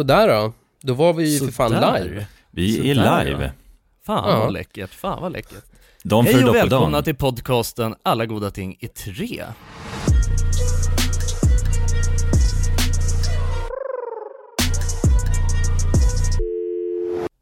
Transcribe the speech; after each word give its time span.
Sådär 0.00 0.28
då. 0.28 0.52
Då 0.80 0.94
var 0.94 1.12
vi 1.12 1.32
ju 1.32 1.38
för 1.38 1.52
fan 1.52 1.70
Sådär. 1.70 2.04
live. 2.04 2.26
Vi 2.50 2.90
är 2.90 2.94
Sådär, 2.94 3.24
live. 3.24 3.52
Fan 4.06 4.30
Ja. 4.30 4.38
vad 4.38 4.52
läckert, 4.52 4.90
fan 4.90 5.22
vad 5.22 5.32
läckert. 5.32 5.64
De 6.02 6.26
Hej 6.26 6.44
och 6.44 6.54
välkomna 6.54 6.90
dagen. 6.90 7.04
till 7.04 7.14
podcasten 7.14 7.94
Alla 8.02 8.26
goda 8.26 8.50
ting 8.50 8.76
i 8.80 8.88
tre. 8.88 9.44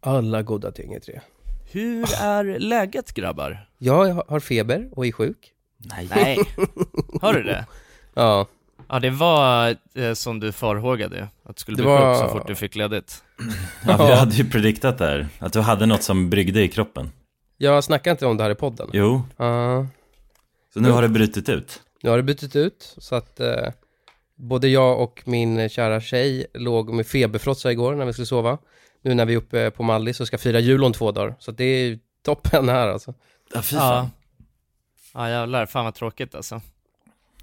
Alla 0.01 0.43
goda 0.43 0.71
ting 0.73 0.95
är 0.95 1.01
tre. 1.01 1.21
Hur 1.73 2.07
är 2.21 2.59
läget 2.59 3.13
grabbar? 3.13 3.69
Jag 3.79 4.23
har 4.29 4.41
feber 4.41 4.89
och 4.93 5.07
är 5.07 5.13
sjuk. 5.13 5.53
Nej. 5.77 6.09
Nej, 6.15 6.39
har 7.23 7.33
du 7.35 7.43
det? 7.43 7.67
Ja, 8.15 8.47
Ja 8.89 8.99
det 9.01 9.11
var 9.11 9.77
eh, 9.95 10.13
som 10.15 10.41
du 10.41 10.53
farhågade, 10.53 11.29
att 11.45 11.57
du 11.57 11.61
skulle 11.61 11.77
Det 11.77 11.83
bli 11.83 11.91
var- 11.93 12.15
sjuk 12.15 12.23
så 12.31 12.39
fort 12.39 12.47
du 12.47 12.55
fick 12.55 12.75
ledigt. 12.77 13.25
Ja, 13.87 14.07
vi 14.07 14.13
hade 14.15 14.35
ju 14.35 14.51
prediktat 14.51 14.99
där, 14.99 15.29
att 15.39 15.53
du 15.53 15.61
hade 15.61 15.87
något 15.87 16.03
som 16.03 16.31
bryggde 16.31 16.63
i 16.63 16.69
kroppen. 16.69 17.11
jag 17.57 17.85
snackar 17.85 18.11
inte 18.11 18.27
om 18.27 18.37
det 18.37 18.43
här 18.43 18.51
i 18.51 18.55
podden. 18.55 18.91
Jo, 18.93 19.23
Ja, 19.37 19.87
så 20.75 20.81
nu 20.81 20.91
har 20.91 21.03
det 21.03 21.09
brutit 21.09 21.49
ut. 21.49 21.83
nu 22.03 22.11
har 22.11 22.17
det 22.17 22.23
bytt 22.23 22.57
ut 22.57 22.95
så 22.99 23.15
att 23.15 23.41
eh, 23.41 23.69
både 24.37 24.69
jag 24.69 25.01
och 25.01 25.23
min 25.25 25.69
kära 25.69 26.01
tjej 26.01 26.47
låg 26.55 26.93
med 26.95 27.07
feberfrossa 27.07 27.73
igår 27.73 27.95
när 27.95 28.05
vi 28.05 28.13
skulle 28.13 28.27
sova. 28.27 28.59
Nu 29.03 29.15
när 29.15 29.27
vi 29.27 29.33
är 29.33 29.39
uppe 29.39 29.71
på 29.71 29.83
Mallis 29.83 30.21
och 30.21 30.27
ska 30.27 30.39
fira 30.39 30.61
jul 30.61 30.85
om 30.85 30.93
två 30.93 31.13
dagar. 31.13 31.35
Så 31.39 31.51
att 31.51 31.57
det 31.57 31.65
är 31.65 31.87
ju 31.87 31.99
toppen 32.25 32.69
här 32.69 32.89
alltså. 32.89 33.15
Ja, 33.55 33.63
fy 33.63 33.77
Ja. 33.77 33.81
fan. 33.81 34.11
Ja 35.15 35.29
jävlar, 35.31 35.67
fan 35.67 35.85
vad 35.85 35.95
tråkigt 35.95 36.35
alltså. 36.35 36.61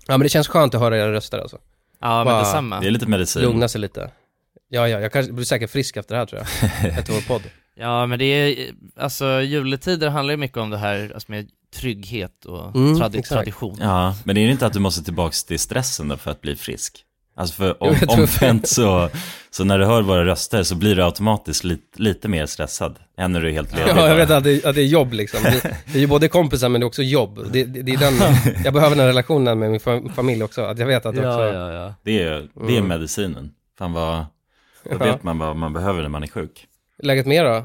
Ja 0.08 0.18
men 0.18 0.20
det 0.20 0.30
känns 0.30 0.48
skönt 0.48 0.76
att 0.76 0.82
höra 0.82 0.98
era 0.98 1.12
röster 1.14 1.40
alltså. 1.40 1.58
Ja 2.02 2.23
men 2.23 2.34
Va? 2.34 2.40
detsamma. 2.40 2.80
Det 2.80 2.88
är 2.88 2.91
lite 2.91 3.05
medicin. 3.08 3.41
Lugna 3.41 3.68
sig 3.68 3.82
lite. 3.82 4.12
Ja, 4.70 4.88
ja, 4.88 5.00
jag 5.00 5.12
kanske 5.12 5.32
blir 5.34 5.46
säkert 5.46 5.70
frisk 5.72 5.98
efter 5.98 6.16
det 6.16 6.20
här 6.20 6.26
tror 6.26 6.41
jag. 6.41 6.90
Efter 7.00 7.13
vår 7.13 7.22
podd. 7.22 7.41
Ja 7.76 8.05
men 8.05 8.20
det 8.20 8.26
är, 8.26 8.72
alltså 8.99 9.41
juletider 9.41 10.10
handlar 10.10 10.32
ju 10.34 10.38
mycket 10.38 10.57
om 10.57 10.70
det 10.70 10.77
här 10.77 11.12
alltså, 11.13 11.32
med 11.32 11.48
trygghet 11.76 12.46
och 12.46 12.76
Mm, 12.76 12.96
tradi- 12.96 13.20
exakt. 13.20 13.29
tradition. 13.29 13.77
Ja, 13.82 14.16
men 14.24 14.35
det 14.35 14.41
är 14.41 14.48
inte 14.49 14.66
att 14.66 14.74
du 14.74 14.79
måste 14.79 15.04
tillbaks 15.04 15.44
till 15.44 15.60
stressen 15.60 16.07
då 16.07 16.18
för 16.18 16.32
att 16.32 16.41
bli 16.41 16.55
frisk? 16.55 17.04
Alltså 17.38 17.55
för 17.55 17.84
om, 17.84 17.96
omvänt 18.08 18.68
så, 18.68 19.10
så 19.50 19.64
när 19.64 19.80
du 19.80 19.86
hör 19.86 20.02
våra 20.02 20.26
röster 20.26 20.64
så 20.64 20.76
blir 20.76 20.96
du 20.96 21.04
automatiskt 21.04 21.64
lite, 21.64 22.02
lite 22.02 22.28
mer 22.28 22.46
stressad 22.46 23.00
än 23.18 23.32
när 23.32 23.41
du 23.41 23.48
är 23.48 23.52
helt 23.52 23.76
ledig. 23.76 23.91
Ja, 23.96 24.08
jag 24.08 24.16
vet 24.16 24.30
att 24.30 24.44
det, 24.44 24.66
att 24.66 24.76
det 24.76 24.82
är 24.82 24.86
jobb 24.86 25.14
liksom. 25.14 25.44
Det, 25.44 25.62
det 25.86 25.98
är 25.98 26.00
ju 26.02 26.08
både 26.08 26.28
kompisar 26.28 26.70
men 26.70 26.82
det 26.82 26.86
är 26.86 26.88
också 26.88 27.02
jobb. 27.04 27.40
Det, 27.52 27.63
det, 27.63 27.82
det 27.82 27.91
är 27.91 27.98
den, 27.98 28.13
jag 28.63 28.74
behöver 28.74 28.96
den 28.96 29.08
relationen 29.08 29.60
med 29.60 29.72
min 29.72 29.80
fam- 29.80 30.13
familj 30.13 30.44
också. 30.44 30.62
Att 30.62 30.80
jag 30.80 30.86
vet 30.88 31.06
att 31.06 31.16
det 31.16 31.28
också... 31.28 31.44
Ja, 31.46 31.54
ja, 31.54 31.72
ja. 31.74 31.94
Det 32.04 32.24
är, 32.24 32.48
det 32.68 32.74
är 32.74 32.78
Mm. 32.78 32.88
medicinen. 32.88 33.52
Fan 33.78 33.94
vad, 33.94 34.18
då 34.84 34.91
Ja. 34.91 34.98
vet 34.98 35.24
man 35.24 35.38
vad 35.38 35.56
man 35.56 35.74
behöver 35.74 36.02
när 36.02 36.10
man 36.10 36.24
är 36.24 36.28
sjuk. 36.28 36.68
Läget 37.04 37.26
med 37.26 37.46
då? 37.46 37.63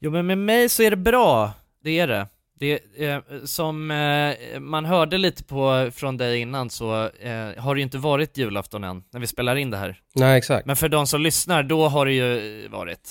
Jo 0.00 0.10
men 0.10 0.26
med 0.26 0.38
mig 0.38 0.68
så 0.68 0.82
är 0.82 0.90
det 0.90 0.96
bra, 0.96 1.52
det 1.84 1.98
är 2.00 2.06
det. 2.08 2.26
Det 2.60 2.80
eh, 2.96 3.20
som 3.44 3.90
eh, 3.90 4.60
man 4.60 4.84
hörde 4.84 5.18
lite 5.18 5.44
på 5.44 5.90
från 5.94 6.16
dig 6.16 6.40
innan 6.40 6.70
så 6.70 7.08
eh, 7.08 7.62
har 7.62 7.74
det 7.74 7.78
ju 7.78 7.82
inte 7.82 7.98
varit 7.98 8.36
julafton 8.36 8.84
än, 8.84 9.04
när 9.10 9.20
vi 9.20 9.26
spelar 9.26 9.56
in 9.56 9.70
det 9.70 9.76
här. 9.76 10.00
Nej, 10.14 10.38
exakt. 10.38 10.66
Men 10.66 10.76
för 10.76 10.88
de 10.88 11.06
som 11.06 11.20
lyssnar, 11.20 11.62
då 11.62 11.88
har 11.88 12.06
det 12.06 12.12
ju 12.12 12.68
varit. 12.68 13.10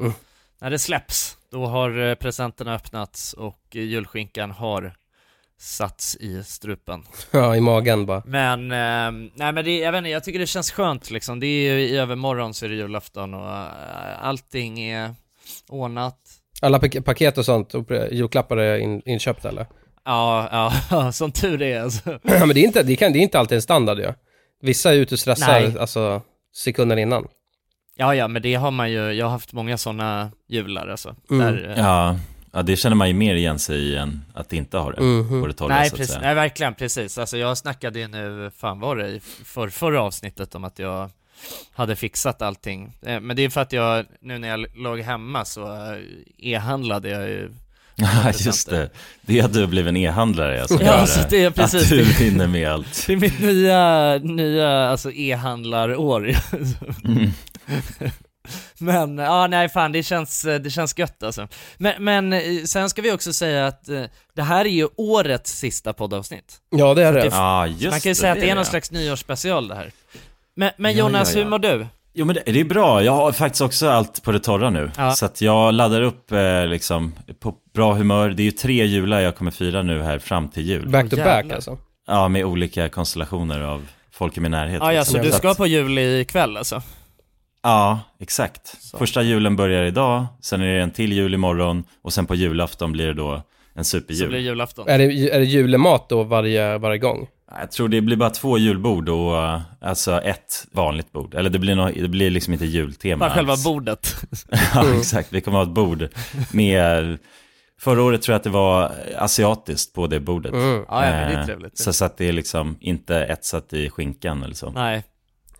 Mm. 0.00 0.12
När 0.60 0.70
det 0.70 0.78
släpps, 0.78 1.36
då 1.50 1.66
har 1.66 2.08
eh, 2.08 2.14
presenterna 2.14 2.74
öppnats 2.74 3.32
och 3.32 3.60
julskinkan 3.72 4.50
har 4.50 4.92
satts 5.58 6.16
i 6.16 6.44
strupen. 6.44 7.02
Ja, 7.30 7.56
i 7.56 7.60
magen 7.60 8.06
bara. 8.06 8.22
Men, 8.26 8.72
eh, 8.72 9.30
nej 9.34 9.52
men 9.52 9.64
det, 9.64 9.78
jag 9.78 9.92
vet 9.92 9.98
inte, 9.98 10.10
jag 10.10 10.24
tycker 10.24 10.38
det 10.38 10.46
känns 10.46 10.70
skönt 10.70 11.10
liksom. 11.10 11.40
Det 11.40 11.46
är 11.46 11.74
ju 11.74 11.80
i 11.80 11.96
övermorgon 11.96 12.54
så 12.54 12.64
är 12.64 12.68
det 12.68 12.74
julafton 12.74 13.34
och 13.34 13.50
eh, 13.50 14.24
allting 14.24 14.80
är 14.80 15.14
ordnat. 15.68 16.40
Alla 16.62 16.78
pak- 16.78 17.04
paket 17.04 17.38
och 17.38 17.44
sånt, 17.44 17.74
och 17.74 17.90
julklappar 18.10 18.56
är 18.56 18.78
in, 18.78 19.02
inköpta 19.04 19.48
eller? 19.48 19.66
Ja, 20.04 20.72
ja, 20.90 21.12
som 21.12 21.32
tur 21.32 21.62
är 21.62 21.80
alltså. 21.80 22.10
Ja, 22.22 22.46
men 22.46 22.48
det 22.48 22.60
är 22.60 22.64
inte, 22.64 22.82
det 22.82 22.96
kan, 22.96 23.12
det 23.12 23.18
är 23.18 23.22
inte 23.22 23.38
alltid 23.38 23.56
en 23.56 23.62
standard 23.62 23.98
ju. 23.98 24.12
Vissa 24.62 24.90
är 24.94 24.96
ute 24.96 25.14
och 25.14 25.18
stressar, 25.18 25.60
Nej. 25.60 25.78
alltså 25.80 26.22
sekunder 26.56 26.96
innan. 26.96 27.26
Ja, 27.96 28.14
ja, 28.14 28.28
men 28.28 28.42
det 28.42 28.54
har 28.54 28.70
man 28.70 28.90
ju, 28.90 29.12
jag 29.12 29.26
har 29.26 29.30
haft 29.32 29.52
många 29.52 29.78
sådana 29.78 30.30
jular 30.48 30.88
alltså. 30.88 31.16
Mm. 31.30 31.46
Där, 31.54 31.70
eh, 31.70 31.78
Ja, 31.84 32.16
ja, 32.52 32.62
det 32.62 32.76
känner 32.76 32.96
man 32.96 33.08
ju 33.08 33.14
mer 33.14 33.34
igen 33.34 33.58
sig 33.58 33.76
i 33.78 33.96
än 33.96 34.24
att 34.34 34.52
inte 34.52 34.78
ha 34.78 34.92
det 34.92 35.00
Mhm. 35.02 35.40
på 35.42 35.46
det 35.46 35.52
torra 35.52 35.68
Nej, 35.68 35.90
så 35.90 35.96
precis, 35.96 36.18
nej, 36.22 36.34
verkligen, 36.34 36.74
precis. 36.74 37.18
Alltså 37.18 37.36
jag 37.36 37.58
snackade 37.58 37.98
ju 38.00 38.08
nu, 38.08 38.50
fan 38.56 38.80
var 38.80 38.96
det, 38.96 39.08
i 39.08 39.20
för, 39.44 39.68
förra 39.68 40.02
avsnittet 40.02 40.54
om 40.54 40.64
att 40.64 40.78
jag 40.78 41.10
hade 41.72 41.96
fixat 41.96 42.42
allting. 42.42 42.92
Eh, 43.06 43.20
Men 43.20 43.36
det 43.36 43.42
är 43.42 43.48
för 43.50 43.60
att 43.60 43.72
jag, 43.72 44.06
nu 44.20 44.38
när 44.38 44.48
jag 44.48 44.66
låg 44.76 45.00
hemma 45.00 45.44
så 45.44 45.62
eh, 45.92 45.98
e-handlade 46.38 47.08
jag 47.08 47.28
ju. 47.28 47.50
Ja, 47.96 48.32
just 48.38 48.70
det. 48.70 48.90
Det 49.22 49.38
är 49.38 49.44
att 49.44 49.52
du 49.52 49.66
blivit 49.66 49.88
en 49.88 49.96
e-handlare 49.96 50.60
alltså. 50.60 50.78
Ja, 50.82 50.98
Gör 50.98 51.06
så 51.06 51.20
det 51.30 51.44
är 51.44 51.50
precis 51.50 51.82
Att 51.82 51.88
du 51.88 51.96
det. 52.04 52.12
hinner 52.24 52.46
med 52.46 52.70
allt. 52.70 53.04
Det 53.06 53.12
är 53.12 53.16
mitt 53.16 53.40
nya, 53.40 54.18
nya, 54.18 54.88
alltså 54.88 55.12
e-handlarår. 55.12 56.34
Mm. 57.04 57.30
Men, 58.78 59.18
ja 59.18 59.46
nej 59.46 59.68
fan 59.68 59.92
det 59.92 60.02
känns, 60.02 60.42
det 60.42 60.70
känns 60.70 60.98
gött 60.98 61.22
alltså. 61.22 61.48
Men, 61.78 62.04
men 62.04 62.32
eh, 62.32 62.62
sen 62.64 62.90
ska 62.90 63.02
vi 63.02 63.12
också 63.12 63.32
säga 63.32 63.66
att 63.66 63.84
det 64.34 64.42
här 64.42 64.64
är 64.64 64.68
ju 64.70 64.88
årets 64.96 65.58
sista 65.58 65.92
poddavsnitt. 65.92 66.56
Ja, 66.70 66.94
det 66.94 67.02
är 67.04 67.12
det. 67.12 67.24
Ja, 67.26 67.66
just 67.66 67.90
Man 67.90 68.00
kan 68.00 68.10
ju 68.10 68.14
säga 68.14 68.32
att 68.32 68.40
det 68.40 68.50
är 68.50 68.54
någon 68.54 68.64
det. 68.64 68.70
slags 68.70 68.90
nyårsspecial 68.90 69.68
det 69.68 69.74
här. 69.74 69.90
Men, 70.56 70.70
men 70.76 70.92
Ja, 70.92 70.98
Jonas, 70.98 71.34
ja, 71.34 71.38
ja. 71.38 71.44
hur 71.44 71.50
mår 71.50 71.58
du? 71.58 71.86
Jo 72.16 72.24
men 72.26 72.34
det, 72.34 72.42
det 72.52 72.60
är 72.60 72.64
bra, 72.64 73.02
jag 73.02 73.12
har 73.12 73.32
faktiskt 73.32 73.62
också 73.62 73.88
allt 73.88 74.22
på 74.22 74.32
det 74.32 74.38
torra 74.40 74.70
nu. 74.70 74.90
Ja. 74.96 75.10
Så 75.12 75.26
att 75.26 75.40
jag 75.40 75.74
laddar 75.74 76.02
upp 76.02 76.32
eh, 76.32 76.66
liksom 76.66 77.12
på 77.40 77.54
bra 77.74 77.94
humör. 77.94 78.30
Det 78.30 78.42
är 78.42 78.44
ju 78.44 78.50
tre 78.50 78.84
jular 78.84 79.20
jag 79.20 79.36
kommer 79.36 79.50
fira 79.50 79.82
nu 79.82 80.02
här 80.02 80.18
fram 80.18 80.48
till 80.48 80.62
jul. 80.68 80.88
Back 80.88 81.10
to 81.10 81.16
back 81.16 81.52
alltså. 81.52 81.78
Ja, 82.06 82.28
med 82.28 82.44
olika 82.44 82.88
konstellationer 82.88 83.60
av 83.60 83.86
folk 84.12 84.36
i 84.36 84.40
min 84.40 84.50
närhet. 84.50 84.78
Ja, 84.80 84.92
ja, 84.92 85.00
liksom. 85.00 85.18
så 85.18 85.22
du 85.24 85.32
ska 85.32 85.54
på 85.54 85.66
jul 85.66 85.98
ikväll 85.98 86.56
alltså? 86.56 86.82
Ja, 87.62 88.00
exakt. 88.20 88.82
Så. 88.82 88.98
Första 88.98 89.22
julen 89.22 89.56
börjar 89.56 89.84
idag, 89.84 90.26
sen 90.40 90.60
är 90.60 90.74
det 90.76 90.82
en 90.82 90.90
till 90.90 91.12
jul 91.12 91.34
imorgon 91.34 91.84
och 92.02 92.12
sen 92.12 92.26
på 92.26 92.34
julafton 92.34 92.92
blir 92.92 93.06
det 93.06 93.14
då 93.14 93.42
en 93.74 93.84
Så 93.84 93.90
superjul. 93.98 94.28
blir 94.28 94.38
det 94.38 94.44
julafton? 94.44 94.88
Är 94.88 94.98
det, 94.98 95.04
är 95.04 95.38
det 95.38 95.44
julemat 95.44 96.08
då 96.08 96.22
varje, 96.22 96.78
varje 96.78 96.98
gång? 96.98 97.26
Jag 97.60 97.70
tror 97.70 97.88
det 97.88 98.00
blir 98.00 98.16
bara 98.16 98.30
två 98.30 98.58
julbord 98.58 99.08
och 99.08 99.36
eh, 99.36 99.60
alltså 99.80 100.20
ett 100.20 100.66
vanligt 100.72 101.12
bord. 101.12 101.34
Eller 101.34 101.50
det 101.50 101.58
blir, 101.58 101.74
nå 101.74 101.88
det 101.88 102.08
blir 102.08 102.30
liksom 102.30 102.52
inte 102.52 102.64
jultema 102.66 103.18
Bara 103.18 103.34
själva 103.34 103.52
alls. 103.52 103.64
bordet? 103.64 104.16
Ja, 104.74 104.94
exakt. 104.98 105.32
Vi 105.32 105.40
kommer 105.40 105.58
ha 105.58 105.64
ett 105.64 105.70
bord 105.74 106.08
med... 106.52 107.18
Förra 107.80 108.02
året 108.02 108.22
tror 108.22 108.32
jag 108.32 108.36
att 108.38 108.44
det 108.44 108.50
var 108.50 108.92
asiatiskt 109.18 109.92
på 109.92 110.06
det 110.06 110.20
bordet. 110.20 110.52
Mm. 110.52 110.84
Ja, 110.88 111.04
ja, 111.04 111.10
men 111.10 111.28
det 111.28 111.34
är 111.34 111.40
Eh, 111.40 111.46
trevligt. 111.46 111.78
Så, 111.78 111.92
så 111.92 112.04
att 112.04 112.16
det 112.16 112.28
är 112.28 112.32
liksom 112.32 112.76
inte 112.80 113.16
etsat 113.16 113.72
i 113.72 113.90
skinkan 113.90 114.42
eller 114.42 114.54
så. 114.54 114.70
Nej. 114.70 115.04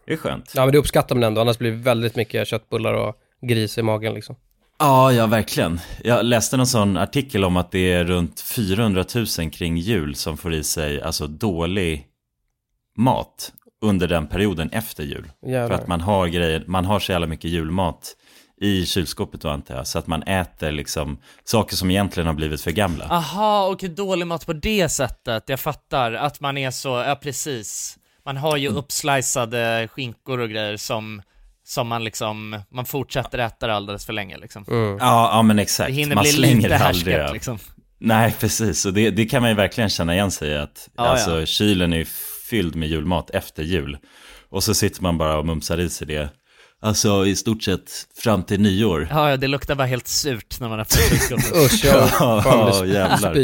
Det 0.06 0.12
är 0.12 0.16
skönt. 0.16 0.53
Ja, 0.56 0.65
men 0.65 0.72
det 0.72 0.78
uppskattar 0.78 1.15
man 1.15 1.25
ändå, 1.25 1.41
annars 1.41 1.59
blir 1.59 1.71
det 1.71 1.76
väldigt 1.76 2.16
mycket 2.16 2.49
köttbullar 2.49 2.94
och 2.94 3.15
gris 3.43 3.78
i 3.78 3.82
magen 3.82 4.15
liksom. 4.15 4.37
Ja, 4.84 5.12
ja, 5.12 5.26
verkligen. 5.26 5.80
Jag 6.02 6.24
läste 6.24 6.56
någon 6.56 6.66
sån 6.66 6.96
artikel 6.96 7.44
om 7.44 7.56
att 7.56 7.70
det 7.70 7.92
är 7.92 8.04
runt 8.04 8.40
400 8.40 9.04
000 9.14 9.50
kring 9.50 9.76
jul 9.76 10.14
som 10.14 10.36
får 10.36 10.54
i 10.54 10.64
sig 10.64 11.02
alltså 11.02 11.26
dålig 11.26 12.06
mat 12.96 13.52
under 13.82 14.08
den 14.08 14.26
perioden 14.26 14.70
efter 14.70 15.04
jul. 15.04 15.30
Jävlar. 15.46 15.68
För 15.68 15.82
att 15.82 15.88
man 15.88 16.00
har 16.00 16.26
grejer, 16.26 16.64
man 16.66 16.84
har 16.84 17.00
så 17.00 17.12
jävla 17.12 17.26
mycket 17.26 17.50
julmat 17.50 18.16
i 18.60 18.86
kylskåpet 18.86 19.40
då 19.40 19.48
antar 19.48 19.74
jag. 19.74 19.86
Så 19.86 19.98
att 19.98 20.06
man 20.06 20.22
äter 20.22 20.72
liksom 20.72 21.18
saker 21.44 21.76
som 21.76 21.90
egentligen 21.90 22.26
har 22.26 22.34
blivit 22.34 22.60
för 22.60 22.70
gamla. 22.70 23.04
Aha, 23.04 23.66
och 23.66 23.90
dålig 23.90 24.26
mat 24.26 24.46
på 24.46 24.52
det 24.52 24.88
sättet, 24.88 25.44
jag 25.46 25.60
fattar. 25.60 26.12
Att 26.12 26.40
man 26.40 26.58
är 26.58 26.70
så, 26.70 26.88
ja 26.88 27.18
precis. 27.22 27.98
Man 28.24 28.36
har 28.36 28.56
ju 28.56 28.68
uppsliceade 28.68 29.88
skinkor 29.92 30.40
och 30.40 30.50
grejer 30.50 30.76
som, 30.76 31.22
som 31.64 31.88
man 31.88 32.04
liksom, 32.04 32.60
man 32.70 32.84
fortsätter 32.84 33.38
äta 33.38 33.66
det 33.66 33.75
alldeles 33.75 34.06
för 34.06 34.12
länge 34.12 34.38
liksom. 34.38 34.64
Mm. 34.69 34.99
Ja, 35.00 35.31
ja 35.32 35.43
men 35.43 35.58
exakt. 35.58 35.88
Det 35.88 35.94
hinner 35.94 36.14
man 36.14 36.22
bli 36.22 36.32
slänger 36.32 36.93
lite 36.93 37.11
det 37.11 37.32
liksom. 37.32 37.58
Nej, 37.99 38.34
precis. 38.40 38.87
Och 38.87 38.93
det, 38.93 39.11
det 39.11 39.25
kan 39.25 39.43
man 39.43 39.50
ju 39.50 39.56
verkligen 39.56 39.90
känna 39.90 40.14
igen 40.14 40.31
sig 40.31 40.50
i. 40.50 40.56
Att, 40.56 40.88
Ja, 40.96 41.02
alltså, 41.02 41.40
ja. 41.40 41.46
kylen 41.46 41.93
är 41.93 42.06
fylld 42.50 42.76
med 42.76 42.88
julmat 42.88 43.31
efter 43.31 43.62
jul. 43.62 43.99
Och 44.49 44.64
så 44.64 44.75
sitter 44.75 45.02
man 45.02 45.19
bara 45.19 45.38
och 45.38 45.46
mumsar 45.46 45.78
i 45.78 45.90
sig 45.90 46.06
det. 46.06 46.28
Alltså 46.84 47.26
i 47.26 47.36
stort 47.36 47.62
sett 47.62 47.90
fram 48.19 48.42
till 48.42 48.60
nyår. 48.60 49.08
Ja, 49.10 49.31
ja, 49.31 49.36
det 49.36 49.46
luktar 49.48 49.75
bara 49.75 49.86
helt 49.86 50.08
surt 50.08 50.60
när 50.60 50.69
man 50.69 50.81
öppnar 50.81 51.02
kylskåpet. 51.02 51.56
Usch, 51.66 51.84
ja. 51.84 52.08
Ja, 52.20 52.86
jävlar. 52.86 53.36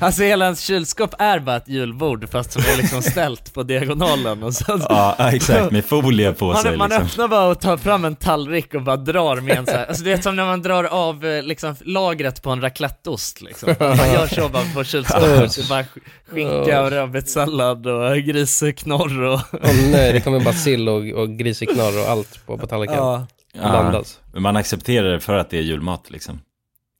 Alltså 0.00 0.22
hela 0.22 0.44
ens 0.44 0.60
kylskåp 0.60 1.14
är 1.18 1.38
bara 1.38 1.56
ett 1.56 1.68
julbord 1.68 2.28
fast 2.30 2.52
som 2.52 2.62
är 2.62 2.76
liksom 2.76 3.02
ställt 3.02 3.54
på 3.54 3.62
diagonalen 3.62 4.42
och 4.42 4.54
så 4.54 4.64
Ja, 4.88 5.16
exakt. 5.32 5.70
Med 5.72 5.84
folie 5.84 6.32
på 6.32 6.54
sig 6.54 6.70
Man, 6.70 6.78
man 6.78 6.88
liksom. 6.88 7.04
öppnar 7.06 7.28
bara 7.28 7.46
och 7.46 7.60
tar 7.60 7.76
fram 7.76 8.04
en 8.04 8.16
tallrik 8.16 8.74
och 8.74 8.82
bara 8.82 8.96
drar 8.96 9.36
med 9.40 9.56
en 9.58 9.66
så 9.66 9.72
här. 9.72 9.86
Alltså 9.86 10.04
det 10.04 10.12
är 10.12 10.20
som 10.20 10.36
när 10.36 10.44
man 10.44 10.62
drar 10.62 10.84
av 10.84 11.26
eh, 11.26 11.42
liksom, 11.42 11.74
lagret 11.84 12.42
på 12.42 12.50
en 12.50 12.60
racletteost 12.60 13.40
liksom. 13.40 13.74
Man 13.78 14.12
gör 14.12 14.26
så 14.26 14.48
bara 14.48 14.64
på 14.74 14.84
kylskåpet, 14.84 15.22
är 15.58 15.68
bara 15.68 15.82
sk- 15.82 16.00
skinka 16.32 16.82
och 16.82 16.90
rödbetssallad 16.90 17.86
och 17.86 18.16
griseknorr 18.16 19.22
och... 19.22 19.40
Åh 19.52 19.70
nej, 19.92 20.12
det 20.12 20.20
kommer 20.20 20.40
bara 20.40 20.54
sill 20.54 20.88
och, 20.88 21.06
och 21.22 21.28
griseknorr 21.38 22.02
och 22.04 22.10
allt 22.10 22.17
på, 22.46 22.58
på 22.58 22.66
tallriken. 22.66 22.96
Ja, 22.96 23.26
blandas. 23.52 24.20
Men 24.32 24.42
man 24.42 24.56
accepterar 24.56 25.12
det 25.12 25.20
för 25.20 25.34
att 25.38 25.50
det 25.50 25.58
är 25.58 25.62
julmat 25.62 26.10
liksom. 26.10 26.40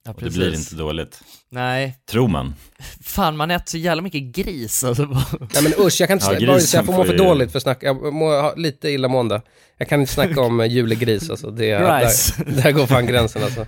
Ja, 0.05 0.11
Och 0.11 0.21
det 0.21 0.29
blir 0.29 0.55
inte 0.55 0.75
dåligt. 0.75 1.21
Nej, 1.49 1.97
Tror 2.11 2.27
man. 2.27 2.55
fan 3.03 3.37
man 3.37 3.51
äter 3.51 3.65
så 3.71 3.77
jävla 3.77 4.01
mycket 4.01 4.21
gris 4.23 4.83
alltså. 4.83 5.05
Nej 5.53 5.63
men 5.63 5.73
usch, 5.79 6.01
jag 6.01 6.07
kan 6.09 6.15
inte 6.15 6.25
Ja, 6.25 6.37
snacka, 6.39 6.45
grisen 6.53 6.77
jag 6.77 6.85
får 6.85 6.93
må 6.93 7.03
för 7.05 7.11
ju- 7.11 7.17
dåligt 7.17 7.51
för 7.51 7.59
snack. 7.59 7.77
Jag 7.81 8.13
mår 8.13 8.41
ha 8.41 8.55
lite 8.55 8.89
illamående. 8.89 9.41
Jag 9.77 9.89
kan 9.89 9.99
inte 10.01 10.13
snacka 10.13 10.41
om 10.41 10.59
eh, 10.59 10.67
julegris 10.67 11.29
alltså. 11.29 11.51
Det, 11.51 11.71
är- 11.71 11.99
Rice. 12.05 12.33
där, 12.47 12.61
där 12.63 12.71
går 12.71 12.85
fan 12.87 13.05
gränsen 13.07 13.43
alltså. 13.43 13.65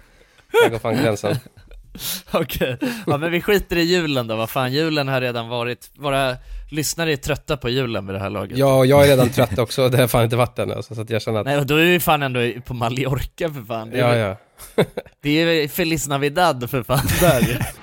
Där 0.64 0.70
går 0.70 0.80
fan 0.80 0.96
gränsen. 0.96 1.36
Okej, 2.32 2.78
ja 3.08 3.18
men 3.18 3.32
vi 3.32 3.42
skiter 3.42 3.76
i 3.78 3.82
julen 3.82 4.28
då, 4.28 4.36
vad 4.36 4.50
fan 4.50 4.74
julen 4.74 5.08
har 5.08 5.22
redan 5.22 5.48
varit, 5.50 5.92
våra 5.98 6.38
lyssnare 6.72 7.12
är 7.12 7.16
trötta 7.16 7.58
på 7.58 7.70
julen 7.70 8.08
vid 8.08 8.16
det 8.16 8.20
här 8.20 8.30
laget. 8.30 8.58
Ja, 8.58 8.76
och 8.78 8.86
jag 8.86 9.04
är 9.04 9.08
redan 9.08 9.30
trött 9.30 9.60
också. 9.60 9.90
Det 9.90 9.98
har 9.98 10.08
fan 10.08 10.24
inte 10.24 10.36
varit 10.36 10.60
än 10.60 10.72
alltså, 10.72 10.96
så 10.96 11.02
att 11.02 11.10
jag 11.10 11.22
känner 11.22 11.40
att... 11.40 11.46
Nej, 11.46 11.58
och 11.58 11.66
då 11.66 11.76
är 11.76 11.86
vi 11.86 12.00
fan 12.00 12.24
ändå 12.24 12.40
på 12.66 12.74
Mallorca 12.74 13.50
för 13.54 13.62
fan. 13.66 13.90
Det 13.90 14.00
är, 14.00 14.18
Ja, 14.18 14.38
ja. 14.76 14.84
det 15.22 15.30
är 15.30 15.68
Feliz 15.68 16.08
Navidad 16.08 16.70
för 16.70 16.84
fan 16.84 17.08
där 17.20 17.68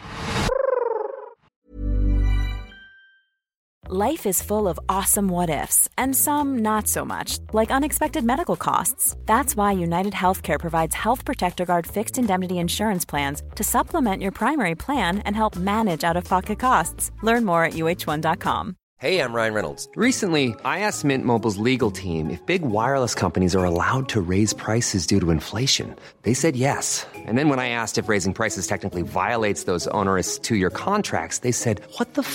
Life 3.90 4.26
is 4.26 4.43
full 4.43 4.69
of 4.69 4.79
awesome 4.90 5.29
what 5.29 5.49
ifs, 5.49 5.88
and 5.96 6.14
some 6.14 6.58
not 6.58 6.88
so 6.88 7.06
much, 7.06 7.38
like 7.55 7.70
unexpected 7.70 8.23
medical 8.23 8.55
costs. 8.55 9.17
That's 9.25 9.56
why 9.56 9.73
United 9.73 10.12
Healthcare 10.12 10.61
provides 10.61 10.94
Health 10.94 11.25
Protector 11.25 11.64
Guard 11.64 11.87
fixed 11.87 12.19
indemnity 12.19 12.58
insurance 12.58 13.06
plans 13.06 13.43
to 13.55 13.64
supplement 13.64 14.20
your 14.23 14.32
primary 14.32 14.75
plan 14.75 15.20
and 15.20 15.35
help 15.35 15.56
manage 15.56 16.05
out 16.05 16.19
of 16.19 16.25
pocket 16.25 16.58
costs. 16.58 17.12
Learn 17.23 17.46
more 17.46 17.64
at 17.64 17.73
uh1.com. 17.73 18.75
Hey, 19.00 19.23
I'm 19.23 19.32
Ryan 19.32 19.55
Reynolds. 19.55 19.88
Recently, 19.94 20.56
I 20.64 20.81
asked 20.81 21.05
Mint 21.05 21.25
Mobile's 21.25 21.56
legal 21.56 21.93
team 21.93 22.31
if 22.31 22.44
big 22.46 22.62
wireless 22.62 23.14
companies 23.14 23.55
are 23.55 23.64
allowed 23.64 24.08
to 24.08 24.20
raise 24.20 24.52
prices 24.52 25.06
due 25.06 25.20
to 25.20 25.31
inflation. 25.31 25.94
They 26.23 26.34
said 26.34 26.56
yes. 26.56 27.06
And 27.14 27.38
then 27.38 27.49
when 27.49 27.61
I 27.61 27.70
asked 27.70 27.96
if 27.96 28.08
raising 28.08 28.34
prices 28.34 28.67
technically 28.67 29.02
violates 29.02 29.64
those 29.64 29.87
onerous 29.94 30.37
two 30.37 30.56
year 30.56 30.70
contracts, 30.70 31.38
they 31.38 31.52
said, 31.52 31.81
What 31.99 32.14
the 32.14 32.23
f 32.23 32.34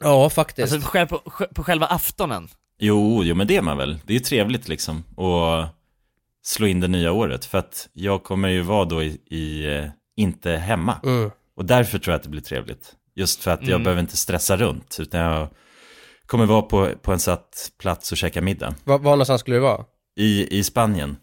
Ja, 0.00 0.30
faktiskt. 0.30 0.72
Alltså 0.72 0.88
själv, 0.90 1.06
på, 1.06 1.18
på 1.54 1.62
själva 1.64 1.86
aftonen? 1.86 2.48
Jo, 2.78 3.24
jo 3.24 3.34
men 3.34 3.46
det 3.46 3.56
är 3.56 3.62
man 3.62 3.76
väl. 3.78 3.98
Det 4.06 4.12
är 4.12 4.14
ju 4.14 4.20
trevligt 4.24 4.68
liksom 4.68 5.04
att 5.16 5.74
slå 6.42 6.66
in 6.66 6.80
det 6.80 6.88
nya 6.88 7.12
året. 7.12 7.44
För 7.44 7.58
att 7.58 7.88
jag 7.92 8.22
kommer 8.24 8.48
ju 8.48 8.60
vara 8.62 8.84
då 8.84 9.02
i, 9.02 9.06
i 9.30 9.76
eh, 9.76 9.84
inte 10.16 10.50
hemma. 10.50 11.00
Mm. 11.04 11.30
Och 11.56 11.64
därför 11.64 11.98
tror 11.98 12.12
jag 12.12 12.16
att 12.18 12.22
det 12.22 12.28
blir 12.28 12.40
trevligt. 12.42 12.92
Just 13.14 13.42
för 13.42 13.50
att 13.50 13.60
jag 13.62 13.68
Mm. 13.70 13.82
behöver 13.84 14.00
inte 14.00 14.16
stressa 14.16 14.56
runt. 14.56 14.96
Utan 15.00 15.20
jag 15.20 15.48
kommer 16.26 16.46
vara 16.46 16.62
på, 16.62 16.90
på 17.02 17.12
en 17.12 17.18
satt 17.18 17.70
plats 17.78 18.12
och 18.12 18.18
käka 18.18 18.40
middag. 18.42 18.74
Var, 18.84 18.98
var 18.98 19.10
någonstans 19.10 19.40
skulle 19.40 19.56
det 19.56 19.60
vara? 19.60 19.84
I, 20.16 20.58
I 20.58 20.64
Spanien 20.64 21.16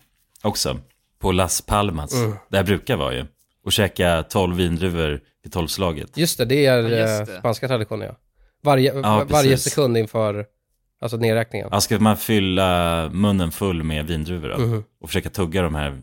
också. 0.43 0.79
På 1.19 1.31
Las 1.31 1.62
Palmas. 1.62 2.13
Mm. 2.13 2.31
Där 2.50 2.57
jag 2.60 2.65
brukar 2.65 2.98
vara 2.98 3.13
ju. 3.13 3.25
Och 3.65 3.72
käka 3.72 4.24
12 4.24 4.55
vindruvor 4.55 5.22
i 5.46 5.50
tolvslaget. 5.50 6.17
Just 6.17 6.38
det, 6.38 6.46
det 6.46 6.65
är 6.65 6.77
Ja, 6.84 6.98
eh, 7.19 7.25
det. 7.25 7.39
spanska 7.39 7.67
traditioner 7.67 8.05
ja. 8.05 8.15
Varje, 8.68 8.94
Ja, 8.94 9.26
varje 9.30 9.58
sekund 9.58 9.98
inför, 9.98 10.46
alltså 11.02 11.18
nedräkningen. 11.18 11.68
Ja, 11.72 11.82
ska 11.82 12.00
man 12.00 12.18
fylla 12.18 13.10
munnen 13.14 13.52
full 13.52 13.84
med 13.84 14.06
vindruvor 14.08 14.50
då? 14.50 14.58
Mhm. 14.58 14.84
Och 15.02 15.10
försöka 15.10 15.30
tugga 15.30 15.62
de 15.62 15.76
här 15.76 16.02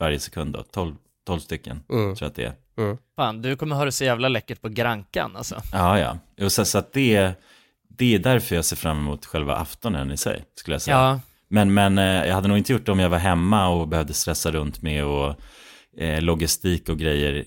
varje 0.00 0.18
sekund 0.20 0.52
då? 0.52 0.62
12, 0.62 0.94
12 1.26 1.38
stycken, 1.40 1.80
Mm. 1.92 2.14
tror 2.16 2.16
jag 2.20 2.28
att 2.28 2.34
det 2.34 2.44
är. 2.44 2.52
Mm. 2.84 2.96
Fan, 3.16 3.42
du 3.42 3.56
kommer 3.56 3.76
ha 3.76 3.84
det 3.84 3.92
så 3.92 4.04
jävla 4.04 4.28
läckert 4.28 4.60
på 4.62 4.68
Grankan 4.68 5.36
alltså. 5.36 5.62
Ja, 5.72 5.98
ja. 5.98 6.18
Och 6.44 6.52
så, 6.52 6.64
så 6.64 6.78
att 6.78 6.92
det, 6.92 7.30
det 7.88 8.14
är 8.14 8.18
därför 8.18 8.56
jag 8.56 8.64
ser 8.64 8.76
fram 8.76 8.98
emot 8.98 9.26
själva 9.26 9.56
aftonen 9.56 10.10
i 10.12 10.16
sig, 10.16 10.44
skulle 10.54 10.74
jag 10.74 10.82
säga. 10.82 10.96
Ja, 10.96 11.20
Men, 11.48 11.74
men 11.74 11.98
eh, 11.98 12.04
jag 12.26 12.34
hade 12.34 12.48
nog 12.48 12.58
inte 12.58 12.72
gjort 12.72 12.86
det 12.86 12.92
om 12.92 12.98
jag 13.00 13.08
var 13.08 13.18
hemma 13.18 13.68
och 13.68 13.88
behövde 13.88 14.12
stressa 14.14 14.50
runt 14.50 14.82
med 14.82 15.04
och, 15.04 15.34
eh, 15.98 16.20
logistik 16.22 16.88
och 16.88 16.98
grejer. 16.98 17.46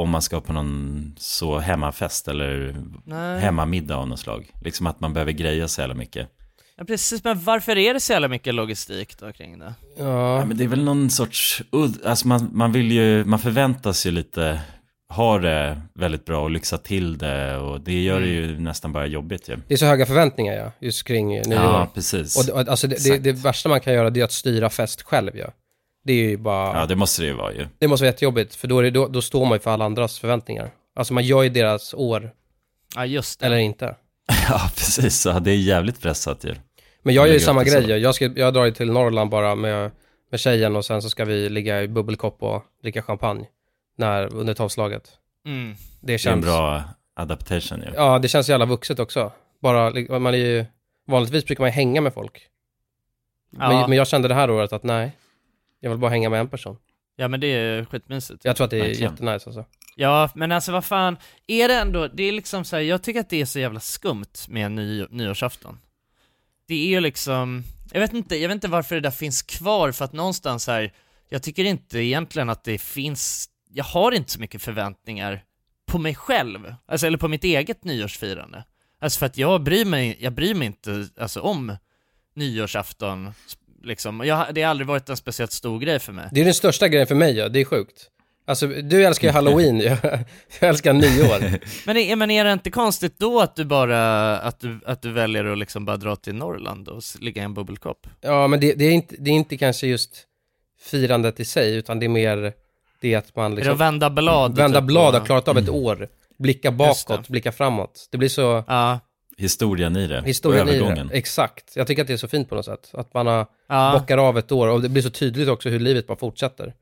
Om 0.00 0.10
man 0.10 0.22
ska 0.22 0.40
på 0.40 0.52
någon 0.52 1.14
så 1.18 1.58
hemmafest 1.58 2.28
eller 2.28 2.76
nej. 3.04 3.40
hemmamiddag 3.40 3.96
av 3.96 4.08
något 4.08 4.20
slag. 4.20 4.50
Liksom 4.62 4.86
att 4.86 5.00
man 5.00 5.12
behöver 5.12 5.32
greja 5.32 5.68
så 5.68 5.80
jävla 5.80 5.94
mycket. 5.94 6.28
Ja, 6.76 6.84
precis, 6.84 7.24
men 7.24 7.44
varför 7.44 7.78
är 7.78 7.94
det 7.94 8.00
så 8.00 8.12
jävla 8.12 8.28
mycket 8.28 8.54
logistik 8.54 9.18
då 9.18 9.32
kring 9.32 9.58
det? 9.58 9.74
Ja, 9.98 10.38
Ja, 10.38 10.44
men 10.44 10.56
det 10.56 10.64
är 10.64 10.68
väl 10.68 10.84
någon 10.84 11.10
sorts 11.10 11.62
udd, 11.72 12.06
alltså 12.06 12.28
man, 12.28 12.50
man 12.52 12.72
vill 12.72 12.92
ju, 12.92 13.24
man 13.24 13.38
förväntas 13.38 14.06
ju 14.06 14.10
lite 14.10 14.60
ha 15.10 15.38
det 15.38 15.80
väldigt 15.94 16.24
bra 16.24 16.42
och 16.42 16.50
lyxa 16.50 16.78
till 16.78 17.18
det 17.18 17.56
och 17.56 17.80
det 17.80 18.02
gör 18.02 18.20
det 18.20 18.26
ju 18.26 18.60
nästan 18.60 18.92
bara 18.92 19.06
jobbigt 19.06 19.48
ju. 19.48 19.56
det 19.68 19.74
är 19.74 19.78
så 19.78 19.86
höga 19.86 20.06
förväntningar 20.06 20.54
ja, 20.54 20.72
just 20.80 21.04
kring 21.04 21.28
nyår. 21.28 21.54
Ja, 21.54 21.88
precis. 21.94 22.36
Och 22.36 22.44
det, 22.46 22.52
och 22.52 22.68
alltså 22.68 22.86
det, 22.86 23.04
det, 23.04 23.18
det 23.18 23.32
värsta 23.32 23.68
man 23.68 23.80
kan 23.80 23.92
göra 23.92 24.10
det 24.10 24.20
är 24.20 24.24
att 24.24 24.32
styra 24.32 24.70
fest 24.70 25.02
själv 25.02 25.30
ja. 25.34 25.46
Det 26.04 26.12
är 26.12 26.28
ju 26.28 26.36
bara, 26.36 26.78
Ja, 26.80 26.86
det 26.86 26.96
måste 26.96 27.22
det 27.22 27.26
ju 27.28 27.34
vara 27.34 27.52
ju. 27.52 27.66
det 27.78 27.88
måste 27.88 28.04
vara 28.04 28.12
jättejobbigt, 28.12 28.54
för 28.54 28.68
då, 28.68 28.78
är 28.78 28.82
det, 28.82 28.90
då, 28.90 29.08
då 29.08 29.22
står 29.22 29.44
man 29.46 29.52
ju 29.56 29.58
för 29.60 29.70
alla 29.70 29.84
andras 29.84 30.18
förväntningar. 30.18 30.70
Alltså 30.94 31.14
man 31.14 31.24
gör 31.24 31.42
ju 31.42 31.48
deras 31.48 31.94
år, 31.94 32.30
Ja, 32.94 33.06
just 33.06 33.40
det. 33.40 33.46
eller 33.46 33.56
inte. 33.56 33.96
Ja, 34.48 34.70
precis. 34.76 35.20
Så 35.20 35.38
det 35.38 35.50
är 35.50 35.56
jävligt 35.56 36.00
pressat 36.00 36.44
ju. 36.44 36.54
Men 37.02 37.14
jag 37.14 37.26
gör 37.26 37.34
ju 37.34 37.40
samma 37.40 37.64
grej. 37.64 37.90
Jag, 37.90 38.14
ska, 38.14 38.24
jag 38.36 38.54
drar 38.54 38.64
ju 38.64 38.70
till 38.72 38.92
Norrland 38.92 39.30
bara 39.30 39.54
med, 39.54 39.90
med 40.30 40.40
tjejen 40.40 40.76
och 40.76 40.84
sen 40.84 41.02
så 41.02 41.10
ska 41.10 41.24
vi 41.24 41.48
ligga 41.48 41.82
i 41.82 41.88
bubbelkopp 41.88 42.42
och 42.42 42.64
dricka 42.82 43.02
champagne 43.02 43.46
när, 43.98 44.34
under 44.34 44.54
tolvslaget. 44.54 45.10
Mm. 45.46 45.70
Det 45.70 45.76
Det 46.00 46.12
är 46.12 46.14
en 46.14 46.18
känns, 46.18 46.44
bra 46.44 46.82
adaptation 47.16 47.78
ju. 47.78 47.86
ja 47.94 48.18
det 48.18 48.28
känns 48.28 48.48
jävla 48.48 48.66
vuxet 48.66 48.98
också. 48.98 49.32
Bara, 49.62 50.18
man 50.18 50.34
är 50.34 50.38
ju, 50.38 50.64
vanligtvis 51.06 51.44
brukar 51.44 51.62
man 51.62 51.68
ju 51.68 51.74
hänga 51.74 52.00
med 52.00 52.14
folk. 52.14 52.46
Ja. 53.58 53.68
Men, 53.68 53.88
men 53.90 53.98
jag 53.98 54.08
kände 54.08 54.28
det 54.28 54.34
här 54.34 54.50
året 54.50 54.72
att 54.72 54.82
nej, 54.82 55.12
jag 55.80 55.90
vill 55.90 55.98
bara 55.98 56.10
hänga 56.10 56.28
med 56.30 56.40
en 56.40 56.48
person. 56.48 56.76
ja, 57.16 57.28
men 57.28 57.40
det 57.40 57.46
är 57.46 57.84
skitmysigt. 57.84 58.44
Jag 58.44 58.56
tror 58.56 58.64
att 58.64 58.70
det 58.70 58.76
är 58.76 58.80
Verkligen. 58.86 59.10
jättenice 59.12 59.46
alltså. 59.46 59.64
Ja, 59.96 60.30
men 60.34 60.52
alltså 60.52 60.72
vad 60.72 60.84
fan, 60.84 61.16
är 61.46 61.68
det 61.68 61.74
ändå, 61.74 62.08
det 62.08 62.22
är 62.22 62.32
liksom 62.32 62.64
så 62.64 62.76
här, 62.76 62.82
jag 62.82 63.02
tycker 63.02 63.20
att 63.20 63.30
det 63.30 63.40
är 63.40 63.44
så 63.44 63.58
jävla 63.58 63.80
skumt 63.80 64.24
med 64.48 64.66
en 64.66 64.74
ny, 64.74 65.06
nyårsafton. 65.10 65.78
Det 66.68 66.74
är 66.74 66.88
ju 66.88 67.00
liksom, 67.00 67.64
jag 67.92 68.00
vet 68.00 68.12
inte, 68.12 68.36
jag 68.36 68.48
vet 68.48 68.54
inte 68.54 68.68
varför 68.68 68.94
det 68.94 69.00
där 69.00 69.10
finns 69.10 69.42
kvar, 69.42 69.92
för 69.92 70.04
att 70.04 70.12
någonstans 70.12 70.66
här, 70.66 70.92
jag 71.28 71.42
tycker 71.42 71.64
inte 71.64 71.98
egentligen 71.98 72.50
att 72.50 72.64
det 72.64 72.78
finns, 72.78 73.48
jag 73.70 73.84
har 73.84 74.12
inte 74.12 74.30
så 74.32 74.40
mycket 74.40 74.62
förväntningar 74.62 75.44
på 75.86 75.98
mig 75.98 76.14
själv, 76.14 76.74
alltså 76.86 77.06
eller 77.06 77.18
på 77.18 77.28
mitt 77.28 77.44
eget 77.44 77.84
nyårsfirande. 77.84 78.64
Alltså 79.00 79.18
för 79.18 79.26
att 79.26 79.36
jag 79.38 79.62
bryr 79.62 79.84
mig, 79.84 80.16
jag 80.20 80.32
bryr 80.32 80.54
mig 80.54 80.66
inte 80.66 81.08
alltså 81.18 81.40
om 81.40 81.76
nyårsafton, 82.34 83.32
liksom. 83.82 84.22
Jag, 84.26 84.46
det 84.54 84.62
har 84.62 84.70
aldrig 84.70 84.86
varit 84.86 85.08
en 85.08 85.16
speciellt 85.16 85.52
stor 85.52 85.80
grej 85.80 85.98
för 85.98 86.12
mig. 86.12 86.28
Det 86.32 86.40
är 86.40 86.44
den 86.44 86.54
största 86.54 86.88
grejen 86.88 87.06
för 87.06 87.14
mig 87.14 87.36
ja, 87.36 87.48
det 87.48 87.60
är 87.60 87.64
sjukt. 87.64 88.08
Alltså 88.46 88.66
du 88.66 89.04
älskar 89.04 89.28
ju 89.28 89.32
halloween, 89.32 89.80
jag, 89.80 89.98
jag 90.60 90.68
älskar 90.68 90.92
nyår. 90.92 91.58
Men 91.86 91.96
är, 91.96 92.16
men 92.16 92.30
är 92.30 92.44
det 92.44 92.52
inte 92.52 92.70
konstigt 92.70 93.18
då 93.18 93.40
att 93.40 93.56
du 93.56 93.64
bara, 93.64 94.38
att 94.38 94.60
du, 94.60 94.80
att 94.86 95.02
du 95.02 95.12
väljer 95.12 95.44
att 95.44 95.58
liksom 95.58 95.84
bara 95.84 95.96
dra 95.96 96.16
till 96.16 96.34
Norrland 96.34 96.88
och 96.88 97.02
ligga 97.20 97.42
i 97.42 97.44
en 97.44 97.54
bubbelkopp? 97.54 98.06
Ja, 98.20 98.46
men 98.46 98.60
det, 98.60 98.74
det, 98.74 98.84
är 98.84 98.90
inte, 98.90 99.14
det 99.18 99.30
är 99.30 99.34
inte 99.34 99.56
kanske 99.56 99.86
just 99.86 100.26
firandet 100.80 101.40
i 101.40 101.44
sig, 101.44 101.76
utan 101.76 102.00
det 102.00 102.06
är 102.06 102.08
mer 102.08 102.52
det 103.00 103.14
att 103.14 103.36
man 103.36 103.44
Är 103.44 103.50
det 103.50 103.56
liksom... 103.56 103.74
att 103.74 103.80
vända 103.80 104.10
blad? 104.10 104.56
vända 104.56 104.80
typ, 104.80 104.86
blad, 104.86 105.14
har 105.14 105.26
klarat 105.26 105.48
av 105.48 105.58
ett 105.58 105.68
år, 105.68 106.08
blicka 106.38 106.70
bakåt, 106.70 107.28
blicka 107.28 107.52
framåt. 107.52 108.08
Det 108.10 108.18
blir 108.18 108.28
så, 108.28 108.64
Ja, 108.66 109.00
Historien 109.40 109.96
i 109.96 110.06
det. 110.06 110.22
historien 110.26 110.68
och 110.68 110.74
i 110.74 110.76
övergången. 110.76 111.08
det. 111.08 111.14
Exakt. 111.14 111.76
Jag 111.76 111.86
tycker 111.86 112.02
att 112.02 112.08
det 112.08 112.12
är 112.12 112.16
så 112.16 112.28
fint 112.28 112.48
på 112.48 112.54
något 112.54 112.64
sätt. 112.64 112.90
Att 112.92 113.14
man 113.14 113.26
har 113.26 113.46
ja. 113.68 113.98
bockar 113.98 114.18
av 114.18 114.38
ett 114.38 114.52
år 114.52 114.68
och 114.68 114.82
det 114.82 114.88
blir 114.88 115.02
så 115.02 115.10
tydligt 115.10 115.48
också 115.48 115.68
hur 115.68 115.80
livet 115.80 116.06
bara 116.06 116.18
fortsätter. 116.18 116.74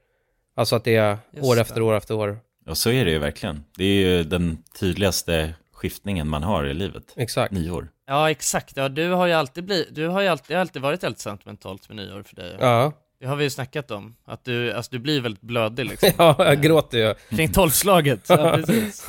Alltså 0.56 0.76
att 0.76 0.84
det 0.84 0.96
är 0.96 1.18
Just 1.32 1.46
år 1.46 1.54
det. 1.54 1.60
efter 1.60 1.82
år 1.82 1.96
efter 1.96 2.14
år. 2.14 2.38
Och 2.66 2.78
så 2.78 2.90
är 2.90 3.04
det 3.04 3.10
ju 3.10 3.18
verkligen. 3.18 3.64
Det 3.76 3.84
är 3.84 4.00
ju 4.08 4.24
den 4.24 4.58
tydligaste 4.80 5.54
skiftningen 5.72 6.28
man 6.28 6.42
har 6.42 6.64
i 6.64 6.74
livet. 6.74 7.02
Exakt. 7.16 7.52
Nyår. 7.52 7.88
ja, 8.06 8.30
exakt. 8.30 8.76
Ja, 8.76 8.88
du 8.88 9.08
har 9.10 9.26
ju 9.26 9.32
alltid 9.32 9.64
blivit, 9.64 9.94
du 9.94 10.08
har 10.08 10.20
ju 10.20 10.28
alltid, 10.28 10.56
har 10.56 10.60
alltid 10.60 10.82
varit 10.82 11.02
helt 11.02 11.18
sentimentalt 11.18 11.88
med 11.88 11.96
nyår 11.96 12.22
för 12.22 12.36
dig. 12.36 12.56
Ja. 12.60 12.92
Det 13.20 13.26
har 13.26 13.36
vi 13.36 13.44
ju 13.44 13.50
snackat 13.50 13.90
om, 13.90 14.14
att 14.24 14.44
du, 14.44 14.72
alltså 14.72 14.88
du 14.92 14.98
blir 14.98 15.20
väldigt 15.20 15.42
blödig 15.42 15.86
liksom. 15.86 16.10
ja, 16.18 16.36
jag 16.38 16.62
gråter 16.62 16.98
ju. 16.98 17.14
Kring 17.36 17.52
tolvslaget, 17.52 18.20
ja 18.28 18.52
precis. 18.56 19.06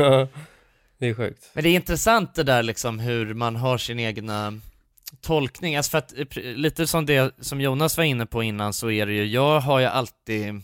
Det 1.00 1.08
är 1.08 1.14
sjukt. 1.14 1.50
Men 1.54 1.64
det 1.64 1.70
är 1.70 1.76
intressant 1.76 2.36
det 2.36 2.44
där 2.44 2.64
liksom 2.64 3.00
hur 3.00 3.34
man 3.34 3.56
har 3.56 3.78
sin 3.78 4.00
egna 4.00 4.60
tolkning, 5.22 5.76
alltså 5.76 5.90
för 5.90 5.98
att 5.98 6.14
eh, 6.18 6.44
lite 6.44 6.88
som 6.88 7.06
det 7.06 7.36
som 7.40 7.62
Jonas 7.62 7.98
var 7.98 8.04
inne 8.04 8.26
på 8.26 8.44
innan 8.44 8.74
så 8.74 8.92
är 8.92 9.06
det 9.06 9.14
ju, 9.14 9.26
jag 9.26 9.60
har 9.60 9.80
ju 9.80 9.86
alltid, 9.86 10.62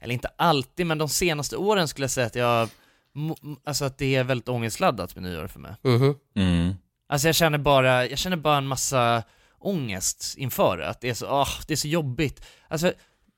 eller 0.00 0.14
inte 0.14 0.30
alltid, 0.36 0.86
men 0.86 0.98
de 0.98 1.08
senaste 1.08 1.56
åren 1.56 1.88
skulle 1.88 2.04
jag 2.04 2.10
säga 2.10 2.26
att 2.26 2.34
jag, 2.34 2.68
alltså 3.64 3.84
att 3.84 3.98
det 3.98 4.14
är 4.16 4.24
väldigt 4.24 4.48
ångestladdat 4.48 5.14
med 5.14 5.22
nyår 5.24 5.46
för 5.46 5.60
mig. 5.60 5.74
Mhm. 5.82 6.14
Mm. 6.36 6.74
Alltså 7.08 7.28
jag 7.28 7.34
känner 7.34 7.58
bara, 7.58 8.06
jag 8.06 8.18
känner 8.18 8.36
bara 8.36 8.58
en 8.58 8.66
massa 8.66 9.22
ångest 9.58 10.34
inför 10.38 10.76
det, 10.76 10.88
att 10.88 11.00
det 11.00 11.10
är 11.10 11.14
så, 11.14 11.26
åh, 11.30 11.48
det 11.66 11.74
är 11.74 11.76
så 11.76 11.88
jobbigt. 11.88 12.46
Alltså, 12.68 12.92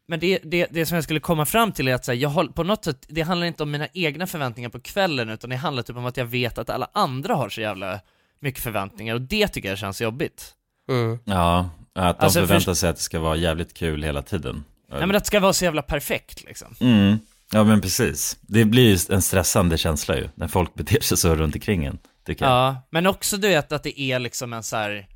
men 0.08 0.20
det, 0.20 0.38
det, 0.44 0.66
det 0.70 0.86
som 0.86 0.94
jag 0.94 1.04
skulle 1.04 1.20
komma 1.20 1.44
fram 1.46 1.72
till 1.72 1.88
är 1.88 1.94
att 1.94 2.04
så 2.04 2.12
här, 2.12 2.18
jag 2.18 2.28
har, 2.28 2.44
på 2.44 2.62
något 2.64 2.84
sätt, 2.84 3.06
det 3.08 3.22
handlar 3.22 3.46
inte 3.46 3.62
om 3.62 3.70
mina 3.70 3.88
egna 3.92 4.26
förväntningar 4.26 4.68
på 4.70 4.80
kvällen, 4.80 5.28
utan 5.30 5.50
det 5.50 5.56
handlar 5.56 5.82
typ 5.82 5.96
om 5.96 6.06
att 6.06 6.16
jag 6.16 6.24
vet 6.24 6.58
att 6.58 6.70
alla 6.70 6.88
andra 6.92 7.34
har 7.34 7.48
så 7.48 7.60
jävla 7.60 8.00
mycket 8.40 8.62
förväntningar, 8.62 9.14
och 9.14 9.20
det 9.20 9.48
tycker 9.48 9.68
jag 9.68 9.78
känns 9.78 10.00
jobbigt. 10.00 10.54
Mm. 10.90 11.18
Ja, 11.24 11.70
att 11.94 12.18
de 12.18 12.24
Alltså, 12.24 12.40
för- 12.40 12.46
förväntar 12.46 12.74
sig 12.74 12.90
att 12.90 12.96
det 12.96 13.02
ska 13.02 13.18
vara 13.20 13.36
jävligt 13.36 13.74
kul 13.74 14.02
hela 14.02 14.22
tiden. 14.22 14.64
Nej 14.90 15.06
men 15.06 15.16
att 15.16 15.22
det 15.24 15.26
ska 15.26 15.40
vara 15.40 15.52
så 15.52 15.64
jävla 15.64 15.82
perfekt 15.82 16.44
liksom. 16.44 16.74
Mm. 16.80 17.18
Ja 17.52 17.64
men 17.64 17.80
precis. 17.80 18.36
Det 18.40 18.64
blir 18.64 18.88
ju 18.90 19.14
en 19.14 19.22
stressande 19.22 19.78
känsla 19.78 20.16
ju, 20.16 20.28
när 20.34 20.48
folk 20.48 20.74
beter 20.74 21.00
sig 21.00 21.16
så 21.16 21.34
runt 21.34 21.54
omkring 21.54 21.84
en, 21.84 21.98
tycker 22.26 22.44
jag. 22.44 22.52
Ja, 22.52 22.82
men 22.90 23.06
också 23.06 23.36
du 23.36 23.48
vet 23.48 23.72
att 23.72 23.82
det 23.82 24.00
är 24.00 24.18
liksom 24.18 24.52
en 24.52 24.62
så 24.62 24.76
här. 24.76 25.06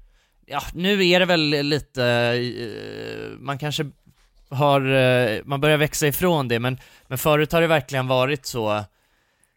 ja 0.46 0.62
nu 0.74 1.06
är 1.08 1.20
det 1.20 1.26
väl 1.26 1.40
lite, 1.40 2.04
eh, 2.04 3.38
man 3.38 3.58
kanske 3.58 3.86
har, 4.50 4.80
eh, 4.80 5.40
man 5.44 5.60
börjar 5.60 5.76
växa 5.76 6.06
ifrån 6.06 6.48
det, 6.48 6.58
men, 6.58 6.78
men 7.08 7.18
förut 7.18 7.52
har 7.52 7.60
det 7.60 7.66
verkligen 7.66 8.06
varit 8.06 8.46
så, 8.46 8.84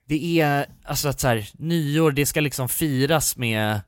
det 0.07 0.41
är, 0.41 0.65
alltså 0.85 1.09
att 1.09 1.19
så 1.19 1.27
här, 1.27 1.47
nyår, 1.53 2.11
det 2.11 2.25
ska 2.25 2.41
liksom 2.41 2.69
firas 2.69 3.37
med, 3.37 3.81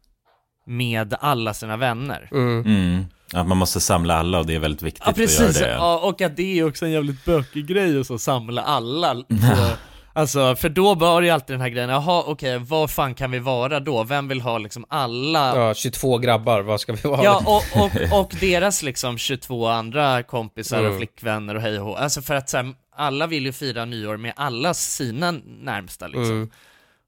med 0.66 1.14
alla 1.20 1.54
sina 1.54 1.78
vänner. 1.78 2.30
Mm. 2.32 3.06
Att 3.34 3.48
man 3.48 3.58
måste 3.58 3.80
samla 3.80 4.16
alla 4.16 4.40
och 4.40 4.46
det 4.46 4.56
är 4.56 4.60
väldigt 4.60 4.82
viktigt 4.82 5.04
Ja 5.06 5.14
precis, 5.14 5.40
att 5.40 5.56
göra 5.56 5.68
det. 5.68 5.74
ja, 5.74 6.00
och 6.00 6.22
att 6.22 6.38
det 6.38 6.60
är 6.60 6.68
också 6.68 6.86
en 6.86 6.92
jävligt 6.92 7.26
bökig 7.26 7.68
grej 7.68 8.00
att 8.00 8.08
så 8.08 8.20
samla 8.20 8.62
alla 8.62 9.14
på, 9.28 9.68
Alltså, 10.14 10.56
för 10.56 10.70
då 10.70 10.96
var 10.96 11.22
det 11.22 11.28
ju 11.28 11.34
alltid 11.34 11.54
den 11.54 11.62
här 11.62 11.70
grejen, 11.70 11.90
jaha 11.90 12.24
okej, 12.28 12.58
vad 12.58 12.92
fan 12.92 13.14
kan 13.16 13.32
vi 13.32 13.40
vara 13.40 13.80
då? 13.80 14.04
Vem 14.04 14.28
vill 14.28 14.42
ha 14.42 14.58
liksom 14.58 14.86
alla 14.90 15.56
Ja, 15.58 15.74
22 15.74 16.18
grabbar, 16.18 16.62
vad 16.62 16.82
ska 16.82 16.94
vi 16.94 17.10
vara? 17.10 17.24
Ja, 17.24 17.44
och, 17.46 17.82
och, 17.84 18.20
och 18.22 18.34
deras 18.40 18.84
liksom 18.84 19.18
22 19.18 19.68
andra 19.68 20.24
kompisar 20.24 20.80
och 20.80 20.86
Mm. 20.86 20.98
flickvänner 20.98 21.56
och 21.56 21.62
hej 21.62 21.80
och. 21.80 22.02
Alltså 22.02 22.22
för 22.22 22.36
att 22.36 22.50
så 22.50 22.58
här, 22.58 22.74
alla 22.96 23.28
vill 23.28 23.46
ju 23.46 23.52
fira 23.52 23.86
nyår 23.86 24.18
med 24.18 24.34
alla 24.36 24.74
sina 24.74 25.32
närmsta 25.62 26.08
liksom. 26.08 26.26
Mm. 26.32 26.50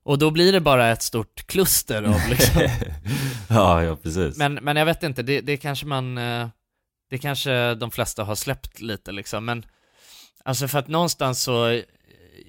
Och 0.06 0.18
då 0.18 0.32
blir 0.32 0.52
det 0.54 0.60
bara 0.60 0.88
ett 0.92 1.02
stort 1.02 1.48
kluster 1.48 2.04
av 2.04 2.22
liksom. 2.30 2.62
ja, 3.50 3.84
ja 3.84 3.96
precis. 3.96 4.38
men, 4.38 4.54
men 4.54 4.78
jag 4.78 4.86
vet 4.86 5.04
inte, 5.04 5.24
det, 5.24 5.42
det 5.42 5.58
kanske 5.58 5.86
man, 5.86 6.18
eh, 6.18 6.48
det 7.10 7.18
kanske 7.18 7.76
de 7.76 7.92
flesta 7.92 8.24
har 8.24 8.36
släppt 8.36 8.82
lite 8.82 9.12
liksom, 9.12 9.46
men 9.46 9.66
alltså 10.46 10.68
för 10.68 10.80
att 10.80 10.88
någonstans 10.88 11.44
så, 11.44 11.82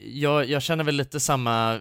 jag, 0.06 0.50
jag 0.50 0.62
känner 0.62 0.84
väl 0.84 0.94
lite 0.96 1.20
samma 1.20 1.74
eh, 1.74 1.80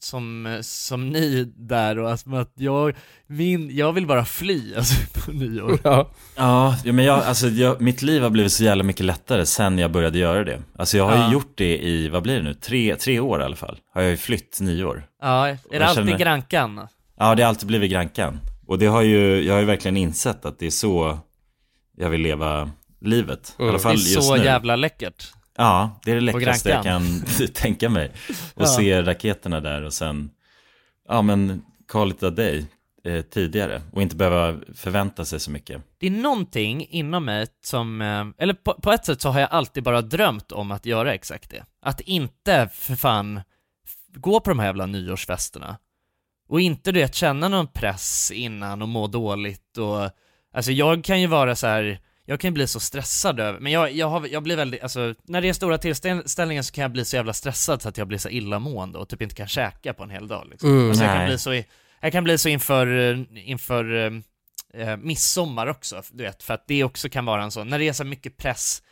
som, 0.00 0.58
som 0.62 1.08
ni 1.08 1.52
där 1.56 1.98
och 1.98 2.10
alltså 2.10 2.34
att 2.34 2.52
jag, 2.56 2.94
min, 3.26 3.76
jag 3.76 3.92
vill 3.92 4.06
bara 4.06 4.24
fly 4.24 4.74
alltså 4.76 4.94
på 5.24 5.32
nyår. 5.32 5.78
Ja. 5.84 6.10
Ja, 6.36 6.76
men 6.84 7.04
jag, 7.04 7.18
alltså 7.24 7.48
jag, 7.48 7.80
mitt 7.80 8.02
liv 8.02 8.22
har 8.22 8.30
blivit 8.30 8.52
så 8.52 8.64
jävla 8.64 8.84
mycket 8.84 9.06
lättare 9.06 9.46
sen 9.46 9.78
jag 9.78 9.90
började 9.90 10.18
göra 10.18 10.44
det. 10.44 10.62
Alltså 10.78 10.96
jag 10.96 11.04
har 11.04 11.16
Ja. 11.16 11.26
ju 11.26 11.32
gjort 11.32 11.52
det 11.54 11.78
i, 11.78 12.08
vad 12.08 12.22
blir 12.22 12.36
det 12.36 12.42
nu, 12.42 12.54
tre, 12.54 12.96
tre 12.96 13.20
år 13.20 13.40
i 13.40 13.44
alla 13.44 13.56
fall. 13.56 13.78
Har 13.94 14.02
jag 14.02 14.10
ju 14.10 14.16
flytt 14.16 14.58
nyår. 14.60 15.06
Ja, 15.22 15.48
är 15.48 15.58
det 15.70 15.86
alltid 15.86 16.04
känner- 16.04 16.18
Grankan? 16.18 16.88
Ja, 17.18 17.34
det 17.34 17.42
har 17.42 17.48
alltid 17.48 17.66
blivit 17.68 17.90
Grankan. 17.90 18.40
Och 18.66 18.78
det 18.78 18.86
har 18.86 19.02
ju, 19.02 19.42
jag 19.42 19.54
har 19.54 19.60
ju 19.60 19.66
verkligen 19.66 19.96
insett 19.96 20.44
att 20.44 20.58
det 20.58 20.66
är 20.66 20.70
så 20.70 21.18
jag 21.96 22.10
vill 22.10 22.20
leva 22.20 22.70
livet. 23.00 23.56
I 23.58 23.62
alla 23.62 23.72
Det 23.72 23.78
fall 23.78 23.92
är 23.92 23.96
just 23.96 24.22
så 24.22 24.36
nu. 24.36 24.44
jävla 24.44 24.76
läckert. 24.76 25.32
Ja, 25.62 26.00
det 26.04 26.10
är 26.10 26.14
det 26.14 26.20
läckraste 26.20 26.68
jag 26.68 26.82
kan 26.84 27.22
tänka 27.54 27.88
mig. 27.88 28.12
Och 28.54 28.62
Ja. 28.62 28.66
se 28.66 29.02
raketerna 29.02 29.60
där 29.60 29.82
och 29.82 29.92
sen, 29.92 30.30
ja 31.08 31.22
men 31.22 31.62
call 31.88 32.10
it 32.10 32.22
a 32.22 32.30
day 32.30 32.66
eh, 33.04 33.22
tidigare. 33.22 33.82
Och 33.92 34.02
inte 34.02 34.16
behöva 34.16 34.60
förvänta 34.74 35.24
sig 35.24 35.40
så 35.40 35.50
mycket. 35.50 35.82
Det 35.98 36.06
är 36.06 36.10
någonting 36.10 36.86
inom 36.90 37.24
mig 37.24 37.46
som, 37.64 38.02
eh, 38.02 38.24
eller 38.38 38.54
på, 38.54 38.74
på 38.82 38.92
ett 38.92 39.06
sätt 39.06 39.20
så 39.20 39.28
har 39.28 39.40
jag 39.40 39.50
alltid 39.52 39.82
bara 39.82 40.02
drömt 40.02 40.52
om 40.52 40.70
att 40.70 40.86
göra 40.86 41.14
exakt 41.14 41.50
det. 41.50 41.64
Att 41.82 42.00
inte 42.00 42.68
för 42.74 42.94
fan 42.96 43.40
gå 44.14 44.40
på 44.40 44.50
de 44.50 44.58
här 44.58 44.66
jävla 44.66 44.86
nyårsfesterna. 44.86 45.76
Och 46.48 46.60
inte 46.60 46.92
du 46.92 47.00
vet 47.00 47.14
känna 47.14 47.48
någon 47.48 47.66
press 47.66 48.30
innan 48.34 48.82
och 48.82 48.88
må 48.88 49.06
dåligt 49.06 49.78
och, 49.78 50.10
alltså 50.54 50.72
jag 50.72 51.04
kan 51.04 51.20
ju 51.20 51.26
vara 51.26 51.56
så 51.56 51.66
här. 51.66 51.98
Jag 52.24 52.40
kan 52.40 52.48
ju 52.48 52.52
bli 52.52 52.66
så 52.66 52.80
stressad 52.80 53.40
över, 53.40 53.60
men 53.60 53.72
jag, 53.72 53.92
jag, 53.92 54.08
har, 54.08 54.26
jag 54.26 54.42
blir 54.42 54.56
väldigt, 54.56 54.82
alltså 54.82 55.14
när 55.22 55.42
det 55.42 55.48
är 55.48 55.52
stora 55.52 55.78
tillställningar 55.78 56.62
så 56.62 56.72
kan 56.72 56.82
jag 56.82 56.90
bli 56.90 57.04
så 57.04 57.16
jävla 57.16 57.32
stressad 57.32 57.82
så 57.82 57.88
att 57.88 57.98
jag 57.98 58.08
blir 58.08 58.18
så 58.18 58.28
illamående 58.28 58.98
och 58.98 59.08
typ 59.08 59.22
inte 59.22 59.34
kan 59.34 59.48
käka 59.48 59.94
på 59.94 60.02
en 60.02 60.10
hel 60.10 60.28
dag 60.28 60.46
liksom. 60.50 60.70
Mm. 60.70 60.88
alltså, 60.88 61.04
jag, 61.04 61.16
kan 61.16 61.26
bli 61.26 61.38
så, 61.38 61.62
jag 62.00 62.12
kan 62.12 62.24
bli 62.24 62.38
så 62.38 62.48
inför, 62.48 62.86
inför 63.38 63.94
eh, 63.94 64.12
eh, 64.82 64.96
midsommar 64.96 65.66
också, 65.66 66.02
du 66.12 66.24
vet, 66.24 66.42
för 66.42 66.54
att 66.54 66.64
det 66.66 66.84
också 66.84 67.08
kan 67.08 67.24
vara 67.24 67.42
en 67.42 67.50
sån, 67.50 67.68
när 67.68 67.78
det 67.78 67.88
är 67.88 67.92
så 67.92 68.04
mycket 68.04 68.36
press 68.36 68.82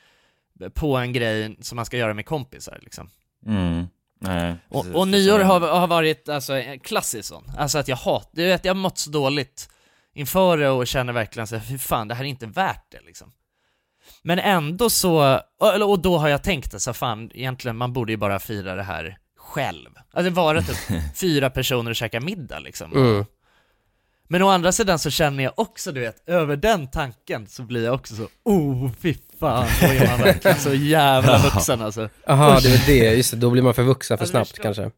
på 0.74 0.96
en 0.96 1.12
grej 1.12 1.56
som 1.60 1.76
man 1.76 1.86
ska 1.86 1.96
göra 1.96 2.14
med 2.14 2.26
kompisar 2.26 2.78
liksom. 2.82 3.10
Mm. 3.46 3.86
Nej, 4.22 4.54
Och, 4.68 4.86
och 4.86 5.08
nyår 5.08 5.38
har, 5.38 5.60
har 5.60 5.86
varit 5.86 6.28
alltså 6.28 6.52
en 6.52 6.80
klassisk 6.80 7.28
sån, 7.28 7.52
alltså 7.58 7.78
att 7.78 7.88
jag 7.88 7.96
hat, 7.96 8.30
du 8.32 8.46
vet 8.46 8.64
jag 8.64 8.74
har 8.74 8.80
mått 8.80 8.98
så 8.98 9.10
dåligt 9.10 9.68
inför 10.14 10.57
det 10.57 10.68
och 10.68 10.87
känner 10.87 11.12
verkligen 11.12 11.46
så 11.46 11.57
här, 11.57 11.62
fy 11.64 11.79
fan 11.79 12.09
det 12.09 12.14
här 12.14 12.25
är 12.25 12.29
inte 12.29 12.46
värt 12.46 12.85
det 12.90 13.01
liksom. 13.07 13.33
Men 14.23 14.38
ändå 14.38 14.90
så, 14.90 15.40
och, 15.61 15.75
eller- 15.75 15.88
och 15.88 16.03
då 16.03 16.18
har 16.18 16.29
jag 16.29 16.42
tänkt 16.42 16.75
att 16.75 16.83
så 16.83 16.92
fan 16.92 17.31
egentligen 17.35 17.77
man 17.77 17.92
borde 17.92 18.12
ju 18.12 18.16
bara 18.16 18.38
fira 18.38 18.75
det 18.75 18.83
här 18.83 19.18
själv. 19.37 19.88
Alltså 20.12 20.33
vara 20.33 20.62
typ 20.62 20.77
fyra 21.16 21.51
personer 21.51 21.90
och 21.90 21.96
käka 21.96 22.20
middag 22.20 22.59
liksom. 22.59 22.92
Mm. 22.92 23.25
Men 24.29 24.42
å 24.42 24.49
andra 24.49 24.73
sidan 24.73 24.99
så 24.99 25.11
känner 25.11 25.44
jag 25.44 25.53
också, 25.57 25.92
du 25.92 26.01
vet, 26.01 26.29
över 26.29 26.57
den 26.57 26.90
tanken 26.90 27.46
så 27.46 27.62
blir 27.62 27.85
jag 27.85 27.94
också 27.94 28.14
så, 28.14 28.29
oh 28.44 28.90
fy 29.01 29.14
fan, 29.40 29.66
då 29.81 29.87
är 29.87 30.07
man 30.09 30.20
verkligen 30.20 30.57
så 30.59 30.75
jävla 30.75 31.38
vuxen 31.55 31.83
alltså. 31.83 32.09
Jaha, 32.27 32.61
det 32.61 32.68
är 32.68 32.73
väl 32.73 32.87
det, 32.87 33.14
just 33.14 33.31
det, 33.31 33.37
då 33.37 33.51
blir 33.51 33.62
man 33.62 33.75
för 33.75 33.83
vuxen 33.83 34.18
för 34.18 34.25
Alltså, 34.25 34.33
snabbt 34.33 34.59
kanske. 34.59 34.90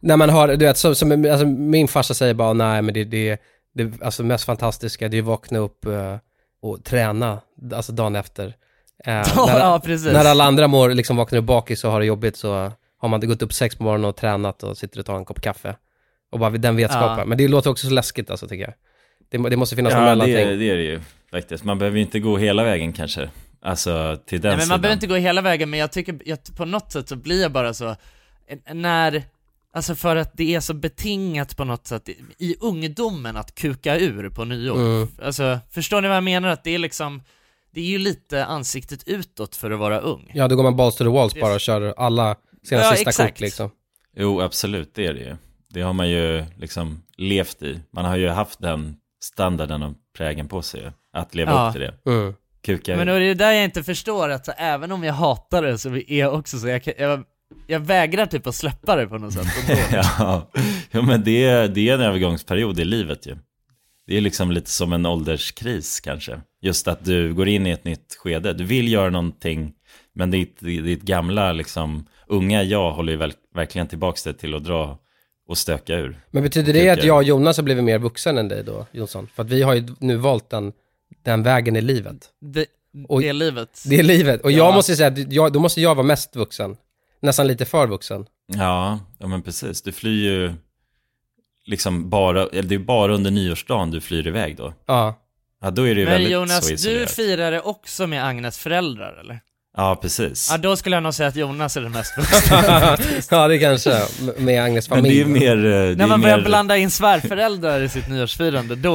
När 0.00 0.16
man 0.16 0.30
har, 0.30 0.48
du 0.48 0.66
vet, 0.66 0.78
som, 0.78 0.94
som 0.94 1.24
alltså, 1.30 1.46
min 1.46 1.88
farsa 1.88 2.14
säger 2.14 2.34
bara, 2.34 2.52
nej 2.52 2.82
men 2.82 2.94
det, 2.94 3.04
det, 3.04 3.40
det 3.74 4.02
alltså 4.02 4.22
mest 4.22 4.44
fantastiska, 4.44 5.08
det 5.08 5.16
är 5.16 5.20
att 5.20 5.26
vakna 5.26 5.58
upp 5.58 5.86
eh, 5.86 6.16
och 6.62 6.84
träna, 6.84 7.40
alltså 7.74 7.92
dagen 7.92 8.16
efter. 8.16 8.56
Ja, 9.04 9.12
när, 9.46 9.58
ja, 9.58 10.12
när 10.12 10.24
alla 10.24 10.44
andra 10.44 10.68
mår, 10.68 10.90
liksom 10.90 11.16
vaknar 11.16 11.38
upp 11.38 11.44
bakis 11.44 11.84
och 11.84 11.90
har 11.90 12.00
det 12.00 12.06
jobbigt 12.06 12.36
så 12.36 12.72
har 12.98 13.08
man 13.08 13.20
gått 13.20 13.42
upp 13.42 13.52
sex 13.52 13.76
på 13.76 13.82
morgonen 13.84 14.04
och 14.04 14.16
tränat 14.16 14.62
och 14.62 14.78
sitter 14.78 15.00
och 15.00 15.06
tar 15.06 15.16
en 15.16 15.24
kopp 15.24 15.40
kaffe. 15.40 15.76
Och 16.32 16.38
bara 16.38 16.50
den 16.50 16.76
vetskapen. 16.76 17.18
Ja. 17.18 17.24
Men 17.24 17.38
det 17.38 17.48
låter 17.48 17.70
också 17.70 17.86
så 17.86 17.92
läskigt 17.92 18.30
alltså 18.30 18.48
tycker 18.48 18.64
jag. 18.64 18.74
Det, 19.30 19.50
det 19.50 19.56
måste 19.56 19.76
finnas 19.76 19.92
någon 19.92 20.02
Ja, 20.02 20.08
det 20.08 20.16
mellanting. 20.16 20.48
är, 20.48 20.56
det 20.56 20.70
är 20.70 20.76
det 20.76 20.82
ju 20.82 21.00
faktiskt. 21.30 21.64
Man 21.64 21.78
behöver 21.78 21.96
ju 21.96 22.02
inte 22.02 22.20
gå 22.20 22.36
hela 22.38 22.64
vägen 22.64 22.92
kanske. 22.92 23.28
Alltså 23.62 24.18
till 24.26 24.40
den 24.40 24.48
Nej, 24.48 24.56
men 24.56 24.60
sidan. 24.60 24.68
man 24.68 24.80
behöver 24.80 24.94
inte 24.94 25.06
gå 25.06 25.14
hela 25.14 25.40
vägen, 25.40 25.70
men 25.70 25.80
jag 25.80 25.92
tycker, 25.92 26.18
jag, 26.24 26.38
på 26.56 26.64
något 26.64 26.92
sätt 26.92 27.08
så 27.08 27.16
blir 27.16 27.42
jag 27.42 27.52
bara 27.52 27.74
så, 27.74 27.96
när, 28.72 29.22
alltså 29.74 29.94
för 29.94 30.16
att 30.16 30.30
det 30.36 30.54
är 30.54 30.60
så 30.60 30.74
betingat 30.74 31.56
på 31.56 31.64
något 31.64 31.86
sätt 31.86 32.08
i- 32.38 32.56
ungdomen 32.60 33.36
att 33.36 33.54
kuka 33.54 33.98
ur 33.98 34.28
på 34.30 34.44
nyår. 34.44 34.76
Mm. 34.76 35.08
Alltså, 35.22 35.58
förstår 35.70 36.00
ni 36.02 36.08
vad 36.08 36.16
jag 36.16 36.24
menar? 36.24 36.48
Att 36.48 36.64
det 36.64 36.70
är 36.74 36.78
liksom, 36.78 37.22
det 37.74 37.80
är 37.80 37.84
ju 37.84 37.98
lite 37.98 38.44
ansiktet 38.44 39.08
utåt 39.08 39.56
för 39.56 39.70
att 39.70 39.78
vara 39.78 39.98
ung. 40.00 40.30
Ja, 40.34 40.48
då 40.48 40.56
går 40.56 40.62
man 40.62 40.76
balls 40.76 40.96
to 40.96 41.04
the 41.04 41.10
walls 41.10 41.34
bara 41.34 41.54
och 41.54 41.60
kör 41.60 41.94
alla 41.96 42.36
sina 42.68 42.80
Ja, 42.80 42.90
sista 42.92 43.10
exakt. 43.10 43.34
kort 43.34 43.40
liksom. 43.40 43.70
Jo, 44.16 44.40
absolut, 44.40 44.94
det 44.94 45.06
är 45.06 45.14
det 45.14 45.20
ju. 45.20 45.36
Det 45.68 45.80
har 45.80 45.92
man 45.92 46.10
ju 46.10 46.44
liksom 46.56 47.02
levt 47.16 47.62
i. 47.62 47.80
Man 47.92 48.04
har 48.04 48.16
ju 48.16 48.28
haft 48.28 48.60
den 48.60 48.96
standarden 49.24 49.82
och 49.82 49.92
prägen 50.16 50.48
på 50.48 50.62
sig. 50.62 50.92
Att 51.12 51.34
leva 51.34 51.52
Ja. 51.52 51.66
upp 51.66 51.72
till 51.72 51.80
det. 51.80 51.94
Mm. 52.10 52.34
Kuka 52.64 52.96
Men 52.96 53.06
då 53.06 53.12
är 53.12 53.20
det 53.20 53.34
där 53.34 53.52
jag 53.52 53.64
inte 53.64 53.82
förstår 53.82 54.28
att 54.28 54.46
så, 54.46 54.52
även 54.56 54.92
om 54.92 55.04
jag 55.04 55.14
hatar 55.14 55.62
det 55.62 55.78
så 55.78 55.88
är 55.96 56.18
jag 56.18 56.34
också 56.34 56.58
så, 56.58 56.68
jag, 56.68 56.82
kan- 56.82 56.94
jag, 56.98 57.24
jag 57.66 57.80
vägrar 57.80 58.26
typ 58.26 58.46
att 58.46 58.54
släppa 58.54 58.96
det 58.96 59.06
på 59.06 59.18
något 59.18 59.32
sätt. 59.32 59.46
ja, 59.92 60.50
jo, 60.90 61.02
men 61.02 61.24
det, 61.24 61.44
är- 61.44 61.68
det 61.68 61.88
är 61.88 61.94
en 61.94 62.00
övergångsperiod 62.00 62.80
i 62.80 62.84
livet 62.84 63.26
ju. 63.26 63.36
Det 64.06 64.16
är 64.16 64.20
liksom 64.20 64.50
lite 64.50 64.70
som 64.70 64.92
en 64.92 65.06
ålderskris 65.06 66.00
kanske. 66.00 66.40
Just 66.62 66.88
att 66.88 67.04
du 67.04 67.34
går 67.34 67.48
in 67.48 67.66
i 67.66 67.70
ett 67.70 67.84
nytt 67.84 68.14
skede. 68.18 68.52
Du 68.52 68.64
vill 68.64 68.92
göra 68.92 69.10
någonting, 69.10 69.72
men 70.14 70.30
ditt, 70.30 70.60
ditt 70.60 71.02
gamla 71.02 71.52
liksom, 71.52 72.06
unga 72.26 72.62
jag 72.62 72.92
håller 72.92 73.12
ju 73.12 73.18
väl, 73.18 73.32
verkligen 73.54 73.86
tillbaks 73.86 74.22
det 74.22 74.32
till 74.34 74.54
att 74.54 74.64
dra 74.64 74.98
och 75.48 75.58
stöka 75.58 75.94
ur. 75.94 76.16
Men 76.30 76.42
betyder 76.42 76.72
det 76.72 76.88
att 76.90 77.04
jag 77.04 77.16
och 77.16 77.24
Jonas 77.24 77.56
har 77.56 77.64
blivit 77.64 77.84
mer 77.84 77.98
vuxen 77.98 78.38
än 78.38 78.48
dig 78.48 78.64
då, 78.64 78.86
Jonsson? 78.92 79.28
För 79.34 79.42
att 79.42 79.50
vi 79.50 79.62
har 79.62 79.74
ju 79.74 79.86
nu 79.98 80.16
valt 80.16 80.50
den, 80.50 80.72
den 81.22 81.42
vägen 81.42 81.76
i 81.76 81.80
livet. 81.80 82.16
Det, 82.40 82.66
Det 83.20 83.28
är 83.28 83.32
livet. 83.32 83.82
Det 83.86 83.96
är 83.98 84.02
livet. 84.02 84.40
Och 84.40 84.52
jag 84.52 84.66
Ja. 84.70 84.74
måste 84.74 84.96
säga 84.96 85.08
att 85.08 85.32
jag, 85.32 85.52
då 85.52 85.60
måste 85.60 85.80
jag 85.80 85.94
vara 85.94 86.06
mest 86.06 86.36
vuxen. 86.36 86.76
Nästan 87.24 87.46
lite 87.46 87.64
för 87.64 87.86
vuxen. 87.86 88.26
Ja, 88.46 88.98
ja 89.18 89.26
men 89.26 89.42
precis. 89.42 89.82
Du 89.82 89.92
flyr 89.92 90.24
ju 90.30 90.52
liksom 91.66 92.10
bara, 92.10 92.42
eller 92.46 92.62
det 92.62 92.74
är 92.74 92.78
bara 92.78 93.14
under 93.14 93.30
nyårsdagen 93.30 93.90
du 93.90 94.00
flyr 94.00 94.26
iväg 94.26 94.56
då. 94.56 94.72
Ja. 94.86 95.14
Ja, 95.62 95.70
då 95.70 95.82
är 95.88 95.94
det 95.94 96.00
ju 96.00 96.04
Men 96.06 96.12
väldigt 96.14 96.32
Jonas, 96.32 96.60
så 96.62 96.68
du 96.68 96.74
isolerat. 96.74 97.10
firar 97.10 97.50
det 97.52 97.60
också 97.60 98.06
med 98.06 98.26
Agnes 98.26 98.58
föräldrar 98.58 99.20
eller? 99.20 99.40
Ja, 99.76 99.98
precis. 100.02 100.48
Ja, 100.50 100.58
då 100.58 100.76
skulle 100.76 100.96
jag 100.96 101.02
nog 101.02 101.14
säga 101.14 101.28
att 101.28 101.36
Jonas 101.36 101.76
är 101.76 101.80
den 101.80 101.92
mest 101.92 102.14
ja, 103.30 103.48
det 103.48 103.58
kanske, 103.58 104.02
med 104.38 104.64
Agnes 104.64 104.90
Men 104.90 104.98
familj. 104.98 105.14
det 105.14 105.20
är 105.22 105.56
mer... 105.56 105.56
eh, 105.56 105.70
Det 105.88 105.94
När 105.96 106.04
är 106.04 106.08
man 106.08 106.20
börjar 106.20 106.36
mer... 106.36 106.44
blanda 106.44 106.76
in 106.76 106.90
svärföräldrar 106.90 107.80
i 107.80 107.88
sitt 107.88 108.08
nyårsfirande, 108.08 108.74
då, 108.76 108.92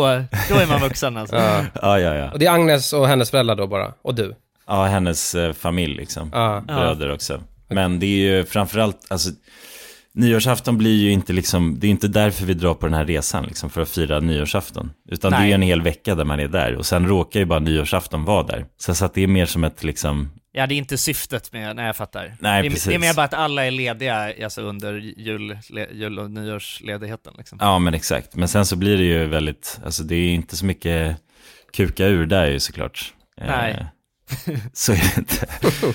då 0.50 0.56
är 0.56 0.68
man 0.68 0.82
vuxen 0.82 1.18
alltså. 1.18 1.36
Ja. 1.36 1.66
Ja, 1.82 2.00
ja, 2.00 2.16
ja. 2.16 2.32
Och 2.32 2.40
det 2.40 2.46
är 2.46 2.52
Agnes 2.52 2.94
och 2.94 3.08
hennes 3.08 3.32
föräldrar 3.32 3.56
då 3.56 3.68
bara, 3.68 3.94
och 4.02 4.16
du. 4.16 4.36
Ja, 4.68 4.86
hennes 4.86 5.36
eh, 5.36 5.54
familj 5.54 5.96
liksom. 5.96 6.30
Ja. 6.34 6.64
Bröder 6.68 7.12
också. 7.14 7.42
Men 7.70 8.00
det 8.00 8.06
är 8.06 8.38
ju 8.38 8.46
framförallt, 8.46 9.06
alltså 9.08 9.30
nyårsafton 10.14 10.78
blir 10.78 10.98
ju 10.98 11.12
inte 11.12 11.34
liksom, 11.34 11.80
det 11.80 11.88
är 11.88 11.92
inte 11.92 12.08
därför 12.08 12.46
vi 12.46 12.54
drar 12.54 12.74
på 12.74 12.86
den 12.86 12.94
här 12.94 13.06
resan 13.06 13.46
liksom, 13.46 13.70
för 13.70 13.82
att 13.82 13.90
fira 13.90 14.20
nyårsafton. 14.20 14.92
Utan 15.10 15.32
det 15.32 15.38
är 15.38 15.42
Nej. 15.42 15.54
en 15.54 15.62
hel 15.62 15.82
vecka 15.82 16.16
där 16.16 16.26
man 16.26 16.40
är 16.40 16.48
där 16.48 16.76
och 16.76 16.86
sen 16.86 17.08
råkar 17.08 17.40
ju 17.40 17.46
bara 17.46 17.60
nyårsafton 17.60 18.24
vara 18.26 18.44
där. 18.44 18.66
Så, 18.78 18.96
så 18.96 19.06
att 19.06 19.14
det 19.14 19.22
är 19.22 19.28
mer 19.28 19.46
som 19.46 19.64
ett 19.64 19.84
liksom, 19.84 20.30
Ja, 20.52 20.68
det 20.68 20.76
är 20.76 20.78
inte 20.78 20.98
syftet 20.98 21.54
med, 21.54 21.76
nej 21.76 21.86
jag 21.86 21.96
fattar. 21.96 22.36
Nej, 22.40 22.62
det, 22.62 22.68
är, 22.68 22.70
precis. 22.70 22.86
det 22.86 22.96
är 22.96 23.00
mer 23.00 23.14
bara 23.14 23.26
att 23.26 23.34
alla 23.34 23.66
är 23.66 23.72
lediga 23.72 24.34
alltså 24.44 24.62
under 24.62 24.94
jul, 25.18 25.58
le, 25.70 25.88
jul 25.92 26.20
och 26.20 26.32
nyårsledigheten 26.32 27.34
liksom. 27.38 27.58
ja 27.62 27.80
men 27.80 27.94
exakt. 27.94 28.36
Men 28.36 28.48
sen 28.48 28.66
så 28.66 28.76
blir 28.76 28.98
det 28.98 29.04
ju 29.04 29.26
väldigt, 29.26 29.80
alltså 29.86 30.04
det 30.04 30.16
är 30.16 30.30
inte 30.30 30.58
så 30.58 30.66
mycket 30.66 31.18
kuka 31.74 32.08
ur 32.08 32.26
där 32.26 32.48
ju 32.48 32.60
såklart. 32.60 33.14
Eh, 33.42 33.48
Nej. 33.48 33.86
så 34.74 34.92
är 34.92 34.96
det 34.98 35.18
inte. 35.18 35.48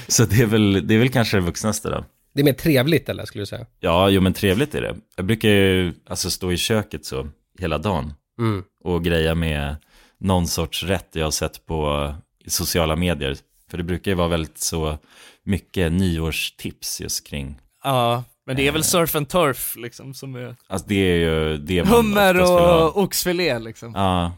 Så 0.08 0.24
det 0.24 0.40
är 0.42 0.46
väl, 0.46 0.86
det 0.86 0.94
är 0.94 0.98
väl 0.98 1.08
kanske 1.08 1.36
det 1.36 1.40
vuxnaste 1.40 1.88
då. 1.88 2.04
Det 2.34 2.40
är 2.40 2.44
mer 2.44 2.52
trevligt 2.52 3.08
eller, 3.08 3.24
skulle 3.24 3.42
du 3.42 3.46
säga? 3.46 3.66
Ja, 3.80 4.08
jo 4.10 4.20
men 4.20 4.32
trevligt 4.32 4.74
är 4.74 4.80
det. 4.80 4.96
Jag 5.16 5.26
brukar 5.26 5.48
ju 5.48 5.92
alltså 6.08 6.30
stå 6.30 6.52
i 6.52 6.56
köket 6.56 7.04
så 7.04 7.28
hela 7.58 7.78
dagen 7.78 8.12
Mm. 8.38 8.62
och 8.84 9.04
greja 9.04 9.34
med 9.34 9.76
någon 10.20 10.46
sorts 10.48 10.82
rätt 10.84 11.08
jag 11.12 11.24
har 11.24 11.30
sett 11.30 11.66
på 11.66 12.14
sociala 12.46 12.96
medier. 12.96 13.36
För 13.70 13.78
det 13.78 13.84
brukar 13.84 14.10
ju 14.10 14.14
vara 14.14 14.28
väldigt 14.28 14.58
så 14.58 14.98
mycket 15.44 15.92
nyårstips 15.92 17.00
just 17.00 17.26
kring, 17.26 17.56
Ja, 17.84 18.24
men 18.46 18.56
det 18.56 18.62
är 18.62 18.66
Eh. 18.66 18.72
väl 18.72 18.84
surf 18.84 19.16
and 19.16 19.28
turf 19.28 19.76
liksom 19.76 20.14
som 20.14 20.34
är 20.34 20.56
alltså 20.66 20.88
det 20.88 20.94
är 20.94 21.16
ju 21.16 21.56
det 21.58 21.84
man 21.84 21.92
hummer 21.92 22.40
och 22.40 22.96
oxfilé 23.02 23.58
liksom. 23.58 23.92
Ja, 23.94 24.32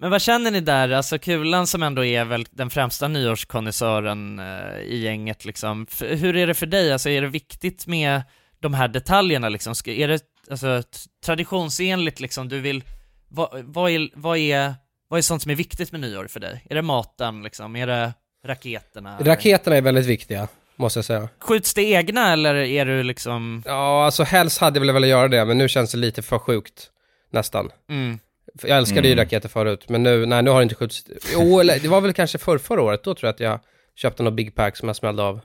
Men 0.00 0.10
vad 0.10 0.22
känner 0.22 0.50
ni 0.50 0.60
där, 0.60 0.90
alltså 0.90 1.18
Kulan 1.18 1.66
som 1.66 1.82
ändå 1.82 2.04
är 2.04 2.24
väl 2.24 2.46
den 2.50 2.70
främsta 2.70 3.08
nyårskonnässören 3.08 4.38
eh, 4.38 4.78
i 4.80 4.96
gänget 5.04 5.44
liksom. 5.44 5.86
F- 5.90 6.02
hur 6.08 6.36
är 6.36 6.46
det 6.46 6.54
för 6.54 6.66
dig, 6.66 6.92
alltså 6.92 7.08
är 7.10 7.22
det 7.22 7.28
viktigt 7.28 7.86
med 7.86 8.22
de 8.60 8.74
här 8.74 8.88
detaljerna 8.88 9.48
liksom? 9.48 9.74
Ska, 9.74 9.90
är 9.92 10.08
det 10.08 10.20
alltså, 10.50 10.82
traditionsenligt 11.24 12.20
liksom, 12.20 12.48
du 12.48 12.60
vill, 12.60 12.84
vad, 13.28 13.48
vad, 13.64 13.90
är, 13.90 14.08
vad, 14.14 14.38
är, 14.38 14.74
vad 15.08 15.18
är 15.18 15.22
sånt 15.22 15.42
som 15.42 15.50
är 15.50 15.54
viktigt 15.56 15.92
med 15.92 16.00
nyår 16.00 16.26
för 16.26 16.40
dig? 16.40 16.64
Är 16.70 16.74
det 16.74 16.82
maten 16.82 17.42
liksom, 17.42 17.76
är 17.76 17.86
det 17.86 18.12
raketerna? 18.46 19.16
Raketerna 19.20 19.76
är 19.76 19.82
väldigt 19.82 20.06
viktiga, 20.06 20.48
måste 20.76 20.98
jag 20.98 21.04
säga. 21.04 21.28
Skjuts 21.40 21.74
det 21.74 21.82
egna 21.82 22.32
eller 22.32 22.54
är 22.54 22.86
du 22.86 23.02
liksom, 23.02 23.62
Ja, 23.66 24.04
alltså 24.04 24.22
helst 24.22 24.58
hade 24.60 24.76
jag 24.78 24.86
väl 24.86 24.94
velat 24.94 25.08
göra 25.08 25.28
det, 25.28 25.44
men 25.44 25.58
nu 25.58 25.68
känns 25.68 25.92
det 25.92 25.98
lite 25.98 26.22
för 26.22 26.38
sjukt. 26.38 26.90
Nästan. 27.32 27.70
mm, 27.90 28.18
Jag 28.62 28.78
älskade 28.78 29.08
ju 29.08 29.12
Mm. 29.12 29.24
raketer 29.24 29.48
förut, 29.48 29.84
men 29.88 30.02
nu, 30.02 30.26
nej 30.26 30.42
nu 30.42 30.50
har 30.50 30.58
det 30.58 30.62
inte 30.62 30.74
skjutits. 30.74 31.04
Jo, 31.32 31.60
eller 31.60 31.78
det 31.78 31.88
var 31.88 32.00
väl 32.00 32.12
kanske 32.12 32.38
för 32.38 32.58
förra 32.58 32.82
året, 32.82 33.04
då 33.04 33.14
tror 33.14 33.28
jag 33.28 33.34
att 33.34 33.40
jag 33.40 33.60
köpte 33.96 34.22
något 34.22 34.34
Big 34.34 34.54
Pack 34.54 34.76
som 34.76 34.88
jag 34.88 34.96
smällde 34.96 35.22
av. 35.22 35.40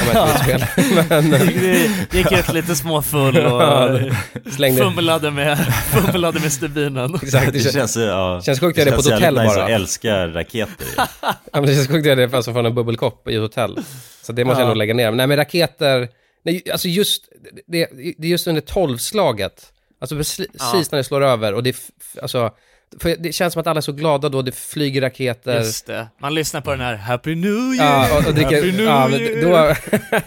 Om 0.00 0.06
jag 0.14 0.28
inte 0.28 0.46
minns 0.48 0.66
fel. 0.78 1.04
men, 1.08 1.30
det 2.10 2.18
gick 2.18 2.32
ut 2.32 2.52
lite 2.52 2.74
småfull 2.74 3.34
Ja, 3.42 3.88
och 4.44 4.52
slängde. 4.52 4.82
fumlade 4.82 5.30
med, 5.30 5.58
fumlade 5.74 6.40
med 6.40 6.52
stubinen. 6.52 7.14
Exakt, 7.22 7.52
det, 7.52 7.72
känns, 7.72 7.96
ja, 7.96 8.42
känns 8.44 8.60
sjukt 8.60 8.78
att 8.78 8.86
göra 8.86 8.96
det 8.96 9.02
på 9.02 9.08
ett 9.08 9.14
hotell 9.14 9.34
bara. 9.34 9.64
att 9.64 9.70
älska 9.70 10.26
raketer 10.26 10.84
ju. 10.84 10.90
ja, 10.96 11.06
men 11.52 11.66
det 11.66 11.74
känns 11.74 11.88
sjukt 11.88 11.98
att 12.00 12.18
göra 12.18 12.26
det 12.26 12.36
alltså 12.36 12.52
från 12.52 12.66
en 12.66 12.74
bubbelkopp 12.74 13.28
i 13.28 13.34
ett 13.34 13.40
hotell. 13.40 13.78
Så 14.22 14.32
det 14.32 14.44
måste 14.44 14.60
jag 14.60 14.64
Ja. 14.66 14.68
nog 14.68 14.76
lägga 14.76 14.94
ner. 14.94 15.10
Men 15.10 15.16
nej, 15.16 15.26
men 15.26 15.36
raketer, 15.36 16.08
nej, 16.44 16.62
alltså 16.72 16.88
just, 16.88 17.22
det, 17.66 17.88
det 18.18 18.26
är 18.26 18.30
just 18.30 18.46
under 18.46 18.60
tolvslaget. 18.60 19.70
Alltså 20.04 20.16
precis 20.16 20.46
Ja. 20.58 20.82
när 20.92 20.96
det 20.96 21.04
slår 21.04 21.20
över 21.24 21.54
och 21.54 21.62
det, 21.62 21.76
alltså, 22.22 22.50
för 23.00 23.16
det 23.18 23.32
känns 23.32 23.52
som 23.52 23.60
att 23.60 23.66
alla 23.66 23.78
är 23.78 23.82
så 23.82 23.92
glada 23.92 24.28
då, 24.28 24.42
det 24.42 24.52
flyger 24.54 25.00
raketer. 25.00 25.58
Just 25.58 25.86
det, 25.86 26.08
man 26.20 26.34
lyssnar 26.34 26.60
på 26.60 26.70
den 26.70 26.80
här 26.80 26.94
Happy 26.96 27.34
New 27.34 27.74
Year, 27.74 28.08
Ja, 28.10 28.18
och, 28.18 28.26
och 28.28 28.34
dricker, 28.34 28.54
Happy 28.56 28.72
New 28.72 28.86
ja, 28.86 29.10
Year. 29.10 29.42
då, 29.42 29.74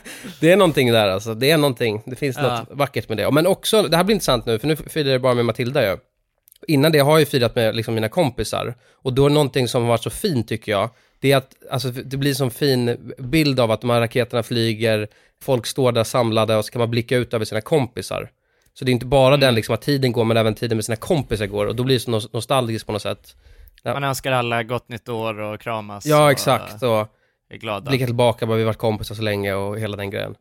det 0.39 0.51
är 0.51 0.57
någonting 0.57 0.91
där 0.91 1.07
alltså, 1.07 1.33
det 1.33 1.51
är 1.51 1.57
någonting, 1.57 2.01
det 2.05 2.15
finns 2.15 2.37
Ja. 2.37 2.59
något 2.59 2.67
vackert 2.71 3.09
med 3.09 3.17
det. 3.17 3.31
Men 3.31 3.47
också, 3.47 3.83
det 3.83 3.97
här 3.97 4.03
blir 4.03 4.13
intressant 4.13 4.45
nu, 4.45 4.59
för 4.59 4.67
nu 4.67 4.75
firar 4.75 5.09
jag 5.11 5.21
bara 5.21 5.33
med 5.33 5.45
Matilda 5.45 5.85
ju. 5.91 5.97
Innan 6.67 6.91
det 6.91 6.99
har 6.99 7.11
jag 7.11 7.19
ju 7.19 7.25
firat 7.25 7.55
med 7.55 7.75
liksom 7.75 7.93
mina 7.95 8.09
kompisar, 8.09 8.75
och 8.93 9.13
då 9.13 9.25
är 9.25 9.29
någonting 9.29 9.67
som 9.67 9.81
har 9.81 9.89
varit 9.89 10.03
så 10.03 10.09
fint 10.09 10.47
tycker 10.47 10.71
jag, 10.71 10.89
det 11.19 11.31
är 11.31 11.37
att 11.37 11.51
alltså, 11.71 11.91
det 11.91 12.17
blir 12.17 12.31
en 12.31 12.35
sån 12.35 12.51
fin 12.51 13.13
bild 13.19 13.59
av 13.59 13.71
att 13.71 13.81
de 13.81 13.89
här 13.89 13.99
raketerna 13.99 14.43
flyger, 14.43 15.07
folk 15.43 15.65
står 15.65 15.91
där 15.91 16.03
samlade 16.03 16.55
och 16.55 16.65
så 16.65 16.71
kan 16.71 16.79
man 16.79 16.91
blicka 16.91 17.17
ut 17.17 17.33
över 17.33 17.45
sina 17.45 17.61
kompisar. 17.61 18.29
Så 18.79 18.85
det 18.85 18.91
är 18.91 18.93
inte 18.93 19.05
bara 19.05 19.27
Mm. 19.27 19.39
den 19.39 19.55
liksom 19.55 19.75
att 19.75 19.81
tiden 19.81 20.11
går, 20.11 20.25
men 20.25 20.37
även 20.37 20.55
tiden 20.55 20.77
med 20.77 20.85
sina 20.85 20.95
kompisar 20.95 21.45
går, 21.45 21.65
och 21.65 21.75
då 21.75 21.83
blir 21.83 21.95
det 21.95 21.99
så 21.99 22.11
nos- 22.11 22.29
nostalgiskt 22.33 22.85
på 22.85 22.91
något 22.93 23.01
sätt. 23.01 23.35
Ja. 23.83 23.93
Man 23.93 24.03
önskar 24.03 24.31
alla 24.31 24.63
gott 24.63 24.89
nytt 24.89 25.09
år 25.09 25.39
och 25.39 25.61
kramas 25.61 26.05
Ja, 26.05 26.23
och 26.23 26.31
exakt. 26.31 26.83
Och, 26.83 27.13
är 27.49 27.57
glada. 27.57 27.89
blicka 27.89 28.05
tillbaka, 28.05 28.45
bara 28.45 28.57
vi 28.57 28.63
varit 28.63 28.77
kompisar 28.77 29.15
så 29.15 29.21
länge 29.21 29.53
och 29.53 29.79
hela 29.79 29.97
den 29.97 30.09
grejen. 30.09 30.35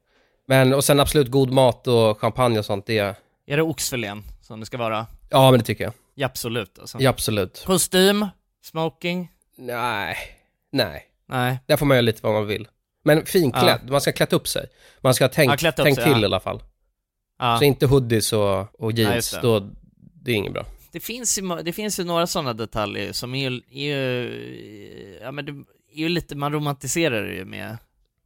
Men, 0.48 0.74
och 0.74 0.84
sen 0.84 1.00
absolut 1.00 1.28
god 1.30 1.50
mat 1.52 1.86
och 1.86 2.20
champagne 2.20 2.58
och 2.58 2.64
sånt, 2.64 2.86
det, 2.86 2.98
Är 3.46 3.56
det 3.56 3.62
oxfilén 3.62 4.22
som 4.42 4.60
det 4.60 4.66
ska 4.66 4.76
vara? 4.78 5.06
ja 5.30 5.50
men 5.50 5.60
det 5.60 5.66
tycker 5.66 5.84
jag. 5.84 5.92
Ja, 6.14 6.26
absolut 6.26 6.78
alltså. 6.78 6.98
Ja, 7.00 7.10
absolut. 7.10 7.62
Kostym? 7.66 8.26
Smoking? 8.64 9.30
Nej, 9.58 10.16
nej. 10.72 11.06
Nej. 11.28 11.58
Där 11.66 11.76
får 11.76 11.86
man 11.86 11.96
göra 11.96 12.02
lite 12.02 12.20
vad 12.22 12.32
man 12.32 12.46
vill. 12.46 12.68
Men 13.04 13.26
finklädd, 13.26 13.90
man 13.90 14.00
ska 14.00 14.12
klätt 14.12 14.32
upp 14.32 14.48
sig. 14.48 14.66
Man 15.00 15.14
ska 15.14 15.24
ha 15.24 15.28
tänkt, 15.28 15.62
Ja, 15.62 15.72
tänkt 15.72 16.02
till 16.02 16.12
ja. 16.12 16.20
i 16.20 16.24
alla 16.24 16.40
fall. 16.40 16.62
Ja. 17.38 17.56
Så 17.58 17.64
inte 17.64 17.86
hoodies 17.86 18.32
och, 18.32 18.60
och 18.80 18.92
Ja, 18.92 18.96
jeans, 18.96 19.14
just 19.14 19.32
det. 19.34 19.40
då, 19.40 19.68
det 20.22 20.30
är 20.30 20.34
inget 20.34 20.52
bra. 20.52 20.64
Det 20.92 21.00
finns 21.00 21.38
ju, 21.38 21.42
det 21.64 21.72
finns 21.72 22.00
ju 22.00 22.04
några 22.04 22.26
sådana 22.26 22.52
detaljer 22.52 23.12
som 23.12 23.34
är 23.34 23.50
ju, 23.50 23.60
är 23.70 23.94
ju, 23.96 25.18
ja 25.22 25.32
men 25.32 25.44
det 25.44 25.52
är 25.52 25.98
ju 26.02 26.08
lite, 26.08 26.36
man 26.36 26.52
romantiserar 26.52 27.22
det 27.22 27.34
ju 27.34 27.44
med, 27.44 27.76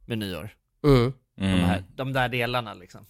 med 0.05 0.17
nyår. 0.17 0.49
Mm. 0.85 1.13
De, 1.37 1.45
Mm. 1.45 1.59
här, 1.59 1.83
de 1.95 2.13
där 2.13 2.29
delarna 2.29 2.73
liksom. 2.73 3.01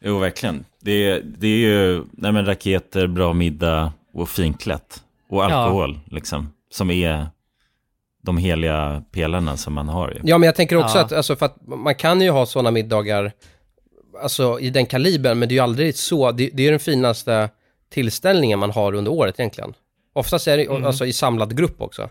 Jo, 0.00 0.18
verkligen. 0.18 0.64
Det, 0.80 0.92
är- 1.10 1.20
det 1.38 1.46
är 1.46 1.58
ju 1.58 2.04
nej, 2.12 2.32
men 2.32 2.46
raketer, 2.46 3.06
bra 3.06 3.32
middag 3.32 3.92
och 4.12 4.28
finklätt. 4.28 5.02
Och 5.28 5.44
alkohol, 5.44 6.00
liksom. 6.06 6.52
Som 6.70 6.90
är 6.90 7.26
de 8.22 8.36
heliga 8.36 9.02
pelarna 9.12 9.56
som 9.56 9.72
man 9.74 9.88
har 9.88 10.10
ju. 10.10 10.20
Ja, 10.24 10.38
men 10.38 10.46
jag 10.46 10.54
tänker 10.56 10.76
också 10.76 10.98
Ja. 10.98 11.04
att, 11.04 11.12
alltså 11.12 11.36
för 11.36 11.46
att 11.46 11.56
man 11.66 11.94
kan 11.94 12.20
ju 12.20 12.30
ha 12.30 12.46
sådana 12.46 12.70
middagar, 12.70 13.32
alltså 14.22 14.60
i 14.60 14.70
den 14.70 14.86
kalibern, 14.86 15.38
men 15.38 15.48
det 15.48 15.52
är 15.52 15.56
ju 15.56 15.62
aldrig 15.62 15.96
så, 15.96 16.32
det, 16.32 16.50
det 16.52 16.62
är 16.62 16.64
ju 16.64 16.70
den 16.70 16.80
finaste 16.80 17.48
tillställningen 17.90 18.58
man 18.58 18.70
har 18.70 18.94
under 18.94 19.10
året 19.12 19.40
egentligen. 19.40 19.74
Oftast 20.12 20.46
är 20.48 20.56
det 20.56 20.64
Mm. 20.64 20.84
alltså 20.84 21.06
i 21.06 21.12
samlad 21.12 21.56
grupp 21.56 21.80
också. 21.80 22.10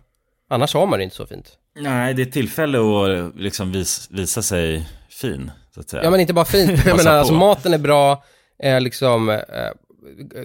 Annars 0.50 0.74
har 0.74 0.86
man 0.88 1.00
det 1.00 1.04
inte 1.04 1.16
så 1.16 1.26
fint. 1.26 1.58
Nej, 1.80 2.14
det 2.14 2.22
är 2.22 2.26
ett 2.26 2.34
tillfälle 2.34 2.78
att 2.80 3.36
liksom 3.36 3.72
vis, 3.72 4.08
visa 4.12 4.42
sig 4.42 4.90
fin, 5.10 5.52
så 5.74 5.80
att 5.80 5.90
säga. 5.90 6.04
Ja, 6.04 6.10
men 6.10 6.20
inte 6.20 6.34
bara 6.34 6.46
fint, 6.46 6.72
jag 6.86 6.98
menar 6.98 7.12
alltså 7.12 7.34
maten 7.34 7.74
är 7.74 7.78
bra, 7.78 8.24
eh, 8.64 8.82
liksom, 8.82 9.30
eh, 9.30 9.36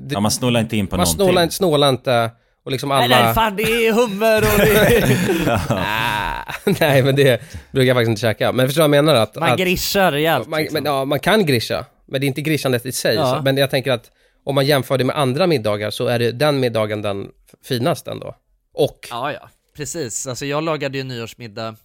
det, 0.01 0.15
Ja, 0.15 0.21
man 0.21 0.31
snålar 0.31 0.61
inte 0.61 0.77
in 0.77 0.87
på 0.87 0.97
man 0.97 1.05
någonting. 1.05 1.27
snålar, 1.27 1.43
inte- 1.43 1.55
snålar 1.55 1.89
inte, 1.89 2.31
och 2.69 2.73
liksom 2.73 2.91
alla... 2.91 3.07
Nej, 3.17 3.25
nej, 3.25 3.35
fan 3.35 3.57
det 3.57 3.63
är 3.87 3.93
hummer 3.93 4.43
och 4.43 4.59
det 4.59 4.97
är... 4.97 6.81
Nej, 6.81 7.03
men 7.03 7.17
det 7.17 7.43
brukar 7.73 7.87
jag 7.87 7.97
faktiskt 7.97 8.09
inte 8.09 8.21
käka. 8.21 8.53
Men 8.53 8.67
förstår 8.69 8.83
du 8.83 8.89
vad 8.89 8.97
jag 8.97 9.05
menar? 9.05 9.21
Att, 9.21 9.35
Man 9.35 9.53
att, 9.53 9.59
grishar 9.59 10.13
rejält 10.13 10.49
man, 10.49 10.61
liksom. 10.61 10.75
men, 10.75 10.85
ja, 10.93 11.05
man 11.05 11.21
kan 11.21 11.47
grischa, 11.47 11.85
men 12.07 12.21
det 12.21 12.25
är 12.25 12.29
inte 12.29 12.41
grischandet 12.41 12.87
i 12.87 12.93
sig. 12.93 13.15
Ja. 13.15 13.37
Så, 13.37 13.43
men 13.43 13.57
jag 13.57 13.71
tänker 13.71 13.93
att 13.93 14.11
om 14.45 14.55
man 14.55 14.67
jämför 14.67 14.99
det 14.99 15.05
med 15.05 15.19
andra 15.19 15.47
middagar 15.47 15.91
så 15.91 16.07
är 16.07 16.19
det 16.19 16.33
den 16.33 16.61
middagen 16.61 17.03
den 17.03 17.29
finaste 17.65 18.11
ändå. 18.11 18.35
Och, 18.75 18.99
Ja, 19.11 19.33
ja, 19.33 19.49
precis. 19.77 20.27
Alltså 20.27 20.47
jag 20.47 20.65
lagade 20.65 20.99
ju 20.99 21.05
nyårsmiddag 21.05 21.77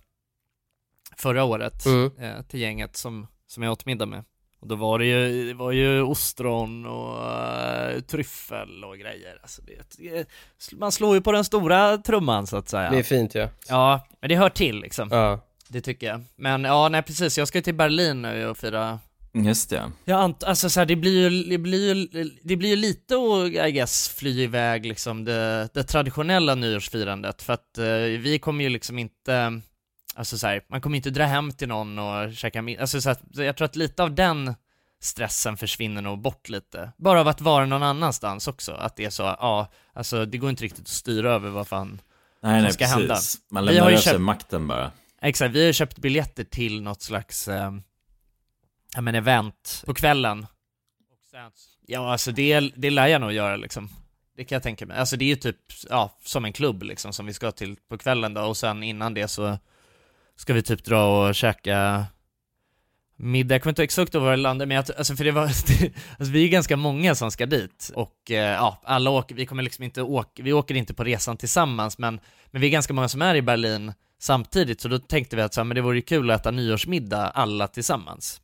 förra 1.17 1.43
året 1.43 1.85
Mm. 1.85 2.11
eh, 2.19 2.41
till 2.49 2.59
gänget 2.59 2.97
som, 2.97 3.27
som 3.47 3.63
jag 3.63 3.71
åt 3.71 3.85
middag 3.85 4.05
med. 4.05 4.23
Och 4.63 4.69
då 4.69 4.75
var 4.75 4.99
det 4.99 5.05
ju, 5.05 5.47
det 5.47 5.53
var 5.53 5.71
ju 5.71 6.01
ostron 6.01 6.85
och 6.85 7.17
uh, 7.17 7.99
tryffel 8.01 8.83
och 8.83 8.97
grejer. 8.97 9.39
Alltså 9.41 9.61
det, 9.61 9.97
det, 9.97 10.27
man 10.71 10.91
slår 10.91 11.15
ju 11.15 11.21
på 11.21 11.31
den 11.31 11.43
stora 11.43 11.97
trumman 11.97 12.47
så 12.47 12.57
att 12.57 12.69
säga. 12.69 12.89
det 12.89 12.97
är 12.97 13.03
fint 13.03 13.35
ju. 13.35 13.39
Ja. 13.39 13.49
Ja, 13.67 14.07
men 14.21 14.29
det 14.29 14.35
hör 14.35 14.49
till 14.49 14.79
liksom. 14.79 15.07
ja. 15.11 15.39
Det 15.67 15.81
tycker 15.81 16.07
jag. 16.07 16.21
Men 16.35 16.63
ja, 16.63 16.89
nej 16.89 17.01
precis. 17.01 17.37
Jag 17.37 17.47
ska 17.47 17.57
ju 17.57 17.61
till 17.61 17.75
Berlin 17.75 18.21
nu 18.21 18.47
och 18.47 18.57
fira 18.57 18.99
Just 19.33 19.69
det. 19.69 19.91
jag 20.05 20.19
ant- 20.19 20.45
alltså 20.45 20.69
så 20.69 20.79
här, 20.79 20.85
det 20.85 20.95
blir 20.95 21.29
ju, 21.29 21.43
det 21.43 21.57
blir 21.57 21.95
ju, 21.95 22.29
det 22.43 22.55
blir 22.55 22.69
ju 22.69 22.75
lite 22.75 23.15
att, 23.15 23.67
I 23.67 23.71
guess, 23.71 24.09
fly 24.09 24.43
iväg 24.43 24.85
liksom 24.85 25.25
det, 25.25 25.69
det 25.73 25.83
traditionella 25.83 26.55
nyårsfirandet 26.55 27.41
för 27.41 27.53
att 27.53 27.77
eh, 27.77 27.85
vi 28.19 28.39
kommer 28.39 28.63
ju 28.63 28.69
liksom 28.69 28.99
inte 28.99 29.61
alltså 30.13 30.37
så 30.37 30.47
här, 30.47 30.61
man 30.67 30.81
kommer 30.81 30.95
inte 30.97 31.09
dra 31.09 31.23
hem 31.23 31.51
till 31.51 31.67
någon 31.67 31.99
och 31.99 32.33
käka 32.33 32.61
middag, 32.61 32.81
alltså 32.81 33.01
så 33.01 33.09
att, 33.09 33.21
jag 33.31 33.57
tror 33.57 33.65
att 33.65 33.75
lite 33.75 34.03
av 34.03 34.15
den 34.15 34.55
stressen 35.01 35.57
försvinner 35.57 36.01
nog 36.01 36.19
bort 36.19 36.49
lite. 36.49 36.91
Bara 36.97 37.19
av 37.21 37.27
att 37.27 37.41
vara 37.41 37.65
någon 37.65 37.83
annanstans 37.83 38.47
också, 38.47 38.71
att 38.71 38.95
det 38.95 39.05
är 39.05 39.09
så, 39.09 39.23
ja, 39.23 39.71
alltså 39.93 40.25
det 40.25 40.37
går 40.37 40.49
inte 40.49 40.63
riktigt 40.63 40.81
att 40.81 40.87
styra 40.87 41.31
över 41.31 41.49
vad 41.49 41.67
fan 41.67 42.01
Nej, 42.41 42.57
som 42.57 42.63
nej, 42.63 42.73
ska 42.73 42.85
precis. 42.85 42.95
hända. 42.95 43.19
Man 43.49 43.65
lämnar 43.65 43.89
över 43.89 43.97
sig 43.97 44.19
makten 44.19 44.67
bara. 44.67 44.91
Exakt, 45.21 45.55
vi 45.55 45.59
har 45.59 45.67
ju 45.67 45.73
köpt 45.73 45.97
biljetter 45.97 46.43
till 46.43 46.81
något 46.81 47.01
slags, 47.01 47.47
eh, 47.47 47.73
ja 48.95 49.01
men 49.01 49.15
event 49.15 49.83
på 49.85 49.93
kvällen. 49.93 50.45
Ja 51.85 52.11
alltså 52.11 52.31
det, 52.31 52.59
det 52.59 52.89
lär 52.89 53.07
jag 53.07 53.21
nog 53.21 53.31
göra 53.31 53.55
liksom. 53.55 53.89
Det 54.35 54.45
kan 54.45 54.55
jag 54.55 54.63
tänka 54.63 54.85
mig. 54.85 54.97
Alltså 54.97 55.17
det 55.17 55.25
är 55.25 55.29
ju 55.29 55.35
typ, 55.35 55.57
ja, 55.89 56.17
som 56.23 56.45
en 56.45 56.53
klubb 56.53 56.83
liksom 56.83 57.13
som 57.13 57.25
vi 57.25 57.33
ska 57.33 57.51
till 57.51 57.75
på 57.89 57.97
kvällen 57.97 58.33
då 58.33 58.41
och 58.41 58.57
sen 58.57 58.83
innan 58.83 59.13
det 59.13 59.27
så 59.27 59.57
ska 60.37 60.53
vi 60.53 60.63
typ 60.63 60.83
dra 60.83 61.27
och 61.27 61.35
käka 61.35 62.05
middag, 63.15 63.55
jag 63.55 63.61
kommer 63.61 63.71
inte 63.71 63.81
ihåg 63.81 63.85
exakt 63.85 64.15
var 64.15 64.31
det 64.31 64.37
landade, 64.37 64.67
men 64.67 64.75
jag, 64.75 64.85
alltså 64.97 65.15
för 65.15 65.23
det 65.23 65.31
var, 65.31 65.43
alltså 66.19 66.33
vi 66.33 66.43
är 66.43 66.49
ganska 66.49 66.77
många 66.77 67.15
som 67.15 67.31
ska 67.31 67.45
dit 67.45 67.91
och 67.95 68.31
eh, 68.31 68.37
ja, 68.37 68.81
alla 68.83 69.09
åker, 69.09 69.35
vi 69.35 69.45
kommer 69.45 69.63
liksom 69.63 69.83
inte 69.83 70.01
åka, 70.01 70.43
vi 70.43 70.53
åker 70.53 70.75
inte 70.75 70.93
på 70.93 71.03
resan 71.03 71.37
tillsammans 71.37 71.97
men, 71.97 72.19
men 72.51 72.61
vi 72.61 72.67
är 72.67 72.71
ganska 72.71 72.93
många 72.93 73.07
som 73.07 73.21
är 73.21 73.35
i 73.35 73.41
Berlin 73.41 73.93
samtidigt 74.19 74.81
så 74.81 74.87
då 74.87 74.99
tänkte 74.99 75.35
vi 75.35 75.41
att 75.41 75.53
så 75.53 75.61
här, 75.61 75.65
men 75.65 75.75
det 75.75 75.81
vore 75.81 75.95
ju 75.95 76.01
kul 76.01 76.31
att 76.31 76.41
äta 76.41 76.51
nyårsmiddag 76.51 77.29
alla 77.29 77.67
tillsammans. 77.67 78.41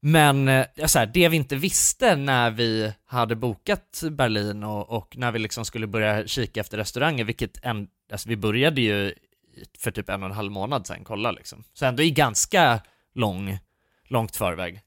Men 0.00 0.48
eh, 0.48 0.66
ja, 0.74 0.88
så 0.88 0.98
här, 0.98 1.06
det 1.06 1.28
vi 1.28 1.36
inte 1.36 1.56
visste 1.56 2.16
när 2.16 2.50
vi 2.50 2.92
hade 3.06 3.36
bokat 3.36 4.02
Berlin 4.10 4.64
och, 4.64 4.90
och 4.90 5.16
när 5.16 5.32
vi 5.32 5.38
liksom 5.38 5.64
skulle 5.64 5.86
börja 5.86 6.26
kika 6.26 6.60
efter 6.60 6.78
restauranger, 6.78 7.24
vilket 7.24 7.64
en, 7.64 7.88
alltså 8.12 8.28
vi 8.28 8.36
började 8.36 8.80
ju 8.80 9.14
för 9.78 9.90
typ 9.90 10.08
en 10.08 10.22
och 10.22 10.28
en 10.28 10.34
halv 10.34 10.52
månad 10.52 10.86
sedan 10.86 11.04
kolla 11.04 11.30
liksom. 11.30 11.64
Så 11.72 11.86
ändå 11.86 12.02
i 12.02 12.10
ganska 12.10 12.80
lång, 13.14 13.58
långt 14.08 14.36
förväg. 14.36 14.80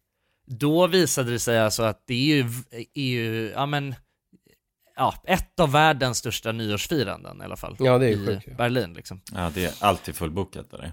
Då 0.45 0.87
visade 0.87 1.31
det 1.31 1.39
sig 1.39 1.59
alltså 1.59 1.83
att 1.83 2.03
det 2.07 2.13
är 2.13 2.35
ju, 2.35 2.49
är 2.93 3.03
ju 3.03 3.49
ja 3.49 3.65
men, 3.65 3.95
ja, 4.95 5.15
ett 5.23 5.59
av 5.59 5.71
världens 5.71 6.17
största 6.17 6.51
nyårsfiranden 6.51 7.41
i 7.41 7.43
alla 7.43 7.55
fall. 7.55 7.75
Ja, 7.79 7.97
det 7.97 8.05
är 8.05 8.09
i 8.09 8.25
sjukt, 8.25 8.47
ja. 8.47 8.53
Berlin 8.53 8.93
liksom. 8.93 9.21
Ja, 9.33 9.51
det 9.53 9.65
är 9.65 9.73
alltid 9.79 10.15
fullbokat 10.15 10.73
eller? 10.73 10.91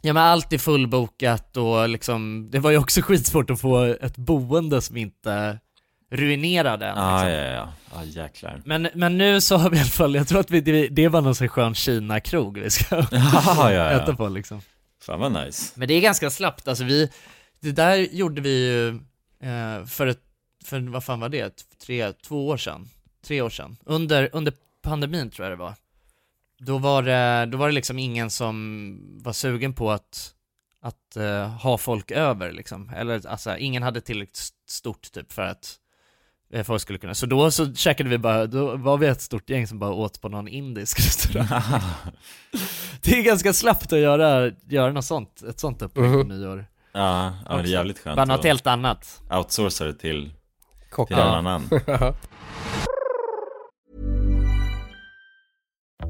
Ja 0.00 0.12
men 0.12 0.22
allt 0.22 0.52
är 0.52 0.58
fullbokat 0.58 1.56
och 1.56 1.88
liksom, 1.88 2.48
det 2.50 2.58
var 2.58 2.70
ju 2.70 2.78
också 2.78 3.02
skitsvårt 3.02 3.50
att 3.50 3.60
få 3.60 3.84
ett 3.84 4.16
boende 4.16 4.82
som 4.82 4.96
inte 4.96 5.58
ruinerade 6.10 6.86
en 6.86 6.98
Ah, 6.98 7.24
liksom. 7.24 7.40
ja, 7.40 7.44
ja, 7.44 7.52
ja, 7.52 7.72
ja, 7.94 8.04
jäklar. 8.04 8.62
Men, 8.64 8.88
men 8.94 9.18
nu 9.18 9.40
så 9.40 9.56
har 9.56 9.70
vi 9.70 9.76
i 9.76 9.80
alla 9.80 9.88
fall, 9.88 10.14
jag 10.14 10.28
tror 10.28 10.40
att 10.40 10.50
vi, 10.50 10.60
det, 10.60 10.88
det 10.88 11.08
var 11.08 11.20
någon 11.20 11.34
sån 11.34 11.48
skön 11.48 11.74
Kina-krog 11.74 12.58
vi 12.58 12.70
ska 12.70 12.96
Ja, 13.10 13.42
ja, 13.56 13.72
ja. 13.72 13.90
äta 13.90 14.16
på 14.16 14.28
liksom. 14.28 14.60
Fan 15.02 15.20
vad 15.20 15.32
nice. 15.32 15.72
Men 15.74 15.88
det 15.88 15.94
är 15.94 16.00
ganska 16.00 16.30
slappt, 16.30 16.68
alltså 16.68 16.84
vi, 16.84 17.10
det 17.60 17.72
där 17.72 17.96
gjorde 17.96 18.40
vi 18.40 18.66
ju 18.66 18.88
eh, 19.48 19.84
för 19.86 20.06
ett, 20.06 20.20
för 20.64 20.80
vad 20.80 21.04
fan 21.04 21.20
var 21.20 21.28
det? 21.28 21.64
Tre, 21.86 22.12
två 22.12 22.48
år 22.48 22.56
sedan? 22.56 22.88
Tre 23.24 23.42
år 23.42 23.50
sedan? 23.50 23.76
Under, 23.84 24.28
under 24.32 24.52
pandemin 24.82 25.30
tror 25.30 25.48
jag 25.48 25.58
det 25.58 25.62
var. 25.62 25.74
Då 26.60 26.78
var 26.78 27.02
det, 27.02 27.46
då 27.46 27.58
var 27.58 27.68
det 27.68 27.74
liksom 27.74 27.98
ingen 27.98 28.30
som 28.30 28.98
var 29.22 29.32
sugen 29.32 29.72
på 29.74 29.90
att, 29.90 30.34
att 30.82 31.16
eh, 31.16 31.48
ha 31.48 31.78
folk 31.78 32.10
över 32.10 32.52
liksom. 32.52 32.88
Eller 32.96 33.26
alltså, 33.26 33.56
ingen 33.56 33.82
hade 33.82 34.00
tillräckligt 34.00 34.52
stort 34.68 35.12
typ 35.12 35.32
för 35.32 35.42
att 35.42 35.76
folk 36.64 36.82
skulle 36.82 36.98
kunna. 36.98 37.14
Så 37.14 37.26
då 37.26 37.50
så 37.50 37.74
käkade 37.74 38.10
vi 38.10 38.18
bara, 38.18 38.46
då 38.46 38.76
var 38.76 38.98
vi 38.98 39.06
ett 39.06 39.20
stort 39.20 39.50
gäng 39.50 39.66
som 39.66 39.78
bara 39.78 39.92
åt 39.92 40.20
på 40.20 40.28
någon 40.28 40.48
indisk 40.48 40.98
restaurang. 41.06 41.46
det 43.02 43.18
är 43.18 43.22
ganska 43.22 43.52
slappt 43.52 43.92
att 43.92 43.98
göra, 43.98 44.50
göra 44.68 44.92
något 44.92 45.04
sånt, 45.04 45.42
ett 45.48 45.60
sånt 45.60 45.82
upplägg 45.82 46.12
på 46.12 46.18
Mhm. 46.18 46.28
nyår. 46.28 46.66
Ja, 46.92 47.32
ja 47.48 47.56
det 47.56 47.62
är 47.62 47.64
jävligt 47.64 47.98
skönt 47.98 48.16
Bara 48.16 48.24
något 48.26 48.44
helt 48.44 48.66
annat. 48.66 49.22
Outsourca 49.30 49.84
det 49.84 49.92
till, 49.94 50.00
till 50.00 50.32
Kockar. 50.90 51.16
någon 51.16 51.46
annan. 51.46 51.68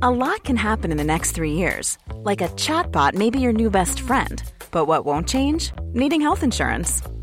A 0.02 0.10
lot 0.10 0.44
can 0.44 0.56
happen 0.56 0.92
in 0.92 0.98
the 0.98 1.04
next 1.04 1.34
three 1.34 1.52
years. 1.52 1.98
Like 2.24 2.40
a 2.44 2.48
chatbot 2.56 3.14
may 3.14 3.30
be 3.30 3.38
your 3.40 3.52
new 3.52 3.70
best 3.70 4.00
friend. 4.00 4.42
But 4.70 4.86
what 4.86 5.04
won't 5.04 5.28
change? 5.28 5.72
Needing 5.94 6.20
health 6.20 6.44
insurance. 6.44 7.02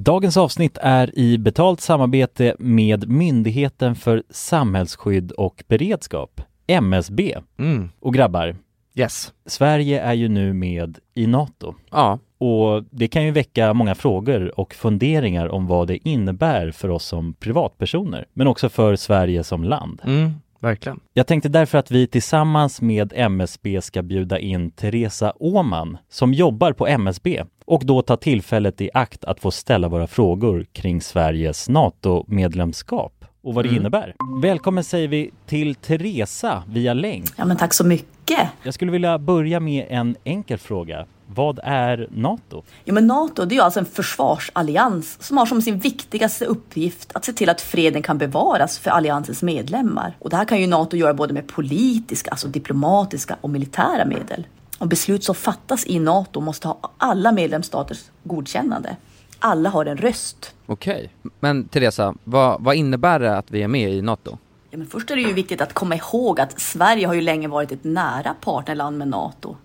Dagens 0.00 0.36
avsnitt 0.36 0.78
är 0.82 1.18
i 1.18 1.38
betalt 1.38 1.80
samarbete 1.80 2.56
med 2.58 3.08
Myndigheten 3.08 3.96
för 3.96 4.22
samhällsskydd 4.30 5.32
och 5.32 5.64
beredskap, 5.68 6.40
MSB. 6.66 7.36
Mm. 7.58 7.88
Och 8.00 8.14
grabbar, 8.14 8.56
Yes. 8.94 9.32
Sverige 9.46 10.00
är 10.00 10.14
ju 10.14 10.28
nu 10.28 10.52
med 10.52 10.98
i 11.14 11.26
NATO. 11.26 11.74
Ja. 11.90 12.18
Och 12.38 12.84
det 12.90 13.08
kan 13.08 13.24
ju 13.24 13.30
väcka 13.30 13.74
många 13.74 13.94
frågor 13.94 14.60
och 14.60 14.74
funderingar 14.74 15.48
om 15.48 15.66
vad 15.66 15.88
det 15.88 16.08
innebär 16.08 16.70
för 16.70 16.88
oss 16.88 17.04
som 17.04 17.34
privatpersoner, 17.34 18.26
men 18.32 18.46
också 18.46 18.68
för 18.68 18.96
Sverige 18.96 19.44
som 19.44 19.64
land. 19.64 20.02
Mm, 20.04 20.32
verkligen. 20.60 21.00
Jag 21.12 21.26
tänkte 21.26 21.48
därför 21.48 21.78
att 21.78 21.90
vi 21.90 22.06
tillsammans 22.06 22.80
med 22.80 23.12
MSB 23.16 23.80
ska 23.80 24.02
bjuda 24.02 24.38
in 24.38 24.70
Teresa 24.70 25.32
Åman 25.38 25.98
som 26.08 26.34
jobbar 26.34 26.72
på 26.72 26.86
MSB 26.86 27.44
och 27.68 27.86
då 27.86 28.02
ta 28.02 28.16
tillfället 28.16 28.80
i 28.80 28.90
akt 28.94 29.24
att 29.24 29.40
få 29.40 29.50
ställa 29.50 29.88
våra 29.88 30.06
frågor 30.06 30.66
kring 30.72 31.00
Sveriges 31.00 31.68
NATO-medlemskap 31.68 33.24
och 33.42 33.54
vad 33.54 33.64
det 33.64 33.68
Mm. 33.68 33.80
innebär. 33.80 34.14
Välkommen 34.42 34.84
säger 34.84 35.08
vi 35.08 35.30
till 35.46 35.74
Teresa 35.74 36.62
via 36.68 36.94
länk. 36.94 37.24
Ja, 37.36 37.44
men 37.44 37.56
tack 37.56 37.74
så 37.74 37.84
mycket. 37.86 38.48
Jag 38.62 38.74
skulle 38.74 38.92
vilja 38.92 39.18
börja 39.18 39.60
med 39.60 39.86
en 39.88 40.16
enkel 40.24 40.58
fråga. 40.58 41.06
Vad 41.34 41.60
är 41.62 42.08
NATO? 42.10 42.62
Ja, 42.84 42.92
men 42.94 43.06
NATO 43.06 43.44
det 43.44 43.56
är 43.56 43.62
alltså 43.62 43.80
en 43.80 43.86
försvarsallians 43.86 45.22
som 45.22 45.36
har 45.38 45.46
som 45.46 45.62
sin 45.62 45.78
viktigaste 45.78 46.44
uppgift 46.44 47.10
att 47.14 47.24
se 47.24 47.32
till 47.32 47.48
att 47.48 47.60
freden 47.60 48.02
kan 48.02 48.18
bevaras 48.18 48.78
för 48.78 48.90
alliansens 48.90 49.42
medlemmar. 49.42 50.16
Och 50.18 50.30
det 50.30 50.36
här 50.36 50.44
kan 50.44 50.60
ju 50.60 50.66
NATO 50.66 50.96
göra 50.96 51.14
både 51.14 51.34
med 51.34 51.48
politiska, 51.48 52.30
alltså 52.30 52.48
diplomatiska 52.48 53.36
och 53.40 53.50
militära 53.50 54.04
medel. 54.04 54.46
Och 54.78 54.88
beslut 54.88 55.24
som 55.24 55.34
fattas 55.34 55.86
i 55.86 55.98
NATO 55.98 56.40
måste 56.40 56.68
ha 56.68 56.78
alla 56.98 57.32
medlemsstaters 57.32 58.04
godkännande. 58.22 58.96
Alla 59.38 59.68
har 59.70 59.86
en 59.86 59.96
röst. 59.96 60.54
Okej. 60.66 61.10
Men 61.40 61.68
Teresa, 61.68 62.14
vad, 62.24 62.62
vad 62.64 62.74
innebär 62.74 63.20
det 63.20 63.36
att 63.38 63.50
vi 63.50 63.62
är 63.62 63.68
med 63.68 63.92
i 63.94 64.02
NATO? 64.02 64.38
Ja, 64.70 64.78
men 64.78 64.86
först 64.86 65.10
är 65.10 65.16
det 65.16 65.22
ju 65.22 65.32
viktigt 65.32 65.60
att 65.60 65.72
komma 65.72 65.96
ihåg 65.96 66.40
att 66.40 66.60
Sverige 66.60 67.06
har 67.06 67.14
ju 67.14 67.20
länge 67.20 67.48
varit 67.48 67.72
ett 67.72 67.84
nära 67.84 68.34
partnerland 68.40 68.98
med 68.98 69.08
NATO. 69.08 69.56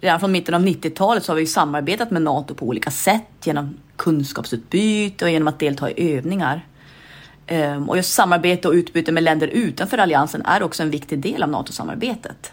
redan 0.00 0.20
från 0.20 0.32
mitten 0.32 0.54
av 0.54 0.60
90-talet 0.66 1.24
så 1.24 1.32
har 1.32 1.36
vi 1.36 1.42
ju 1.42 1.46
samarbetat 1.46 2.10
med 2.10 2.22
NATO 2.22 2.54
på 2.54 2.66
olika 2.66 2.90
sätt 2.90 3.22
genom 3.44 3.76
kunskapsutbyte 3.96 5.24
och 5.24 5.30
genom 5.30 5.48
att 5.48 5.58
delta 5.58 5.90
i 5.90 6.16
övningar. 6.16 6.66
Ehm, 7.46 7.88
Och 7.88 7.96
just 7.96 8.12
samarbete 8.14 8.68
och 8.68 8.74
utbyte 8.74 9.12
med 9.12 9.22
länder 9.22 9.48
utanför 9.48 9.98
alliansen 9.98 10.42
är 10.46 10.62
också 10.62 10.82
en 10.82 10.90
viktig 10.90 11.18
del 11.18 11.42
av 11.42 11.48
NATO-samarbetet. 11.48 12.52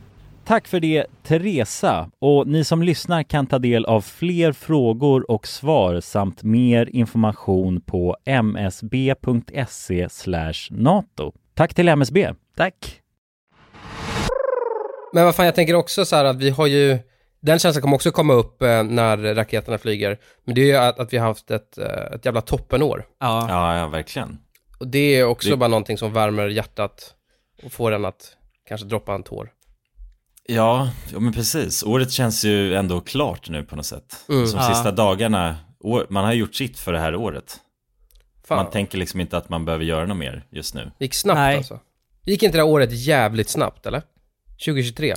Tack 0.45 0.67
för 0.67 0.79
det 0.79 1.05
Teresa 1.23 2.11
och 2.19 2.47
ni 2.47 2.63
som 2.63 2.83
lyssnar 2.83 3.23
kan 3.23 3.47
ta 3.47 3.59
del 3.59 3.85
av 3.85 4.01
fler 4.01 4.51
frågor 4.51 5.31
och 5.31 5.47
svar 5.47 5.99
samt 5.99 6.43
mer 6.43 6.89
information 6.95 7.81
på 7.81 8.17
msb.se 8.25 10.07
nato. 10.71 11.31
Tack 11.53 11.73
till 11.73 11.87
MSB. 11.87 12.33
Tack. 12.57 13.01
Men 15.13 15.25
vad 15.25 15.35
fan, 15.35 15.45
jag 15.45 15.55
tänker 15.55 15.73
också 15.75 16.05
så 16.05 16.15
här 16.15 16.25
att 16.25 16.35
vi 16.37 16.49
har 16.49 16.67
ju, 16.67 16.97
den 17.41 17.59
känslan 17.59 17.81
kommer 17.81 17.95
också 17.95 18.11
komma 18.11 18.33
upp 18.33 18.61
eh, 18.61 18.83
när 18.83 19.17
raketerna 19.35 19.77
flyger. 19.77 20.17
Men 20.45 20.55
det 20.55 20.61
är 20.61 20.65
ju 20.65 20.75
att, 20.75 20.99
att 20.99 21.13
vi 21.13 21.17
har 21.17 21.27
haft 21.27 21.51
ett, 21.51 21.77
eh, 21.77 21.85
ett 22.15 22.25
jävla 22.25 22.41
toppenår. 22.41 23.05
Ja. 23.19 23.45
Ja, 23.49 23.77
ja 23.77 23.87
verkligen. 23.87 24.37
Och 24.79 24.87
det 24.87 25.15
är 25.15 25.23
också 25.25 25.49
Det- 25.49 25.57
bara 25.57 25.67
någonting 25.69 25.97
som 25.97 26.13
värmer 26.13 26.47
hjärtat 26.47 27.15
och 27.63 27.71
får 27.71 27.91
en 27.91 28.05
att 28.05 28.37
kanske 28.67 28.87
droppa 28.87 29.13
en 29.15 29.23
tår. 29.23 29.49
Ja, 30.55 30.89
ja 31.13 31.19
men 31.19 31.33
precis. 31.33 31.83
Året 31.83 32.11
känns 32.11 32.45
ju 32.45 32.75
ändå 32.75 33.01
klart 33.01 33.49
nu 33.49 33.63
på 33.63 33.75
något 33.75 33.85
sätt. 33.85 34.25
Mm. 34.29 34.47
Som 34.47 34.59
Ja. 34.59 34.69
sista 34.73 34.91
dagarna, 34.91 35.55
man 36.09 36.25
har 36.25 36.33
gjort 36.33 36.55
sitt 36.55 36.79
för 36.79 36.93
det 36.93 36.99
här 36.99 37.15
året. 37.15 37.57
Fan, 38.47 38.57
Man 38.63 38.71
tänker 38.71 38.97
liksom 38.97 39.19
inte 39.19 39.37
att 39.37 39.49
man 39.49 39.65
behöver 39.65 39.85
göra 39.85 40.05
något 40.05 40.17
mer 40.17 40.45
just 40.51 40.75
nu. 40.75 40.91
det 40.99 41.05
gick 41.05 41.13
snabbt 41.13 41.37
Nej. 41.37 41.57
alltså. 41.57 41.79
Gick 42.25 42.43
inte 42.43 42.57
det 42.57 42.61
här 42.63 42.69
året 42.69 42.89
jävligt 42.91 43.49
snabbt 43.49 43.85
eller? 43.85 44.01
2023? 44.65 45.15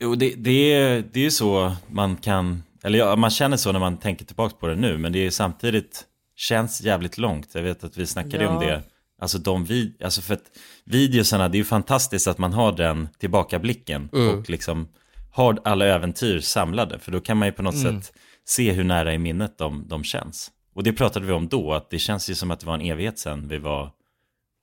Jo, 0.00 0.14
det, 0.14 0.34
det, 0.36 0.72
är, 0.72 1.04
det 1.12 1.20
är 1.20 1.24
ju 1.24 1.30
så 1.30 1.76
man 1.86 2.16
kan, 2.16 2.62
eller 2.84 2.98
ja, 2.98 3.16
man 3.16 3.30
känner 3.30 3.56
så 3.56 3.72
när 3.72 3.80
man 3.80 3.96
tänker 3.96 4.24
tillbaka 4.24 4.54
på 4.60 4.66
det 4.66 4.74
nu, 4.76 4.98
men 4.98 5.12
det 5.12 5.18
är 5.26 5.30
samtidigt, 5.30 6.04
känns 6.36 6.80
jävligt 6.80 7.18
långt. 7.18 7.48
Jag 7.54 7.62
vet 7.62 7.84
att 7.84 7.96
vi 7.96 8.06
snackade 8.06 8.44
Ja. 8.44 8.50
om 8.50 8.60
det. 8.66 8.82
Alltså 9.20 9.38
de 9.38 9.64
vid, 9.64 10.02
alltså 10.02 10.20
för 10.20 10.34
att 10.34 10.44
videosarna, 10.84 11.48
det 11.48 11.56
är 11.56 11.58
ju 11.58 11.64
fantastiskt 11.64 12.26
att 12.28 12.38
man 12.38 12.52
har 12.52 12.72
den 12.72 13.08
tillbakablicken 13.18 14.08
Mm. 14.12 14.38
och 14.38 14.50
liksom 14.50 14.88
har 15.32 15.58
alla 15.64 15.86
äventyr 15.86 16.40
samlade, 16.40 16.98
för 16.98 17.12
då 17.12 17.20
kan 17.20 17.36
man 17.36 17.48
ju 17.48 17.52
på 17.52 17.62
något 17.62 17.74
Mm. 17.74 18.02
sätt 18.02 18.12
se 18.44 18.72
hur 18.72 18.84
nära 18.84 19.14
i 19.14 19.18
minnet 19.18 19.58
de, 19.58 19.88
de 19.88 20.04
känns. 20.04 20.50
Och 20.74 20.82
det 20.82 20.92
pratade 20.92 21.26
vi 21.26 21.32
om 21.32 21.48
då, 21.48 21.72
att 21.72 21.90
det 21.90 21.98
känns 21.98 22.30
ju 22.30 22.34
som 22.34 22.50
att 22.50 22.60
det 22.60 22.66
var 22.66 22.74
en 22.74 22.80
evighet 22.80 23.18
sedan 23.18 23.48
vi 23.48 23.58
var 23.58 23.90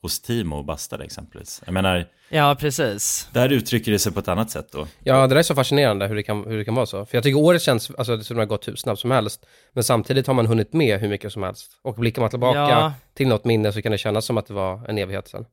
hos 0.06 0.22
Timo 0.22 0.56
och 0.56 0.65
bastade 0.65 1.04
exempelvis. 1.04 1.62
Jag 1.65 1.74
menar, 1.74 2.06
Ja, 2.30 2.56
precis. 2.60 3.30
där 3.34 3.50
uttrycker 3.54 3.91
det 3.91 4.00
sig 4.00 4.12
på 4.13 4.20
ett 4.20 4.28
annat 4.28 4.52
sätt 4.52 4.68
då. 4.72 4.88
Ja, 5.04 5.22
det 5.22 5.28
där 5.28 5.36
är 5.36 5.44
så 5.44 5.56
fascinerande 5.56 6.08
hur 6.08 6.15
det 6.15 6.24
kan, 6.24 6.44
hur 6.48 6.58
det 6.58 6.65
kan 6.65 6.76
vara 6.76 6.86
så. 6.86 7.06
För 7.06 7.18
jag 7.18 7.24
tycker 7.24 7.39
året 7.39 7.62
känns, 7.62 7.91
alltså 7.91 8.24
som 8.24 8.36
det 8.36 8.41
har 8.41 8.48
gått 8.48 8.68
hur 8.68 8.76
snabbt 8.76 9.00
som 9.00 9.12
helst. 9.12 9.46
Men 9.74 9.84
samtidigt 9.84 10.28
har 10.28 10.34
man 10.34 10.46
hunnit 10.46 10.74
med 10.74 11.00
hur 11.00 11.10
mycket 11.10 11.34
som 11.34 11.44
helst. 11.44 11.72
Och 11.82 11.96
blickar 11.96 12.22
man 12.22 12.30
tillbaka 12.30 12.60
Ja. 12.60 12.94
till 13.13 13.28
något 13.28 13.46
minne 13.46 13.74
så 13.74 13.82
kan 13.82 13.91
det 13.91 13.98
kännas 13.98 14.26
som 14.26 14.38
att 14.38 14.48
det 14.48 14.54
var 14.54 14.89
en 14.89 14.98
evighet 14.98 15.28
sedan. 15.28 15.46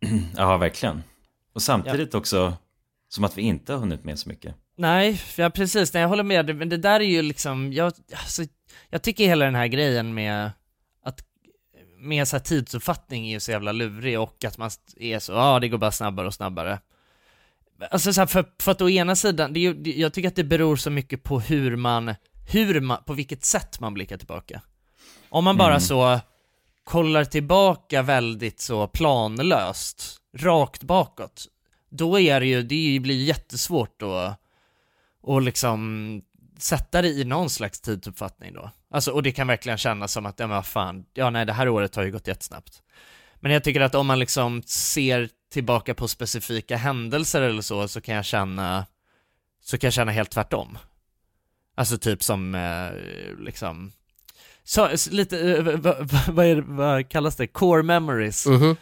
Ja, 0.36 0.56
verkligen. 0.56 1.02
Och 1.54 1.62
samtidigt 1.62 2.14
också 2.14 2.52
som 3.08 3.24
att 3.24 3.38
vi 3.38 3.42
inte 3.42 3.72
har 3.72 3.80
hunnit 3.80 4.04
med 4.04 4.18
så 4.18 4.28
mycket. 4.28 4.54
Nej, 4.76 5.20
ja 5.36 5.50
precis, 5.50 5.94
nej, 5.94 6.00
jag 6.00 6.08
håller 6.08 6.22
med 6.24 6.46
dig, 6.46 6.54
men 6.54 6.68
det 6.68 6.76
där 6.76 7.00
är 7.00 7.04
ju 7.04 7.22
liksom, 7.22 7.72
jag, 7.72 7.92
alltså, 8.12 8.42
jag 8.90 9.02
tycker 9.02 9.24
hela 9.26 9.44
den 9.44 9.54
här 9.54 9.66
grejen 9.66 10.14
med 10.14 10.50
med 12.04 12.28
så 12.28 12.36
här 12.36 12.42
tidsuppfattning 12.44 13.26
är 13.26 13.30
ju 13.30 13.40
så 13.40 13.50
jävla 13.50 13.72
lurig 13.72 14.20
och 14.20 14.44
att 14.44 14.58
man 14.58 14.70
är 14.96 15.18
så, 15.18 15.32
ja 15.32 15.60
det 15.60 15.68
går 15.68 15.78
bara 15.78 15.92
snabbare 15.92 16.26
och 16.26 16.34
snabbare. 16.34 16.80
Alltså 17.90 18.12
så 18.12 18.20
här, 18.20 18.26
för, 18.26 18.44
för 18.62 18.72
att 18.72 18.80
å 18.80 18.88
ena 18.88 19.16
sidan, 19.16 19.52
det 19.52 19.66
är 19.66 20.00
jag 20.00 20.12
tycker 20.12 20.28
att 20.28 20.36
det 20.36 20.44
beror 20.44 20.76
så 20.76 20.90
mycket 20.90 21.22
på 21.22 21.40
hur 21.40 21.76
man, 21.76 22.14
hur 22.48 22.80
man, 22.80 23.04
på 23.06 23.12
vilket 23.12 23.44
sätt 23.44 23.80
man 23.80 23.94
blickar 23.94 24.16
tillbaka. 24.16 24.62
Om 25.28 25.44
man 25.44 25.56
bara 25.56 25.68
Mm. 25.68 25.80
så 25.80 26.20
kollar 26.84 27.24
tillbaka 27.24 28.02
väldigt 28.02 28.60
så 28.60 28.86
planlöst, 28.86 30.16
rakt 30.36 30.82
bakåt, 30.82 31.46
då 31.90 32.20
är 32.20 32.40
det 32.40 32.46
ju, 32.46 32.62
det 32.62 33.00
blir 33.00 33.24
jättesvårt 33.24 34.02
att 34.02 34.40
och 35.22 35.42
liksom 35.42 36.22
sätta 36.58 37.02
det 37.02 37.08
i 37.08 37.24
någon 37.24 37.50
slags 37.50 37.80
tidsuppfattning 37.80 38.52
då. 38.52 38.70
Alltså, 38.94 39.10
och 39.10 39.22
det 39.22 39.32
kan 39.32 39.46
verkligen 39.46 39.78
kännas 39.78 40.12
som 40.12 40.26
att, 40.26 40.40
ja 40.40 40.46
men 40.46 40.54
vad 40.54 40.66
fan, 40.66 41.04
ja 41.14 41.30
nej 41.30 41.46
det 41.46 41.52
här 41.52 41.68
året 41.68 41.96
har 41.96 42.02
ju 42.02 42.12
gått 42.12 42.26
jättesnabbt. 42.26 42.82
Men 43.40 43.52
jag 43.52 43.64
tycker 43.64 43.80
att 43.80 43.94
om 43.94 44.06
man 44.06 44.18
liksom 44.18 44.62
ser 44.62 45.28
tillbaka 45.52 45.94
på 45.94 46.08
specifika 46.08 46.76
händelser 46.76 47.42
eller 47.42 47.62
så, 47.62 47.88
så 47.88 48.00
kan 48.00 48.14
jag 48.14 48.24
känna, 48.24 48.86
så 49.60 49.78
kan 49.78 49.86
jag 49.86 49.94
känna 49.94 50.12
helt 50.12 50.30
tvärtom. 50.30 50.78
Alltså 51.74 51.98
typ 51.98 52.22
som, 52.22 52.54
eh, 52.54 52.90
liksom, 53.44 53.92
så, 54.64 54.88
lite, 55.10 55.40
eh, 55.40 55.62
vad, 55.62 56.10
vad, 56.28 56.46
är, 56.46 56.56
vad 56.56 57.08
kallas 57.08 57.36
det? 57.36 57.46
Core 57.46 57.82
memories. 57.82 58.46
Mhm. 58.46 58.76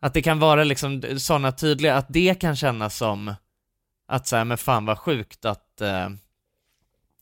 Att 0.00 0.14
det 0.14 0.22
kan 0.22 0.38
vara 0.38 0.64
liksom 0.64 1.18
sådana 1.18 1.52
tydliga, 1.52 1.96
att 1.96 2.06
det 2.08 2.40
kan 2.40 2.56
kännas 2.56 2.96
som 2.96 3.34
att 4.08 4.26
säga 4.26 4.44
men 4.44 4.58
fan 4.58 4.84
vad 4.84 4.98
sjukt 4.98 5.44
att, 5.44 5.80
eh, 5.80 6.08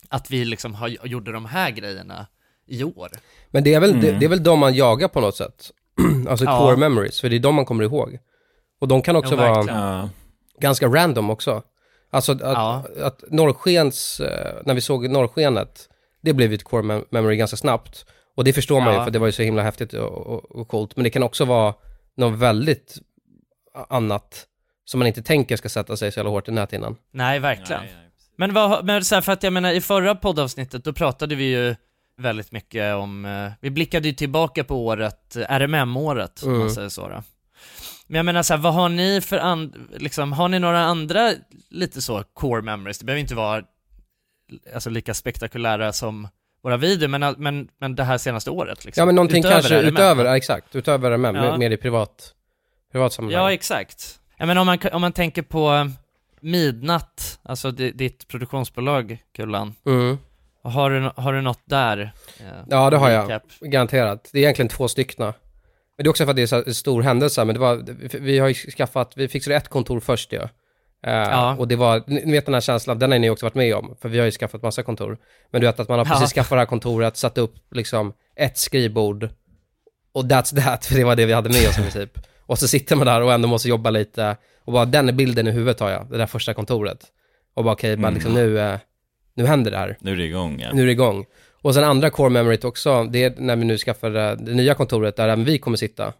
att 0.08 0.30
vi 0.30 0.44
liksom 0.44 0.74
har, 0.74 0.88
gjorde 0.88 1.32
de 1.32 1.44
här 1.46 1.70
grejerna 1.70 2.26
i 2.66 2.84
år. 2.84 3.08
Men 3.50 3.64
det 3.64 3.74
är 3.74 3.80
väl, 3.80 4.00
det, 4.00 4.08
Mm. 4.08 4.20
det 4.20 4.26
är 4.26 4.30
väl 4.30 4.42
de 4.42 4.58
man 4.58 4.74
jagar 4.74 5.08
på 5.08 5.20
något 5.20 5.36
sätt. 5.36 5.70
alltså 6.28 6.44
Ja. 6.44 6.58
core 6.58 6.76
memories, 6.76 7.20
för 7.20 7.28
det 7.28 7.36
är 7.36 7.40
de 7.40 7.54
man 7.54 7.64
kommer 7.64 7.84
ihåg. 7.84 8.18
Och 8.80 8.88
de 8.88 9.02
kan 9.02 9.16
också 9.16 9.34
Ja, 9.34 9.62
vara 9.62 10.10
ganska 10.60 10.86
random 10.86 11.30
också. 11.30 11.62
Alltså 12.10 12.32
att, 12.32 12.40
Ja. 12.40 12.84
att 13.02 13.24
norrskens, 13.30 14.20
eh, 14.20 14.56
när 14.64 14.74
vi 14.74 14.80
såg 14.80 15.08
norrskenet, 15.10 15.88
det 16.20 16.32
blev 16.32 16.50
ju 16.50 16.54
ett 16.54 16.64
core 16.64 16.82
mem- 16.82 17.04
memory 17.10 17.36
ganska 17.36 17.56
snabbt. 17.56 18.06
Och 18.36 18.44
det 18.44 18.52
förstår 18.52 18.80
man 18.80 18.94
ju 18.94 19.04
för 19.04 19.10
det 19.10 19.18
var 19.18 19.26
ju 19.26 19.32
så 19.32 19.42
himla 19.42 19.62
häftigt 19.62 19.92
och, 19.92 20.26
och, 20.26 20.44
och 20.56 20.68
coolt. 20.68 20.96
Men 20.96 21.04
det 21.04 21.10
kan 21.10 21.22
också 21.22 21.44
vara 21.44 21.74
något 22.16 22.38
väldigt 22.38 22.94
annat 23.88 24.46
som 24.84 24.98
man 24.98 25.06
inte 25.06 25.22
tänker 25.22 25.56
ska 25.56 25.68
sätta 25.68 25.96
sig 25.96 26.12
så 26.12 26.18
jävla 26.18 26.30
hårt 26.30 26.48
i 26.48 26.52
näthinnan. 26.52 26.96
Nej, 27.12 27.38
verkligen. 27.38 27.82
Nej, 27.82 27.92
nej. 27.96 28.05
Men, 28.36 28.52
vad, 28.54 28.84
men 28.84 29.04
så 29.04 29.14
här, 29.14 29.22
för 29.22 29.32
att 29.32 29.42
jag 29.42 29.52
menar 29.52 29.72
i 29.72 29.80
förra 29.80 30.14
poddavsnittet 30.14 30.84
då 30.84 30.92
pratade 30.92 31.34
vi 31.34 31.44
ju 31.44 31.76
väldigt 32.18 32.52
mycket 32.52 32.94
om, 32.94 33.24
eh, 33.24 33.52
vi 33.60 33.70
blickade 33.70 34.08
ju 34.08 34.14
tillbaka 34.14 34.64
på 34.64 34.86
året, 34.86 35.36
eh, 35.36 35.50
RMM-året 35.50 36.42
om 36.42 36.50
man 36.50 36.60
Mm. 36.60 36.74
säger 36.74 36.88
så 36.88 37.08
då. 37.08 37.22
Men 38.06 38.16
jag 38.16 38.26
menar 38.26 38.42
så 38.42 38.54
här, 38.54 38.60
vad 38.60 38.74
har 38.74 38.88
ni 38.88 39.20
för 39.20 39.38
and, 39.38 39.74
liksom, 39.96 40.32
har 40.32 40.48
ni 40.48 40.58
några 40.58 40.80
andra 40.80 41.32
lite 41.70 42.02
så 42.02 42.22
core 42.34 42.62
memories? 42.62 42.98
Det 42.98 43.04
behöver 43.04 43.20
inte 43.20 43.34
vara 43.34 43.62
alltså, 44.74 44.90
lika 44.90 45.14
spektakulära 45.14 45.92
som 45.92 46.28
våra 46.62 46.76
videor, 46.76 47.08
men, 47.08 47.34
men, 47.38 47.68
men 47.80 47.94
det 47.94 48.04
här 48.04 48.18
senaste 48.18 48.50
året 48.50 48.84
liksom. 48.84 49.00
Ja 49.02 49.06
men 49.06 49.14
någonting 49.14 49.38
Utöver 49.38 49.54
kanske 49.54 49.74
RMM. 49.78 49.94
utöver, 49.94 50.24
ja, 50.24 50.36
exakt, 50.36 50.76
utöver 50.76 51.10
RMM, 51.10 51.34
Ja. 51.36 51.56
mer 51.56 51.70
i 51.70 51.76
privat, 51.76 52.32
privat 52.92 53.12
sammanhang. 53.12 53.42
Ja, 53.44 53.52
exakt. 53.52 54.20
Jag 54.36 54.46
menar 54.46 54.60
om 54.60 54.66
man, 54.66 54.78
om 54.92 55.00
man 55.00 55.12
tänker 55.12 55.42
på 55.42 55.90
Midnatt, 56.50 57.38
alltså 57.42 57.70
di- 57.70 57.90
ditt 57.92 58.28
produktionsbolag, 58.28 59.18
Kullan. 59.36 59.74
Mm. 59.86 60.18
Har 60.62 60.90
du, 60.90 61.10
har 61.16 61.32
du 61.32 61.40
något 61.40 61.60
där? 61.64 62.12
Eh, 62.40 62.46
Ja, 62.68 62.90
det 62.90 62.96
har 62.96 63.10
jag. 63.10 63.40
Garanterat. 63.60 64.28
Det 64.32 64.38
är 64.38 64.42
egentligen 64.42 64.68
två 64.68 64.88
stycken. 64.88 65.24
Men 65.24 65.34
det 66.04 66.04
är 66.04 66.08
också 66.08 66.24
för 66.24 66.30
att 66.30 66.36
det 66.36 66.42
är 66.42 66.46
så 66.46 66.56
här 66.56 66.72
stor 66.72 67.02
händelse, 67.02 67.44
men 67.44 67.54
det 67.54 67.60
var, 67.60 67.84
vi 68.18 68.38
har 68.38 68.48
ju 68.48 68.54
skaffat, 68.54 69.12
vi 69.16 69.28
fixade 69.28 69.56
ett 69.56 69.68
kontor 69.68 70.00
först 70.00 70.32
ju. 70.32 70.40
Eh, 70.42 70.48
Ja. 71.02 71.56
Och 71.56 71.68
det 71.68 71.76
var, 71.76 72.02
ni 72.06 72.32
vet 72.32 72.44
den 72.44 72.54
här 72.54 72.60
känslan, 72.60 72.98
den 72.98 73.12
har 73.12 73.18
ni 73.18 73.30
också 73.30 73.46
varit 73.46 73.54
med 73.54 73.74
om, 73.74 73.96
för 74.00 74.08
vi 74.08 74.18
har 74.18 74.24
ju 74.24 74.30
skaffat 74.32 74.62
massa 74.62 74.82
kontor. 74.82 75.18
Men 75.50 75.60
du 75.60 75.66
vet 75.66 75.80
att 75.80 75.88
man 75.88 75.98
har 75.98 76.06
Ja. 76.06 76.12
precis 76.12 76.32
skaffat 76.34 76.50
det 76.56 76.60
här 76.60 76.66
kontoret, 76.66 77.16
satt 77.16 77.38
upp 77.38 77.54
liksom 77.70 78.12
ett 78.36 78.58
skrivbord 78.58 79.28
och 80.12 80.24
that's 80.24 80.62
that, 80.64 80.84
för 80.86 80.94
det 80.94 81.04
var 81.04 81.16
det 81.16 81.26
vi 81.26 81.32
hade 81.32 81.48
med 81.48 81.68
oss 81.68 81.78
i 81.78 81.82
princip. 81.82 82.18
Och 82.46 82.58
så 82.58 82.68
sitter 82.68 82.96
man 82.96 83.06
där 83.06 83.20
och 83.22 83.32
ändå 83.32 83.48
måste 83.48 83.68
jobba 83.68 83.90
lite, 83.90 84.36
och 84.64 84.72
bara 84.72 84.84
den 84.84 85.16
bilden 85.16 85.46
i 85.46 85.50
huvudet 85.50 85.80
har 85.80 85.90
jag, 85.90 86.06
det 86.10 86.18
där 86.18 86.26
första 86.26 86.54
kontoret. 86.54 86.98
Och 87.54 87.64
bara 87.64 87.72
okej, 87.74 87.96
bara 87.96 88.02
Mm. 88.08 88.14
liksom 88.14 88.34
nu, 88.34 88.58
eh, 88.60 88.78
nu 89.34 89.46
händer 89.46 89.70
det 89.70 89.76
här. 89.78 89.96
Nu 90.00 90.12
är 90.12 90.16
det 90.16 90.24
igång 90.24 90.60
ja. 90.60 90.72
Nu 90.72 90.82
är 90.82 90.86
det 90.86 90.92
igång. 90.92 91.24
Och 91.62 91.74
sen 91.74 91.84
andra 91.84 92.10
core 92.10 92.30
memoryt 92.30 92.64
också, 92.64 93.04
det 93.04 93.22
är 93.24 93.34
när 93.38 93.56
vi 93.56 93.64
nu 93.64 93.78
skaffar 93.78 94.14
eh, 94.16 94.32
det 94.36 94.54
nya 94.54 94.74
kontoret 94.74 95.16
där 95.16 95.28
även 95.28 95.44
vi 95.44 95.58
kommer 95.58 95.76
sitta 95.76 96.12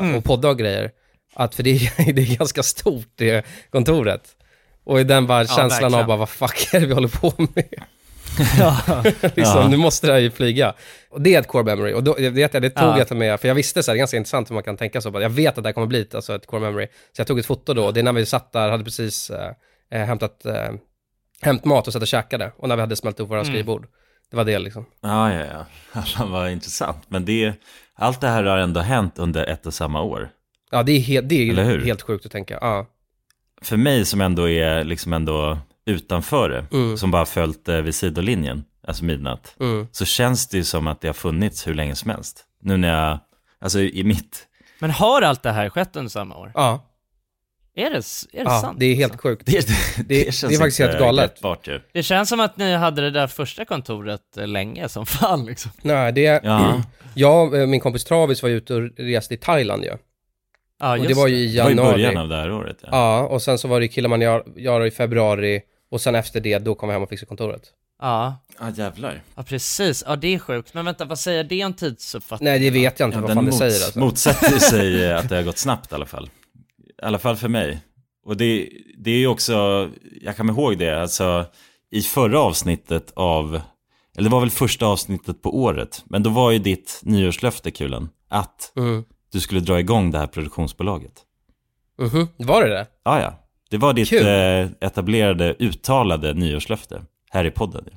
Mm. 0.00 0.14
och 0.14 0.24
podda 0.24 0.48
och 0.48 0.58
grejer. 0.58 0.90
Att 1.34 1.54
för 1.54 1.62
det 1.62 1.70
är, 1.70 2.12
det 2.12 2.22
är 2.22 2.36
ganska 2.38 2.62
stort 2.62 3.08
det 3.14 3.46
kontoret. 3.70 4.22
Och 4.84 5.00
i 5.00 5.04
den 5.04 5.26
bara 5.26 5.46
känslan 5.46 5.66
av 5.84 5.90
verkligen. 5.90 6.06
bara 6.06 6.16
vad 6.16 6.28
fuck 6.28 6.74
är 6.74 6.80
det 6.80 6.86
vi 6.86 6.94
håller 6.94 7.08
på 7.08 7.32
med? 7.38 7.64
Ja. 8.58 9.02
liksom, 9.22 9.34
Ja. 9.62 9.68
nu 9.68 9.76
måste 9.76 10.06
det 10.06 10.12
här 10.12 10.20
ju 10.20 10.30
flyga. 10.30 10.74
Och 11.10 11.20
det 11.20 11.34
är 11.34 11.40
ett 11.40 11.48
core 11.48 11.64
memory. 11.64 11.92
Och 11.94 12.04
då, 12.04 12.16
jag 12.18 12.30
vet 12.30 12.54
jag, 12.54 12.62
det 12.62 12.70
tog 12.70 12.84
Ja. 12.88 12.98
jag 12.98 13.08
till 13.08 13.16
med, 13.16 13.40
för 13.40 13.48
jag 13.48 13.54
visste 13.54 13.82
så 13.82 13.90
här, 13.90 13.94
det 13.94 13.96
är 13.96 14.00
ganska 14.00 14.16
intressant 14.16 14.50
hur 14.50 14.54
man 14.54 14.62
kan 14.62 14.76
tänka 14.76 15.00
så. 15.00 15.10
Jag 15.20 15.30
vet 15.30 15.58
att 15.58 15.64
det 15.64 15.68
här 15.68 15.72
kommer 15.74 15.86
bli 15.86 16.00
ett, 16.00 16.14
alltså 16.14 16.34
ett 16.34 16.46
core 16.46 16.60
memory. 16.60 16.86
Så 16.86 17.20
jag 17.20 17.26
tog 17.26 17.38
ett 17.38 17.46
foto 17.46 17.74
då, 17.74 17.84
och 17.84 17.94
det 17.94 18.00
är 18.00 18.04
när 18.04 18.12
vi 18.12 18.26
satt 18.26 18.52
där, 18.52 18.70
hade 18.70 18.84
precis 18.84 19.30
eh, 19.30 19.50
eh, 19.90 20.06
hämtat 20.06 20.44
eh, 20.46 20.70
hämtmat 21.40 21.86
och 21.86 21.92
satt 21.92 22.02
och 22.02 22.08
käkade. 22.08 22.52
Och 22.56 22.68
när 22.68 22.76
vi 22.76 22.80
hade 22.80 22.96
smält 22.96 23.20
upp 23.20 23.28
våra 23.30 23.40
Mm. 23.40 23.52
skrivbord. 23.52 23.86
Det 24.30 24.36
var 24.36 24.44
det 24.44 24.58
liksom. 24.58 24.86
Ja, 25.00 25.32
ja, 25.34 25.44
ja. 25.94 26.02
Fan 26.02 26.30
vad 26.30 26.50
intressant. 26.50 26.98
Men 27.08 27.24
det, 27.24 27.52
allt 27.94 28.20
det 28.20 28.28
här 28.28 28.44
har 28.44 28.58
ändå 28.58 28.80
hänt 28.80 29.18
under 29.18 29.44
ett 29.46 29.66
och 29.66 29.74
samma 29.74 30.02
år. 30.02 30.28
Ja, 30.70 30.82
det 30.82 30.92
är, 30.92 31.00
helt, 31.00 31.28
det 31.28 31.34
är 31.50 31.84
helt 31.84 32.02
sjukt 32.02 32.26
att 32.26 32.32
tänka. 32.32 32.58
Ja. 32.60 32.86
För 33.62 33.76
mig 33.76 34.04
som 34.04 34.20
ändå 34.20 34.48
är 34.48 34.84
liksom 34.84 35.12
ändå 35.12 35.58
utanför 35.88 36.48
det, 36.50 36.66
Mm. 36.76 36.96
som 36.96 37.10
bara 37.10 37.26
följt 37.26 37.64
det 37.64 37.82
vid 37.82 37.94
sidolinjen, 37.94 38.64
alltså 38.86 39.04
midnatt, 39.04 39.54
Mm. 39.60 39.86
så 39.92 40.04
känns 40.04 40.46
det 40.48 40.56
ju 40.56 40.64
som 40.64 40.86
att 40.86 41.00
det 41.00 41.08
har 41.08 41.12
funnits 41.14 41.66
hur 41.66 41.74
länge 41.74 41.94
som 41.94 42.10
helst. 42.10 42.44
Nu 42.62 42.76
när 42.76 42.88
jag, 43.08 43.18
alltså 43.60 43.80
i 43.80 44.04
mitt, 44.04 44.46
Men 44.78 44.90
har 44.90 45.22
allt 45.22 45.42
det 45.42 45.52
här 45.52 45.68
skett 45.70 45.96
under 45.96 46.10
samma 46.10 46.36
år? 46.36 46.52
Ja, 46.54 46.84
Är 47.74 47.90
det, 47.90 47.96
är 47.96 48.44
det 48.44 48.50
ja 48.50 48.60
sant? 48.60 48.76
det 48.80 48.86
är 48.86 48.94
helt 48.94 49.20
sjukt. 49.20 49.42
det, 49.46 49.52
Det- 49.68 49.74
det, 50.08 50.24
det 50.24 50.34
känns 50.34 50.52
är 50.54 50.58
faktiskt 50.58 50.78
helt 50.78 50.98
galet. 50.98 51.40
ju. 51.64 51.80
Det 51.92 52.02
känns 52.02 52.28
som 52.28 52.40
att 52.40 52.56
ni 52.56 52.74
hade 52.74 53.02
det 53.02 53.10
där 53.10 53.26
första 53.26 53.64
kontoret 53.64 54.36
eh, 54.36 54.46
länge 54.46 54.88
som 54.88 55.06
fan 55.06 55.46
liksom. 55.46 55.70
Nej, 55.82 56.12
det... 56.12 56.40
Ja. 56.44 56.82
Jag 57.14 57.54
och 57.54 57.68
min 57.68 57.80
kompis 57.80 58.04
Travis 58.04 58.42
var 58.42 58.50
ute 58.50 58.74
och 58.74 58.82
reste 58.98 59.34
i 59.34 59.36
Thailand 59.36 59.84
ju. 59.84 59.90
Ja, 60.80 60.90
och 60.92 60.96
just 60.98 61.08
det 61.08 61.14
var 61.14 61.26
ju 61.28 61.36
i 61.36 61.52
Det 61.56 61.62
var 61.62 61.70
i 61.70 61.72
januari. 61.74 61.92
början 61.92 62.16
av 62.16 62.28
det 62.28 62.36
här 62.36 62.52
året. 62.52 62.76
Ja. 62.82 62.88
Ja, 62.92 63.20
och 63.26 63.42
sen 63.42 63.58
så 63.58 63.68
var 63.68 63.80
det 63.80 63.86
i 63.86 63.88
Kilimanjaro 63.88 64.86
i 64.86 64.90
februari. 64.90 65.60
Och 65.90 66.00
sen 66.00 66.14
efter 66.14 66.40
det, 66.40 66.58
då 66.58 66.74
kom 66.74 66.88
jag 66.88 66.94
hem 66.94 67.02
och 67.02 67.08
fixade 67.08 67.28
kontoret. 67.28 67.62
Ja, 68.00 68.36
Ja, 68.60 68.70
jävlar. 68.70 69.22
ja 69.34 69.42
precis. 69.42 70.04
Ja, 70.06 70.16
det 70.16 70.34
är 70.34 70.38
sjukt. 70.38 70.74
Men 70.74 70.84
vänta, 70.84 71.04
vad 71.04 71.18
säger 71.18 71.44
det 71.44 71.64
om 71.64 71.72
tidsuppfattning? 71.74 72.44
Nej, 72.50 72.58
det 72.58 72.70
vet 72.70 73.00
jag 73.00 73.06
inte 73.06 73.18
Ja, 73.18 73.22
vad 73.22 73.34
fan 73.34 73.44
det 73.44 73.52
säger 73.52 73.84
alltså. 73.84 73.98
motsätter 73.98 74.58
sig 74.58 75.12
att 75.18 75.28
det 75.28 75.36
har 75.36 75.42
gått 75.42 75.58
snabbt 75.58 75.92
i 75.92 75.94
alla 75.94 76.06
fall. 76.06 76.30
I 77.02 77.04
alla 77.04 77.18
fall 77.18 77.36
för 77.36 77.48
mig. 77.48 77.80
Och 78.24 78.36
det, 78.36 78.68
det 78.98 79.10
är 79.10 79.18
ju 79.18 79.26
också, 79.26 79.88
jag 80.22 80.36
kommer 80.36 80.52
ihåg 80.52 80.78
det, 80.78 81.02
alltså 81.02 81.46
i 81.90 82.00
förra 82.02 82.40
avsnittet 82.40 83.12
av, 83.16 83.60
eller 84.16 84.28
det 84.28 84.32
var 84.34 84.40
väl 84.40 84.50
första 84.50 84.86
avsnittet 84.86 85.42
på 85.42 85.56
året, 85.58 86.02
men 86.06 86.22
då 86.22 86.30
var 86.30 86.50
ju 86.50 86.58
ditt 86.58 87.00
nyårslöfte 87.02 87.70
kulen, 87.70 88.08
att 88.28 88.72
Mm. 88.76 89.04
du 89.32 89.40
skulle 89.40 89.60
dra 89.60 89.80
igång 89.80 90.10
det 90.10 90.18
här 90.18 90.26
produktionsbolaget. 90.26 91.12
Mhm, 91.98 92.28
var 92.36 92.62
det 92.64 92.68
det? 92.70 92.86
Ja, 93.04 93.20
ja. 93.20 93.47
Det 93.70 93.76
var 93.78 93.92
ditt 93.92 94.12
eh, 94.12 94.86
etablerade, 94.88 95.54
uttalade 95.58 96.34
nyårslöfte 96.34 97.02
här 97.30 97.44
i 97.44 97.50
podden. 97.50 97.84
ju. 97.86 97.92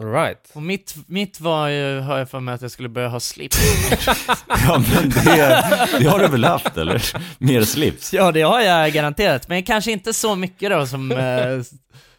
All 0.00 0.12
right. 0.12 0.50
Och 0.52 0.62
mitt, 0.62 0.94
mitt 1.06 1.40
var 1.40 1.68
ju, 1.68 2.00
har 2.00 2.18
jag 2.18 2.30
för 2.30 2.40
mig 2.40 2.54
att 2.54 2.62
jag 2.62 2.70
skulle 2.70 2.88
börja 2.88 3.08
ha 3.08 3.20
slips. 3.20 3.58
Ja, 4.48 4.82
men 4.94 5.10
det, 5.10 5.64
det 5.98 6.04
har 6.08 6.18
du 6.18 6.28
väl 6.28 6.44
haft, 6.44 6.76
eller? 6.76 7.02
Mer 7.38 7.62
slips? 7.62 8.14
ja, 8.14 8.32
det 8.32 8.42
har 8.42 8.60
jag 8.60 8.92
garanterat. 8.92 9.48
Men 9.48 9.62
kanske 9.62 9.92
inte 9.92 10.12
så 10.12 10.36
mycket 10.36 10.70
då 10.70 10.86
som, 10.86 11.12
eh, 11.12 11.60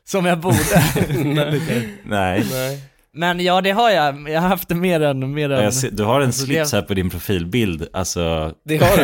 som 0.08 0.26
jag 0.26 0.40
borde. 0.40 0.84
Nej. 2.04 2.44
Nej. 2.52 2.84
Men 3.14 3.40
ja, 3.40 3.62
det 3.62 3.72
har 3.72 3.90
jag. 3.90 4.30
Jag 4.30 4.42
har 4.42 4.48
haft 4.48 4.70
det 4.70 4.76
mer 4.76 5.02
än... 5.02 5.34
Mer 5.34 5.50
än 5.52 5.72
ser, 5.72 5.92
du 5.92 6.04
har 6.04 6.22
en 6.22 6.26
Alltså, 6.28 6.46
slips 6.46 6.72
det- 6.72 6.78
här 6.78 6.82
på 6.84 6.94
din 6.94 7.10
profilbild, 7.10 7.88
alltså 7.94 8.54
Det 8.66 8.78
har 8.78 8.98
du. 8.98 9.04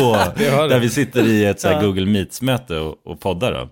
på, 0.00 0.32
Det 0.44 0.50
har 0.50 0.62
du. 0.62 0.68
där 0.68 0.78
vi 0.80 0.88
sitter 0.90 1.26
i 1.26 1.44
ett 1.44 1.60
så 1.60 1.68
här 1.68 1.74
Ja. 1.74 1.80
Google 1.82 2.06
Meets-möte 2.06 2.76
och, 2.78 3.06
och 3.06 3.20
poddar 3.20 3.52
då. 3.52 3.68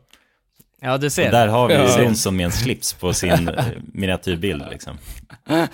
Ja, 0.81 0.99
du 0.99 1.07
Och 1.07 1.13
ser. 1.13 1.31
där 1.31 1.49
har 1.49 1.69
vi 1.69 1.75
Ja. 1.75 2.03
Jonsson 2.03 2.37
med 2.37 2.45
en 2.45 2.53
slips 2.53 2.93
på 2.93 3.13
sin 3.13 3.49
eh, 3.49 3.65
miniatyrbild 3.93 4.65
liksom. 4.71 4.99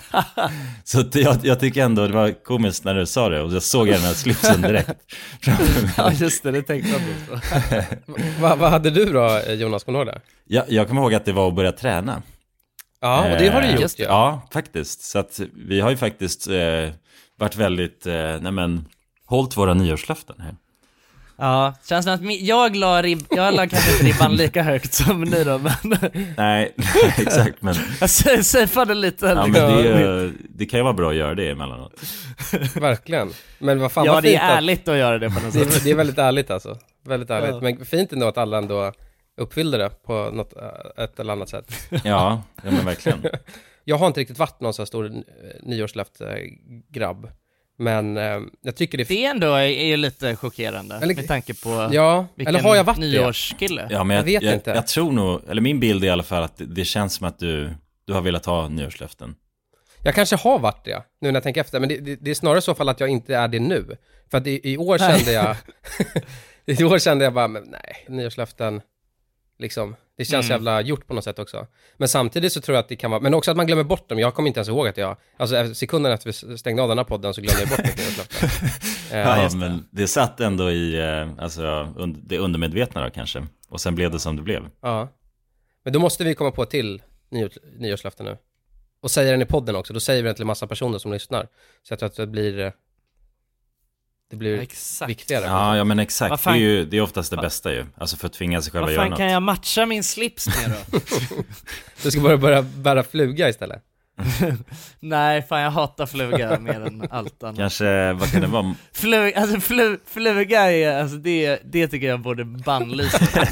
Så 0.84 1.04
jag, 1.12 1.36
jag 1.42 1.60
tycker 1.60 1.84
ändå 1.84 2.06
det 2.06 2.12
var 2.14 2.44
komiskt 2.44 2.84
när 2.84 2.94
du 2.94 3.06
sa 3.06 3.28
det 3.28 3.40
och 3.42 3.52
jag 3.52 3.62
såg 3.62 3.86
den 3.86 4.00
här 4.00 4.12
slipsen 4.14 4.62
direkt. 4.62 4.90
Ja, 5.96 6.12
just 6.12 6.42
det. 6.42 6.50
Det 6.50 6.62
tänkte 6.62 6.90
jag 6.90 7.00
på. 7.40 7.40
Va, 8.42 8.56
vad 8.56 8.70
hade 8.70 8.90
du 8.90 9.04
då, 9.04 9.40
Jonas? 9.48 9.84
Kommer 9.84 9.98
du 9.98 10.04
ihåg 10.04 10.14
det? 10.14 10.20
Jag, 10.46 10.64
jag 10.68 10.88
kommer 10.88 11.02
ihåg 11.02 11.14
att 11.14 11.24
det 11.24 11.32
var 11.32 11.48
att 11.48 11.54
börja 11.54 11.72
träna. 11.72 12.22
Ja, 13.00 13.32
och 13.32 13.38
det 13.38 13.48
har 13.48 13.60
du 13.60 13.66
Eh, 13.66 13.72
gjort 13.72 13.80
just 13.80 14.00
ju. 14.00 14.04
Ja, 14.04 14.42
faktiskt. 14.52 15.00
Så 15.02 15.18
att 15.18 15.40
vi 15.54 15.80
har 15.80 15.90
ju 15.90 15.96
faktiskt 15.96 16.48
eh, 16.48 16.88
varit 17.38 17.56
väldigt, 17.56 18.06
eh, 18.06 18.14
nej 18.40 18.52
men, 18.52 18.84
hållit 19.26 19.56
våra 19.56 19.74
nyårslöften 19.74 20.36
här. 20.38 20.54
Ja, 21.38 21.74
känns 21.88 22.04
som 22.04 22.14
att 22.14 22.40
jag 22.40 22.76
la, 22.76 23.02
rib- 23.02 23.26
jag 23.30 23.54
la 23.54 23.66
kanske 23.66 23.92
inte 23.92 24.04
ribban 24.04 24.36
lika 24.36 24.62
högt 24.62 24.94
som 24.94 25.20
ni 25.22 25.44
då, 25.44 25.58
men 25.58 25.98
Nej, 26.36 26.74
exakt, 27.18 27.62
men, 27.62 27.74
jag 28.00 28.10
sa- 28.10 28.42
safeade 28.42 28.94
lite. 28.94 29.26
ja, 29.26 29.34
men 29.46 29.52
det, 29.52 29.88
är- 29.88 30.32
det 30.48 30.66
kan 30.66 30.78
ju 30.78 30.84
vara 30.84 30.92
bra 30.94 31.10
att 31.10 31.16
göra 31.16 31.34
det 31.34 31.50
emellanåt. 31.50 31.92
Verkligen. 32.74 33.30
Men 33.58 33.80
vad 33.80 33.92
fan 33.92 34.04
ja, 34.04 34.12
vad 34.12 34.22
det 34.22 34.34
är 34.36 34.50
att- 34.50 34.56
ärligt 34.56 34.88
att 34.88 34.96
göra 34.96 35.18
det 35.18 35.28
på 35.30 35.34
något 35.40 35.52
Det 35.52 35.64
sätt. 35.64 35.76
är, 35.80 35.84
det 35.84 35.90
är 35.90 35.94
väldigt 35.94 36.18
ärligt 36.18 36.50
alltså. 36.50 36.78
Väldigt 37.06 37.30
ärligt. 37.30 37.50
Ja. 37.50 37.60
Men 37.60 37.84
fint 37.84 38.12
ändå 38.12 38.26
att 38.28 38.38
alla 38.38 38.58
ändå 38.58 38.92
uppfyllde 39.40 39.78
det 39.78 39.90
på 40.02 40.30
något, 40.32 40.56
äh, 40.56 41.04
ett 41.04 41.20
eller 41.20 41.32
annat 41.32 41.48
sätt. 41.48 41.72
Ja, 41.90 42.42
ja 42.62 42.70
men 42.70 42.84
verkligen. 42.84 43.26
Jag 43.84 43.96
har 43.96 44.06
inte 44.06 44.20
riktigt 44.20 44.38
varit 44.38 44.60
någon 44.60 44.74
så 44.74 44.82
här 44.82 44.86
stor 44.86 45.06
eh, 45.06 45.12
nyårslöfte-grabb. 45.62 47.30
Men 47.78 48.16
eh, 48.16 48.40
jag 48.62 48.76
tycker 48.76 48.98
det 48.98 49.04
är... 49.04 49.08
Det 49.08 49.24
ändå 49.24 49.46
är, 49.46 49.62
är 49.62 49.84
ju 49.86 49.96
lite 49.96 50.36
chockerande 50.36 50.96
Eller- 51.02 51.14
med 51.14 51.28
tanke 51.28 51.54
på 51.54 51.88
Ja, 51.92 52.26
vilken 52.34 52.54
eller 52.54 52.68
har 52.68 52.76
jag 52.76 52.84
varit 52.84 52.98
nyårskille. 52.98 53.86
Ja, 53.90 54.04
men 54.04 54.16
jag, 54.16 54.22
Jag 54.22 54.32
vet 54.32 54.42
jag, 54.42 54.54
inte. 54.54 54.70
Jag, 54.70 54.86
tror 54.86 55.12
nog, 55.12 55.40
eller 55.48 55.62
min 55.62 55.80
bild 55.80 56.04
är 56.04 56.08
i 56.08 56.10
alla 56.10 56.22
fall 56.22 56.42
att 56.42 56.56
det, 56.56 56.64
det 56.66 56.84
känns 56.84 57.14
som 57.14 57.26
att 57.26 57.38
du, 57.38 57.74
du 58.04 58.12
har 58.12 58.20
velat 58.20 58.46
ha 58.46 58.68
nyårslöften. 58.68 59.34
Jag 60.04 60.14
kanske 60.14 60.36
har 60.36 60.58
varit 60.58 60.84
det, 60.84 61.02
nu 61.20 61.28
när 61.28 61.34
jag 61.36 61.42
tänker 61.42 61.60
efter. 61.60 61.80
Men 61.80 61.88
det, 61.88 61.96
det, 61.96 62.16
det 62.16 62.30
är 62.30 62.34
snarare 62.34 62.60
så 62.60 62.74
fall 62.74 62.88
att 62.88 63.00
jag 63.00 63.08
inte 63.08 63.36
är 63.36 63.48
det 63.48 63.60
nu. 63.60 63.96
För 64.30 64.38
att 64.38 64.46
i, 64.46 64.72
i 64.72 64.76
år 64.76 64.98
Nej. 64.98 65.16
kände 65.18 65.32
jag... 65.32 65.56
I 66.80 66.84
år 66.84 66.98
kände 66.98 67.24
jag 67.24 67.34
bara, 67.34 67.48
men 67.48 67.62
nej, 67.62 68.04
nyårslöften, 68.08 68.80
liksom. 69.60 69.96
Det 70.16 70.24
känns 70.24 70.46
Mm. 70.46 70.54
jävla 70.54 70.80
gjort 70.80 71.06
på 71.06 71.14
något 71.14 71.24
sätt 71.24 71.38
också. 71.38 71.66
Men 71.96 72.08
samtidigt 72.08 72.52
så 72.52 72.60
tror 72.60 72.74
jag 72.74 72.82
att 72.82 72.88
det 72.88 72.96
kan 72.96 73.10
vara, 73.10 73.20
men 73.20 73.34
också 73.34 73.50
att 73.50 73.56
man 73.56 73.66
glömmer 73.66 73.84
bort 73.84 74.08
dem. 74.08 74.18
Jag 74.18 74.34
kommer 74.34 74.46
inte 74.46 74.58
ens 74.60 74.68
ihåg 74.68 74.88
att 74.88 74.96
jag, 74.96 75.16
alltså 75.36 75.56
efter- 75.56 75.74
sekunden 75.74 76.12
efter 76.12 76.48
vi 76.48 76.58
stängde 76.58 76.82
av 76.82 76.88
den 76.88 76.98
här 76.98 77.04
podden 77.04 77.34
så 77.34 77.40
glömde 77.40 77.60
jag 77.60 77.68
bort 77.68 77.78
mitt 77.78 77.96
nyårslöfte. 77.98 78.46
Eh, 79.12 79.18
Ja, 79.18 79.50
men 79.54 79.86
det 79.90 80.08
satt 80.08 80.40
ändå 80.40 80.70
i, 80.70 80.98
eh, 80.98 81.44
alltså, 81.44 81.92
und, 81.96 82.16
det 82.26 82.38
undermedvetna 82.38 83.04
då 83.04 83.10
kanske. 83.10 83.46
Och 83.68 83.80
sen 83.80 83.94
blev 83.94 84.10
det 84.10 84.18
som 84.20 84.36
det 84.36 84.42
blev. 84.42 84.62
Ja. 84.80 85.08
Men 85.84 85.92
då 85.92 85.98
måste 85.98 86.24
vi 86.24 86.34
komma 86.34 86.50
på 86.50 86.64
till 86.64 87.02
nyår, 87.30 87.50
nyårslöfte 87.78 88.22
nu. 88.22 88.36
Och 89.02 89.10
säga 89.10 89.30
den 89.30 89.42
i 89.42 89.46
podden 89.46 89.76
också, 89.76 89.92
då 89.92 90.00
säger 90.00 90.22
vi 90.22 90.26
den 90.26 90.34
till 90.34 90.42
en 90.42 90.46
massa 90.46 90.66
personer 90.66 90.98
som 90.98 91.12
lyssnar. 91.12 91.48
Så 91.82 91.92
jag 91.92 91.98
tror 91.98 92.06
att 92.08 92.16
det 92.16 92.26
blir, 92.26 92.58
eh, 92.58 92.72
det 94.30 94.36
blir 94.36 94.60
Exakt. 94.60 95.10
viktigare. 95.10 95.44
Ja, 95.44 95.76
ja 95.76 95.84
men 95.84 95.96
Vad 95.96 96.02
exakt. 96.02 96.30
Det 96.32 96.38
fan- 96.38 96.54
är 96.54 96.58
ju 96.58 96.84
det 96.84 96.96
är 96.96 97.00
oftast 97.00 97.30
det 97.30 97.36
bästa 97.36 97.72
ju. 97.72 97.84
Alltså 97.98 98.16
för 98.16 98.26
att 98.26 98.32
tvinga 98.32 98.62
sig 98.62 98.72
själv 98.72 98.80
Vad 98.82 98.88
att 98.88 98.94
göra 98.94 99.02
fan 99.04 99.10
något. 99.10 99.18
kan 99.18 99.30
jag 99.30 99.42
matcha 99.42 99.86
min 99.86 100.04
slips 100.04 100.46
med 100.46 100.70
då? 100.90 100.98
Du 102.02 102.10
ska 102.10 102.20
bara 102.20 102.36
börja 102.36 102.62
bära 102.62 103.02
fluga 103.02 103.48
istället. 103.48 103.82
Nej, 105.00 105.42
fan 105.42 105.60
jag 105.60 105.70
hatar 105.70 106.06
fluga 106.06 106.58
mer 106.60 106.80
än 106.80 107.08
allt 107.10 107.42
annat. 107.42 107.56
Kanske, 107.56 108.12
vad 108.12 108.32
kan 108.32 108.40
det 108.40 108.46
vara? 108.46 108.74
Flug, 108.92 109.34
alltså 109.34 109.60
flu, 109.60 109.98
fluga 110.06 110.72
är, 110.72 111.00
alltså 111.02 111.16
det, 111.16 111.60
det 111.64 111.88
tycker 111.88 112.06
jag 112.06 112.20
borde 112.20 112.44
bannlysa. 112.44 113.46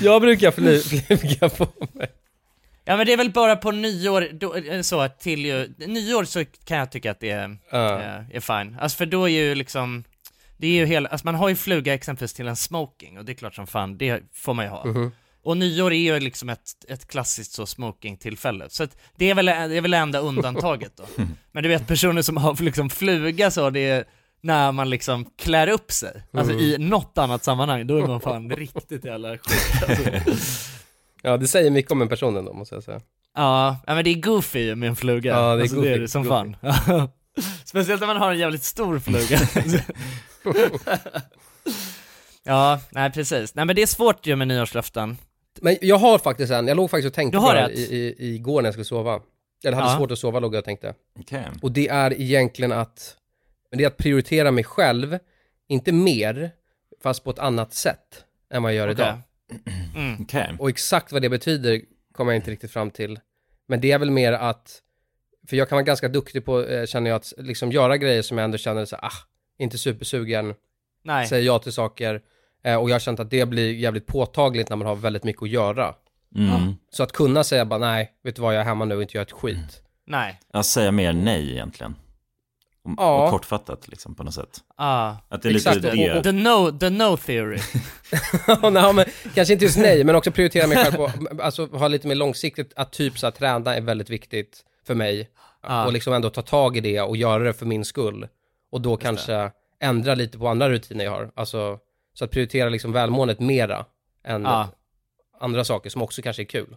Jag 0.00 0.20
brukar 0.22 0.50
fly, 0.50 0.80
flyga 0.80 1.48
på 1.48 1.68
mig. 1.94 2.08
Ja 2.88 2.96
men 2.96 3.06
det 3.06 3.12
är 3.12 3.16
väl 3.16 3.30
bara 3.30 3.56
på 3.56 3.70
nyår, 3.70 4.28
då, 4.32 4.54
eh, 4.54 4.80
så 4.82 5.08
till 5.08 5.44
ju, 5.46 5.68
nyår 5.78 6.24
så 6.24 6.44
kan 6.64 6.78
jag 6.78 6.90
tycka 6.92 7.10
att 7.10 7.20
det 7.20 7.30
är, 7.30 7.58
Ja. 7.70 8.00
eh, 8.00 8.36
är 8.36 8.40
fine. 8.40 8.76
Alltså 8.80 8.96
för 8.96 9.06
då 9.06 9.24
är 9.28 9.32
ju 9.32 9.54
liksom, 9.54 10.04
det 10.56 10.66
är 10.66 10.72
ju 10.72 10.86
hela, 10.86 11.08
alltså 11.08 11.26
man 11.26 11.34
har 11.34 11.48
ju 11.48 11.56
fluga 11.56 11.94
exempelvis 11.94 12.32
till 12.34 12.48
en 12.48 12.56
smoking 12.56 13.18
och 13.18 13.24
det 13.24 13.32
är 13.32 13.34
klart 13.34 13.54
som 13.54 13.66
fan, 13.66 13.98
det 13.98 14.22
får 14.34 14.54
man 14.54 14.64
ju 14.64 14.70
ha. 14.70 14.84
Mhm. 14.86 15.12
Och 15.42 15.56
nyår 15.56 15.92
är 15.92 15.96
ju 15.98 16.20
liksom 16.20 16.48
ett, 16.48 16.60
ett 16.88 17.08
klassiskt 17.08 17.52
så 17.52 17.66
smoking-tillfälle. 17.66 18.64
Så 18.68 18.82
att 18.84 18.96
det 19.16 19.30
är 19.30 19.34
väl 19.34 19.46
det 19.46 19.52
är 19.76 19.80
väl 19.80 19.94
enda 19.94 20.18
undantaget 20.18 20.92
då. 20.96 21.04
Men 21.52 21.62
du 21.62 21.68
vet 21.68 21.86
personer 21.86 22.22
som 22.22 22.36
har 22.36 22.62
liksom 22.62 22.90
fluga 22.90 23.50
så, 23.50 23.70
det 23.70 23.80
är 23.88 24.04
när 24.40 24.72
man 24.72 24.90
liksom 24.90 25.24
klär 25.38 25.68
upp 25.68 25.92
sig. 25.92 26.22
Alltså 26.32 26.52
Mm. 26.52 26.64
i 26.64 26.78
något 26.78 27.18
annat 27.18 27.44
sammanhang, 27.44 27.86
då 27.86 27.96
är 27.98 28.06
man 28.06 28.20
fan 28.20 28.50
riktigt 28.50 29.04
jävla 29.04 29.30
sjuk 29.30 29.88
alltså. 29.88 30.30
Ja, 31.28 31.36
det 31.36 31.48
säger 31.48 31.70
mycket 31.70 31.92
om 31.92 32.02
en 32.02 32.08
person 32.08 32.36
ändå, 32.36 32.52
måste 32.52 32.74
jag 32.74 32.84
säga. 32.84 33.00
Ja, 33.34 33.76
men 33.86 34.04
det 34.04 34.10
är 34.10 34.14
goofy 34.20 34.74
med 34.74 34.88
en 34.88 34.96
fluga. 34.96 35.30
Ja, 35.32 35.40
det 35.40 35.60
är 35.60 35.60
alltså, 35.60 35.76
goofy, 35.76 35.88
det 35.88 35.94
är 35.94 35.98
det 36.00 36.08
som 36.08 36.22
goofy. 36.22 36.54
fan. 36.86 37.08
Speciellt 37.64 38.00
när 38.00 38.06
man 38.06 38.16
har 38.16 38.32
en 38.32 38.38
jävligt 38.38 38.62
stor 38.62 38.98
fluga. 38.98 39.38
ja, 42.44 42.80
nej 42.90 43.10
precis. 43.12 43.54
Nej 43.54 43.64
men 43.64 43.76
det 43.76 43.82
är 43.82 43.86
svårt 43.86 44.26
ju 44.26 44.36
med 44.36 44.48
nyårslöften. 44.48 45.16
Men 45.60 45.76
jag 45.80 45.98
har 45.98 46.18
faktiskt 46.18 46.52
en, 46.52 46.66
jag 46.68 46.76
låg 46.76 46.90
faktiskt 46.90 47.06
och 47.06 47.14
tänkte 47.14 47.36
Du 47.38 47.40
har 47.40 47.48
på 47.48 47.54
det 47.54 47.60
ett? 47.64 47.78
i, 47.78 47.96
i, 48.18 48.34
igår 48.34 48.62
när 48.62 48.66
jag 48.66 48.74
skulle 48.74 48.84
sova. 48.84 49.20
Jag 49.62 49.72
hade 49.72 49.86
Ja. 49.90 49.96
svårt 49.96 50.10
att 50.10 50.18
sova 50.18 50.40
låg 50.40 50.54
jag 50.54 50.58
och 50.58 50.64
tänkte. 50.64 50.94
Okej. 51.20 51.44
Och 51.62 51.72
det 51.72 51.88
är 51.88 52.20
egentligen 52.20 52.72
att, 52.72 53.16
men 53.70 53.78
det 53.78 53.84
är 53.84 53.88
att 53.88 53.96
prioritera 53.96 54.50
mig 54.50 54.64
själv, 54.64 55.18
inte 55.68 55.92
mer, 55.92 56.50
fast 57.02 57.24
på 57.24 57.30
ett 57.30 57.38
annat 57.38 57.74
sätt 57.74 58.24
än 58.52 58.62
vad 58.62 58.72
jag 58.72 58.76
gör 58.76 58.92
Okej. 58.92 59.04
idag. 59.04 59.18
Mm. 59.94 60.16
Okej. 60.22 60.56
Och 60.58 60.68
exakt 60.68 61.12
vad 61.12 61.22
det 61.22 61.28
betyder 61.28 61.80
kommer 62.12 62.32
jag 62.32 62.38
inte 62.38 62.50
riktigt 62.50 62.70
fram 62.70 62.90
till. 62.90 63.20
Men 63.68 63.80
det 63.80 63.92
är 63.92 63.98
väl 63.98 64.10
mer 64.10 64.32
att, 64.32 64.82
för 65.48 65.56
jag 65.56 65.68
kan 65.68 65.76
vara 65.76 65.84
ganska 65.84 66.08
duktig 66.08 66.44
på, 66.44 66.64
eh, 66.64 66.86
känner 66.86 67.10
jag, 67.10 67.16
att 67.16 67.32
liksom 67.36 67.72
göra 67.72 67.96
grejer 67.96 68.22
som 68.22 68.38
jag 68.38 68.44
ändå 68.44 68.58
känner 68.58 68.84
så 68.84 68.96
ah, 68.96 69.12
inte 69.58 69.78
supersugen, 69.78 70.54
Nej. 71.04 71.26
säger 71.26 71.46
ja 71.46 71.58
till 71.58 71.72
saker. 71.72 72.22
Eh, 72.64 72.76
och 72.76 72.90
jag 72.90 72.94
har 72.94 73.00
känt 73.00 73.20
att 73.20 73.30
det 73.30 73.46
blir 73.46 73.74
jävligt 73.74 74.06
påtagligt 74.06 74.68
när 74.68 74.76
man 74.76 74.86
har 74.86 74.96
väldigt 74.96 75.24
mycket 75.24 75.42
att 75.42 75.48
göra. 75.48 75.94
Mm. 76.36 76.74
Så 76.90 77.02
att 77.02 77.12
kunna 77.12 77.44
säga 77.44 77.64
bara 77.64 77.78
nej, 77.78 78.12
vet 78.22 78.36
du 78.36 78.42
vad, 78.42 78.54
jag 78.54 78.60
är 78.60 78.64
hemma 78.64 78.84
nu 78.84 78.96
och 78.96 79.02
inte 79.02 79.16
gör 79.16 79.22
ett 79.22 79.32
skit. 79.32 79.82
Nej. 80.06 80.40
Jag 80.52 80.64
säger 80.64 80.90
mer 80.90 81.12
nej 81.12 81.52
egentligen. 81.52 81.94
Och, 82.98 83.04
Ja. 83.04 83.24
och 83.24 83.30
kortfattat 83.30 83.88
liksom 83.88 84.14
på 84.14 84.22
något 84.22 84.34
sätt. 84.34 84.60
Ah. 84.76 85.14
Att 85.28 85.42
det 85.42 85.48
är 85.48 85.52
lite 85.52 85.70
Exakt. 85.70 85.82
det. 85.96 86.16
Och- 86.18 86.22
The 86.24 86.32
no, 86.32 86.78
the 86.78 86.90
no 86.90 87.16
theory. 87.16 87.58
nej, 88.72 88.92
men 88.94 89.04
kanske 89.34 89.52
inte 89.54 89.64
just 89.64 89.78
nej, 89.78 90.04
men 90.04 90.16
också 90.16 90.30
prioritera 90.30 90.66
mig 90.66 90.76
själv 90.76 90.94
på, 90.94 91.10
alltså 91.42 91.66
ha 91.66 91.88
lite 91.88 92.08
mer 92.08 92.14
långsiktigt, 92.14 92.72
att 92.76 92.92
typ 92.92 93.18
så 93.18 93.26
att 93.26 93.34
träna 93.34 93.74
är 93.76 93.80
väldigt 93.80 94.10
viktigt 94.10 94.64
för 94.86 94.94
mig. 94.94 95.28
Ja. 95.62 95.86
Och 95.86 95.92
liksom 95.92 96.12
ändå 96.12 96.30
ta 96.30 96.42
tag 96.42 96.76
i 96.76 96.80
det 96.80 97.00
och 97.00 97.16
göra 97.16 97.44
det 97.44 97.52
för 97.52 97.66
min 97.66 97.84
skull. 97.84 98.28
Och 98.72 98.80
då 98.80 98.96
kanske 98.96 99.50
ändra 99.80 100.14
lite 100.14 100.38
på 100.38 100.48
andra 100.48 100.70
rutiner 100.70 101.04
jag 101.04 101.10
har. 101.12 101.30
Alltså, 101.36 101.78
så 102.14 102.24
att 102.24 102.30
prioritera 102.30 102.68
liksom 102.68 102.92
välmåendet 102.92 103.40
mera 103.40 103.84
än 104.24 104.42
Ja. 104.42 104.68
andra 105.40 105.64
saker 105.64 105.90
som 105.90 106.02
också 106.02 106.22
kanske 106.22 106.42
är 106.42 106.44
kul. 106.44 106.76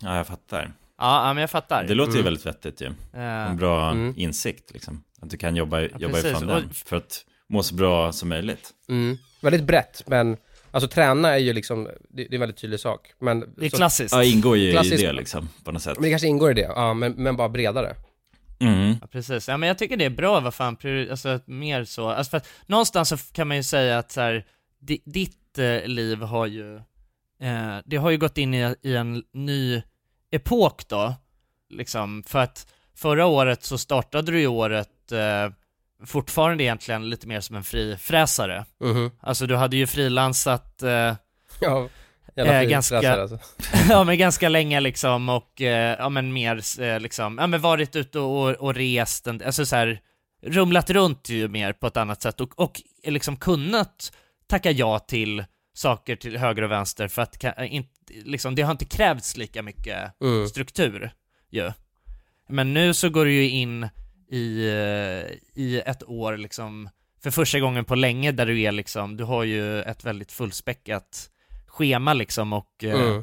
Ja, 0.00 0.16
jag 0.16 0.26
fattar. 0.26 0.72
Ja, 0.98 1.32
men 1.34 1.40
jag 1.40 1.50
fattar. 1.50 1.84
Det 1.84 1.94
låter 1.94 2.12
ju 2.12 2.18
Mm. 2.18 2.24
väldigt 2.24 2.46
vettigt 2.46 2.80
ju. 2.80 2.90
En 3.20 3.56
bra 3.56 3.90
Mm. 3.90 4.14
insikt 4.16 4.72
liksom. 4.72 5.02
Att 5.20 5.30
du 5.30 5.36
kan 5.36 5.56
jobba, 5.56 5.80
jobba 5.80 5.98
precis. 6.14 6.24
ifrån 6.32 6.46
den. 6.46 6.70
För 6.72 6.96
att 6.96 7.24
må 7.48 7.62
så 7.62 7.74
bra 7.74 8.12
som 8.12 8.28
möjligt. 8.28 8.70
Mm. 8.88 9.18
Väldigt 9.40 9.64
brett, 9.64 10.02
men 10.06 10.36
alltså 10.70 10.88
träna 10.88 11.28
är 11.28 11.38
ju 11.38 11.52
liksom, 11.52 11.84
det, 11.84 11.90
det 12.10 12.22
är 12.22 12.34
en 12.34 12.40
väldigt 12.40 12.56
tydlig 12.58 12.80
sak. 12.80 13.12
Men, 13.18 13.40
det 13.56 13.66
är 13.66 13.70
så- 13.70 13.76
klassiskt. 13.76 14.12
Ja, 14.14 14.24
ingår 14.24 14.56
ju 14.56 14.72
Klassiskt. 14.72 15.02
i 15.02 15.06
det 15.06 15.12
liksom, 15.12 15.48
på 15.64 15.72
något 15.72 15.82
sätt. 15.82 15.96
Men 15.96 16.02
det 16.02 16.10
kanske 16.10 16.28
ingår 16.28 16.50
i 16.50 16.54
det, 16.54 16.60
ja, 16.76 16.94
men, 16.94 17.12
men 17.12 17.36
bara 17.36 17.48
bredare. 17.48 17.94
Mm. 18.60 18.94
Ja, 19.00 19.06
precis. 19.06 19.48
Ja, 19.48 19.56
men 19.56 19.66
jag 19.66 19.78
tycker 19.78 19.96
det 19.96 20.04
är 20.04 20.10
bra, 20.10 20.40
vad 20.40 20.54
fan, 20.54 20.76
alltså 21.10 21.40
mer 21.46 21.84
så, 21.84 22.08
alltså 22.08 22.30
för 22.30 22.36
att 22.36 22.48
någonstans 22.66 23.08
så 23.08 23.16
kan 23.32 23.48
man 23.48 23.56
ju 23.56 23.62
säga 23.62 23.98
att 23.98 24.12
så 24.12 24.20
här, 24.20 24.44
di, 24.80 25.02
ditt 25.04 25.58
eh, 25.58 25.86
liv 25.86 26.18
har 26.22 26.46
ju, 26.46 26.76
eh, 27.40 27.76
det 27.84 27.96
har 27.96 28.10
ju 28.10 28.18
gått 28.18 28.38
in 28.38 28.54
i, 28.54 28.74
i 28.82 28.96
en 28.96 29.22
ny 29.32 29.82
epok 30.30 30.88
då, 30.88 31.14
liksom, 31.70 32.22
för 32.26 32.38
att 32.38 32.66
förra 32.96 33.26
året 33.26 33.62
så 33.64 33.78
startade 33.78 34.32
du 34.32 34.40
ju 34.40 34.46
året 34.46 35.12
eh, 35.12 35.52
fortfarande 36.06 36.64
egentligen 36.64 37.10
lite 37.10 37.26
mer 37.26 37.40
som 37.40 37.56
en 37.56 37.64
frifräsare. 37.64 38.64
Mhm. 38.80 39.10
Alltså 39.20 39.46
du 39.46 39.56
hade 39.56 39.76
ju 39.76 39.86
frilansat 39.86 40.82
eh, 40.82 41.14
Ja, 41.60 41.88
Eh, 42.38 42.62
ganska- 42.62 43.22
alltså. 43.22 43.38
ja 43.88 44.04
men 44.04 44.18
ganska 44.18 44.48
länge 44.48 44.80
liksom 44.80 45.28
och 45.28 45.60
eh, 45.62 45.96
ja 45.98 46.08
men 46.08 46.32
mer 46.32 46.80
eh, 46.82 47.00
liksom, 47.00 47.38
ja 47.38 47.46
men 47.46 47.60
varit 47.60 47.96
ute 47.96 48.18
och, 48.18 48.50
och 48.50 48.74
rest, 48.74 49.26
alltså 49.26 49.66
så 49.66 49.76
här 49.76 50.00
rumlat 50.42 50.90
runt 50.90 51.28
ju 51.28 51.48
mer 51.48 51.72
på 51.72 51.86
ett 51.86 51.96
annat 51.96 52.22
sätt 52.22 52.40
och, 52.40 52.58
och 52.60 52.82
liksom 53.04 53.36
kunnat 53.36 54.12
tacka 54.46 54.70
ja 54.70 54.98
till 54.98 55.44
saker 55.74 56.16
till 56.16 56.36
höger 56.38 56.62
och 56.62 56.70
vänster 56.70 57.08
för 57.08 57.22
att 57.22 57.44
inte, 57.60 57.90
liksom, 58.24 58.54
det 58.54 58.62
har 58.62 58.72
inte 58.72 58.84
krävts 58.84 59.36
lika 59.36 59.62
mycket 59.62 60.20
Mm. 60.22 60.48
struktur 60.48 61.10
ju. 61.50 61.72
Men 62.48 62.74
nu 62.74 62.94
så 62.94 63.08
går 63.08 63.24
du 63.24 63.32
ju 63.32 63.48
in 63.50 63.88
i, 64.30 64.66
eh, 64.68 65.62
i 65.62 65.82
ett 65.86 66.02
år 66.08 66.36
liksom, 66.36 66.88
för 67.22 67.30
första 67.30 67.60
gången 67.60 67.84
på 67.84 67.94
länge 67.94 68.32
där 68.32 68.46
du 68.46 68.60
är 68.60 68.72
liksom, 68.72 69.16
du 69.16 69.24
har 69.24 69.44
ju 69.44 69.82
ett 69.82 70.04
väldigt 70.04 70.32
fullspäckat 70.32 71.30
schema 71.66 72.14
liksom 72.14 72.52
och, 72.52 72.84
eh, 72.84 73.00
Mm. 73.00 73.22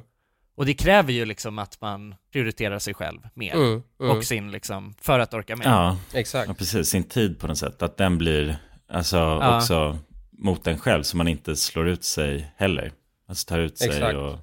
och 0.56 0.66
det 0.66 0.74
kräver 0.74 1.14
ju 1.14 1.26
liksom 1.26 1.60
att 1.60 1.82
man 1.82 2.16
prioriterar 2.32 2.80
sig 2.80 2.94
själv 2.94 3.20
mer 3.34 3.54
Mm, 3.56 3.84
mm. 4.00 4.18
och 4.18 4.24
sin 4.24 4.52
liksom, 4.52 4.94
för 5.02 5.20
att 5.20 5.34
orka 5.34 5.56
med. 5.56 5.68
Ja, 5.68 5.98
Exakt. 6.14 6.48
ja, 6.48 6.54
precis. 6.54 6.88
Sin 6.88 7.04
tid 7.04 7.40
på 7.40 7.48
något 7.48 7.58
sätt. 7.58 7.82
Att 7.82 7.98
den 7.98 8.18
blir, 8.18 8.58
alltså 8.90 9.18
Ja. 9.18 9.58
också 9.58 9.98
mot 10.32 10.68
en 10.68 10.78
själv. 10.80 11.04
Så 11.04 11.18
man 11.18 11.28
inte 11.28 11.56
slår 11.56 11.88
ut 11.90 12.04
sig 12.04 12.54
heller. 12.58 12.92
Alltså 13.28 13.48
tar 13.50 13.60
ut 13.60 13.78
sig 13.78 13.88
Exakt. 13.90 14.16
och 14.16 14.40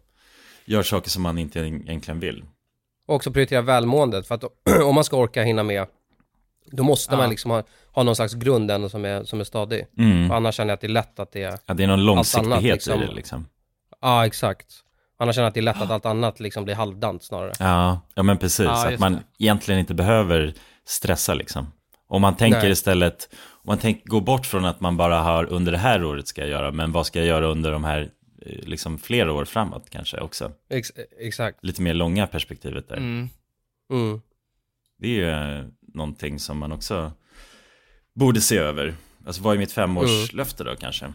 gör 0.70 0.82
saker 0.82 1.10
som 1.10 1.22
man 1.22 1.38
inte 1.38 1.58
egentligen 1.60 2.20
vill. 2.20 2.44
Och 3.08 3.14
också 3.14 3.32
prioritera 3.32 3.62
välmåendet, 3.62 4.26
för 4.26 4.34
att 4.34 4.44
om 4.84 4.94
man 4.94 5.04
ska 5.04 5.16
orka 5.16 5.42
hinna 5.42 5.62
med, 5.62 5.86
då 6.72 6.82
måste 6.82 7.14
Ja. 7.14 7.18
man 7.18 7.30
liksom 7.30 7.50
ha, 7.50 7.62
ha 7.92 8.02
någon 8.02 8.16
slags 8.16 8.34
grund 8.34 8.70
ändå 8.70 8.88
som 8.88 9.04
är, 9.04 9.24
som 9.24 9.40
är 9.40 9.44
stadig. 9.44 9.86
Mm. 9.98 10.30
Annars 10.30 10.54
känner 10.54 10.68
jag 10.70 10.74
att 10.74 10.80
det 10.80 10.86
är 10.86 10.88
lätt 10.88 11.20
att 11.20 11.32
det 11.32 11.42
är, 11.42 11.58
Ja, 11.66 11.74
det 11.74 11.82
är 11.82 11.86
någon 11.86 12.04
långsiktighet 12.04 12.48
annat, 12.52 12.62
liksom. 12.62 13.02
i 13.02 13.06
det 13.06 13.12
liksom. 13.12 13.46
ja 14.00 14.26
exakt. 14.26 14.66
Annars 15.18 15.34
känner 15.34 15.44
jag 15.44 15.48
att 15.48 15.54
det 15.54 15.60
är 15.60 15.62
lätt 15.62 15.82
att 15.82 15.90
allt 15.90 16.06
annat 16.06 16.40
liksom 16.40 16.64
blir 16.64 16.74
halvdant 16.74 17.22
snarare. 17.22 17.52
Ja, 17.58 18.00
ja 18.14 18.22
men 18.22 18.36
precis. 18.38 18.66
Ja, 18.66 18.88
att 18.92 18.98
man 19.00 19.12
det. 19.12 19.22
egentligen 19.38 19.80
inte 19.80 19.94
behöver 19.94 20.54
stressa 20.86 21.34
liksom. 21.34 21.72
Om 22.08 22.22
man 22.22 22.36
tänker 22.36 22.60
Nej. 22.62 22.70
istället, 22.70 23.28
om 23.32 23.62
man 23.66 23.78
tänker, 23.78 24.02
gå 24.08 24.20
bort 24.20 24.46
från 24.46 24.64
att 24.64 24.80
man 24.80 24.96
bara 24.96 25.20
har 25.20 25.44
under 25.44 25.72
det 25.72 25.78
här 25.78 26.04
året 26.04 26.28
ska 26.28 26.40
jag 26.40 26.50
göra, 26.50 26.70
men 26.72 26.92
vad 26.92 27.06
ska 27.06 27.18
jag 27.18 27.28
göra 27.28 27.46
under 27.46 27.72
de 27.72 27.84
här, 27.84 28.08
liksom 28.46 28.98
flera 28.98 29.32
år 29.32 29.44
framåt 29.44 29.90
kanske 29.90 30.20
också. 30.20 30.52
Ex, 30.70 30.92
exakt. 31.20 31.58
Lite 31.64 31.82
mer 31.82 31.94
långa 31.94 32.26
perspektivet 32.26 32.88
där. 32.88 32.96
Mm. 32.96 33.28
Mm. 33.92 34.20
Det 34.98 35.06
är 35.06 35.10
ju 35.10 35.30
eh, 35.58 35.64
någonting 35.94 36.38
som 36.38 36.58
man 36.58 36.72
också 36.72 37.12
borde 38.14 38.40
se 38.40 38.58
över. 38.58 38.94
Alltså 39.26 39.42
vad 39.42 39.54
är 39.54 39.58
mitt 39.58 39.72
femårslöfte 39.72 40.64
då 40.64 40.76
kanske? 40.76 41.12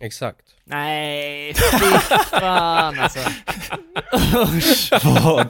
Exakt. 0.00 0.44
Nej, 0.64 1.54
fy 1.54 1.86
fan 2.30 2.98
alltså. 3.00 3.18
vad, 5.24 5.46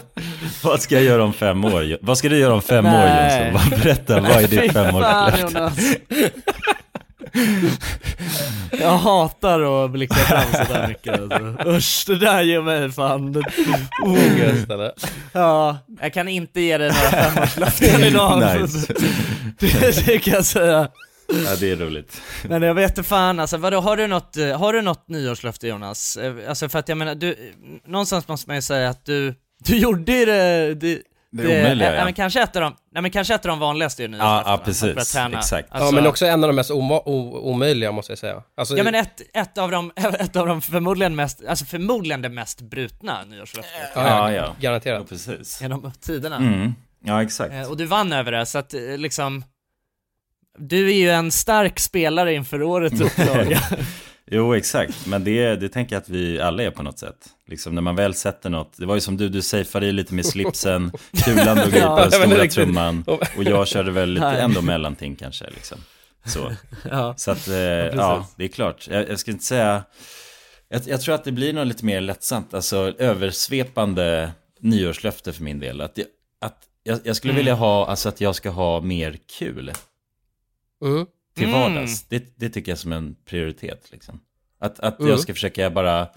vad 0.63 0.83
ska 0.83 0.95
jag 0.95 1.05
göra 1.05 1.25
om 1.25 1.33
fem 1.33 1.65
år? 1.65 1.99
Vad 2.01 2.19
ska 2.19 2.29
du 2.29 2.39
göra 2.39 2.55
om 2.55 2.63
fem 2.63 2.87
år 2.87 2.91
Nej. 2.91 3.47
Jonsson? 3.53 3.71
Vad- 3.71 3.81
Berätta, 3.81 4.21
vad 4.21 4.31
är 4.31 4.49
ditt 4.49 4.73
femårslöfte? 4.73 5.73
Jag 8.81 8.97
hatar 8.99 9.85
att 9.85 9.91
blicka 9.91 10.15
fram 10.15 10.67
sådär 10.67 10.89
mycket 10.89 11.21
alltså. 11.21 11.69
Usch, 11.71 12.05
det 12.07 12.19
där 12.19 12.43
ger 12.43 12.63
mig 12.63 12.93
fan 12.93 13.45
Ångest 14.05 14.71
eller? 14.71 14.93
Ja, 15.33 15.79
jag 16.01 16.13
kan 16.15 16.29
inte 16.29 16.61
ge 16.61 16.79
dig 16.79 16.89
några 16.89 17.11
femårslöften 17.31 18.01
idag. 18.05 18.61
Nice. 18.61 18.95
det, 19.59 20.07
det 20.07 20.19
kan 20.19 20.35
jag 20.35 20.45
säga. 20.45 20.89
Ja, 21.47 21.57
det 21.61 21.71
är 21.71 21.77
roligt. 21.77 22.21
Men 22.49 22.63
jag 22.63 22.75
vet 22.75 22.91
inte 22.91 23.03
fan 23.03 23.41
alltså, 23.41 23.57
vadå, 23.57 23.81
har 23.81 23.97
du 23.97 24.07
något, 24.07 24.37
eh, 24.37 24.59
har 24.59 24.73
du 24.73 24.83
något 24.83 25.09
nyårslöfte 25.09 25.69
Jonas? 25.69 26.17
Eh, 26.17 26.35
Alltså 26.49 26.69
för 26.69 26.79
att 26.79 26.89
jag 26.89 26.99
menar, 26.99 27.15
du, 27.15 27.53
någonstans 27.87 28.29
måste 28.29 28.49
man 28.51 28.57
ju 28.57 28.63
säga 28.63 28.89
att 28.89 29.05
du, 29.05 29.35
du 29.65 29.77
gjorde 29.77 30.13
ju 30.13 30.25
det, 30.25 30.75
det 31.31 31.43
Det 31.43 31.61
omöjliga, 31.61 31.95
ja. 31.97 32.05
men 32.05 32.13
kanske 32.15 32.43
ett 32.43 32.57
av 32.57 32.63
de, 32.63 32.75
nej 32.93 33.03
men 33.03 33.11
kanske 33.11 33.35
ett 33.35 33.45
av 33.45 33.49
de 33.49 33.59
vanligaste 33.59 34.05
är 34.05 34.09
ju 34.09 34.17
Ja, 34.17 34.19
nyårslöftena, 34.25 34.53
ja, 34.57 34.63
precis. 34.65 34.83
att 34.83 34.95
börja 34.95 35.05
träna. 35.05 35.39
Exakt. 35.39 35.69
Alltså, 35.73 35.87
ja 35.87 35.93
men 35.93 36.07
också 36.07 36.27
en 36.27 36.45
av 36.45 36.49
de 36.49 36.57
mest 36.57 36.71
oma- 36.71 37.03
o- 37.05 37.41
omöjliga 37.51 37.93
måste 37.93 38.13
jag 38.13 38.19
säga. 38.19 38.43
Alltså, 38.57 38.77
Ja 38.77 38.85
men 38.85 38.95
ett, 38.95 39.21
ett 39.35 39.59
av 39.59 39.71
de, 39.71 39.93
ett 39.97 40.37
av 40.37 40.47
de 40.47 40.63
förmodligen 40.63 41.17
mest, 41.17 41.43
alltså 41.49 41.65
förmodligen 41.65 42.23
det 42.23 42.29
mest 42.29 42.61
brutna 42.61 43.25
nyårslöftet 43.25 43.73
ja, 43.95 44.03
Ja, 44.03 44.09
ja, 44.09 44.33
ja. 44.33 44.43
Ja, 44.43 44.55
garanterat. 44.61 45.09
precis. 45.09 45.63
genom 45.63 45.93
tiderna. 46.01 46.37
Mm. 46.37 46.75
Ja, 47.05 47.23
exakt. 47.23 47.53
Eh, 47.55 47.71
Och 47.71 47.77
du 47.77 47.85
vann 47.85 48.13
över 48.13 48.33
det, 48.33 48.47
så 48.47 48.59
att 48.59 48.75
eh, 48.75 48.81
liksom 48.97 49.45
Du 50.59 50.89
är 50.91 50.95
ju 50.95 51.11
en 51.11 51.31
stark 51.31 51.79
spelare 51.81 52.35
inför 52.35 52.63
årets 52.63 53.01
upplaga. 53.01 53.61
Jo, 54.31 54.55
exakt. 54.55 55.07
Men 55.07 55.25
det, 55.25 55.57
det 55.57 55.69
tänker 55.69 55.97
jag 55.97 56.01
att 56.01 56.09
vi 56.09 56.41
alla 56.41 56.63
är 56.63 56.71
på 56.71 56.83
något 56.83 56.99
sätt. 56.99 57.29
Liksom 57.47 57.75
när 57.75 57.83
man 57.83 57.97
väl 57.97 58.15
sätter 58.15 58.51
något. 58.51 58.73
Det 58.77 58.87
var 58.87 58.95
ju 58.95 59.01
som 59.01 59.17
du, 59.17 59.29
du 59.29 59.43
safeade 59.43 59.87
i 59.87 59.93
lite 59.93 60.15
med 60.15 60.27
slipsen, 60.27 60.93
kulan 61.25 61.57
drog 61.57 61.75
i 61.75 61.79
Ja, 61.79 61.97
på 61.97 62.03
den 62.03 62.11
stora 62.31 62.47
trumman. 62.47 63.05
Och 63.37 63.45
jag 63.45 63.69
körde 63.69 63.91
väl 63.91 64.11
lite 64.11 64.27
ändå 64.27 64.63
mellanting 64.63 65.17
kanske. 65.17 65.51
Liksom. 65.51 65.79
Så, 66.25 66.53
ja. 66.91 67.15
så 67.17 67.31
att, 67.31 67.49
eh, 67.49 67.55
ja, 67.57 67.91
precis. 68.19 68.35
det 68.37 68.45
är 68.45 68.49
klart. 68.49 68.89
Jag, 68.91 69.09
jag 69.09 69.19
ska 69.19 69.31
inte 69.31 69.45
säga... 69.45 69.85
Jag, 70.69 70.83
jag 70.87 71.01
tror 71.01 71.15
att 71.15 71.25
det 71.25 71.33
blir 71.33 71.53
nog 71.53 71.67
lite 71.67 71.85
mer 71.85 72.01
lättsamt, 72.01 72.55
alltså 72.55 72.95
översvepande 72.99 74.31
nyårslöfte 74.61 75.33
för 75.33 75.43
min 75.43 75.61
del. 75.61 75.81
Att, 75.81 75.99
jag, 75.99 76.07
att 76.41 76.59
jag, 76.83 76.99
jag 77.05 77.17
skulle 77.17 77.31
Mm. 77.33 77.39
vilja 77.41 77.55
ha, 77.55 77.87
alltså 77.87 78.09
att 78.09 78.21
jag 78.21 78.35
ska 78.35 78.51
ha 78.51 78.81
mer 78.81 79.17
kul 79.39 79.73
Mm. 80.85 81.07
Till 81.39 81.49
Mm. 81.49 81.61
vardags. 81.61 82.03
Det, 82.09 82.37
det 82.37 82.49
tycker 82.49 82.73
jag 82.73 82.79
som 82.79 82.93
en 82.93 83.17
prioritet. 83.25 83.89
Liksom. 83.93 84.21
Att, 84.61 84.81
att 84.81 84.99
Mm. 84.99 85.11
jag 85.11 85.21
ska 85.21 85.35
försöka 85.35 85.71
bara... 85.71 86.09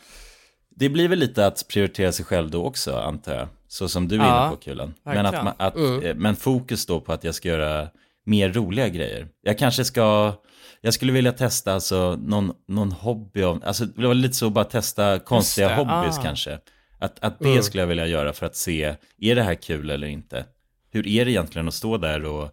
Det 0.76 0.89
blir 0.89 1.07
väl 1.07 1.19
lite 1.19 1.45
att 1.47 1.67
prioritera 1.67 2.11
sig 2.11 2.26
själv 2.26 2.49
då 2.51 2.65
också, 2.65 2.95
antar 2.95 3.36
jag. 3.36 3.47
Så 3.67 3.89
som 3.89 4.07
du 4.07 4.15
är 4.15 4.19
Ja, 4.19 4.41
inne 4.45 4.55
på, 4.55 4.61
Kulan. 4.61 4.93
Men, 5.03 5.26
att, 5.26 5.43
man, 5.43 5.53
att, 5.57 5.76
Mm. 5.76 6.01
eh, 6.03 6.15
men 6.15 6.36
fokus 6.36 6.86
då 6.86 7.01
på 7.01 7.13
att 7.13 7.24
jag 7.24 7.36
ska 7.36 7.49
göra 7.49 7.88
mer 8.26 8.49
roliga 8.53 8.89
grejer. 8.89 9.28
Jag 9.41 9.57
kanske 9.57 9.86
ska, 9.86 10.34
jag 10.82 10.93
skulle 10.93 11.11
vilja 11.11 11.32
testa 11.32 11.74
alltså 11.74 12.15
någon, 12.24 12.53
någon 12.67 12.91
hobby, 12.91 13.43
av, 13.43 13.63
alltså 13.65 13.86
det 13.86 14.07
var 14.07 14.13
lite 14.13 14.34
så 14.36 14.49
bara 14.49 14.65
testa 14.65 15.19
konstiga 15.19 15.67
det, 15.69 15.76
hobbys 15.76 16.17
ah. 16.17 16.22
kanske. 16.24 16.59
Att, 16.99 17.19
att 17.19 17.39
det 17.39 17.49
Mm. 17.49 17.63
skulle 17.63 17.82
jag 17.84 17.88
vilja 17.88 18.07
göra 18.07 18.34
för 18.34 18.45
att 18.45 18.55
se, 18.55 18.95
är 19.22 19.36
det 19.36 19.43
här 19.43 19.55
kul 19.55 19.89
eller 19.89 20.07
inte? 20.07 20.45
Hur 20.91 21.07
är 21.07 21.26
det 21.26 21.32
egentligen 21.32 21.67
att 21.67 21.74
stå 21.74 21.97
där 21.97 22.26
och 22.26 22.51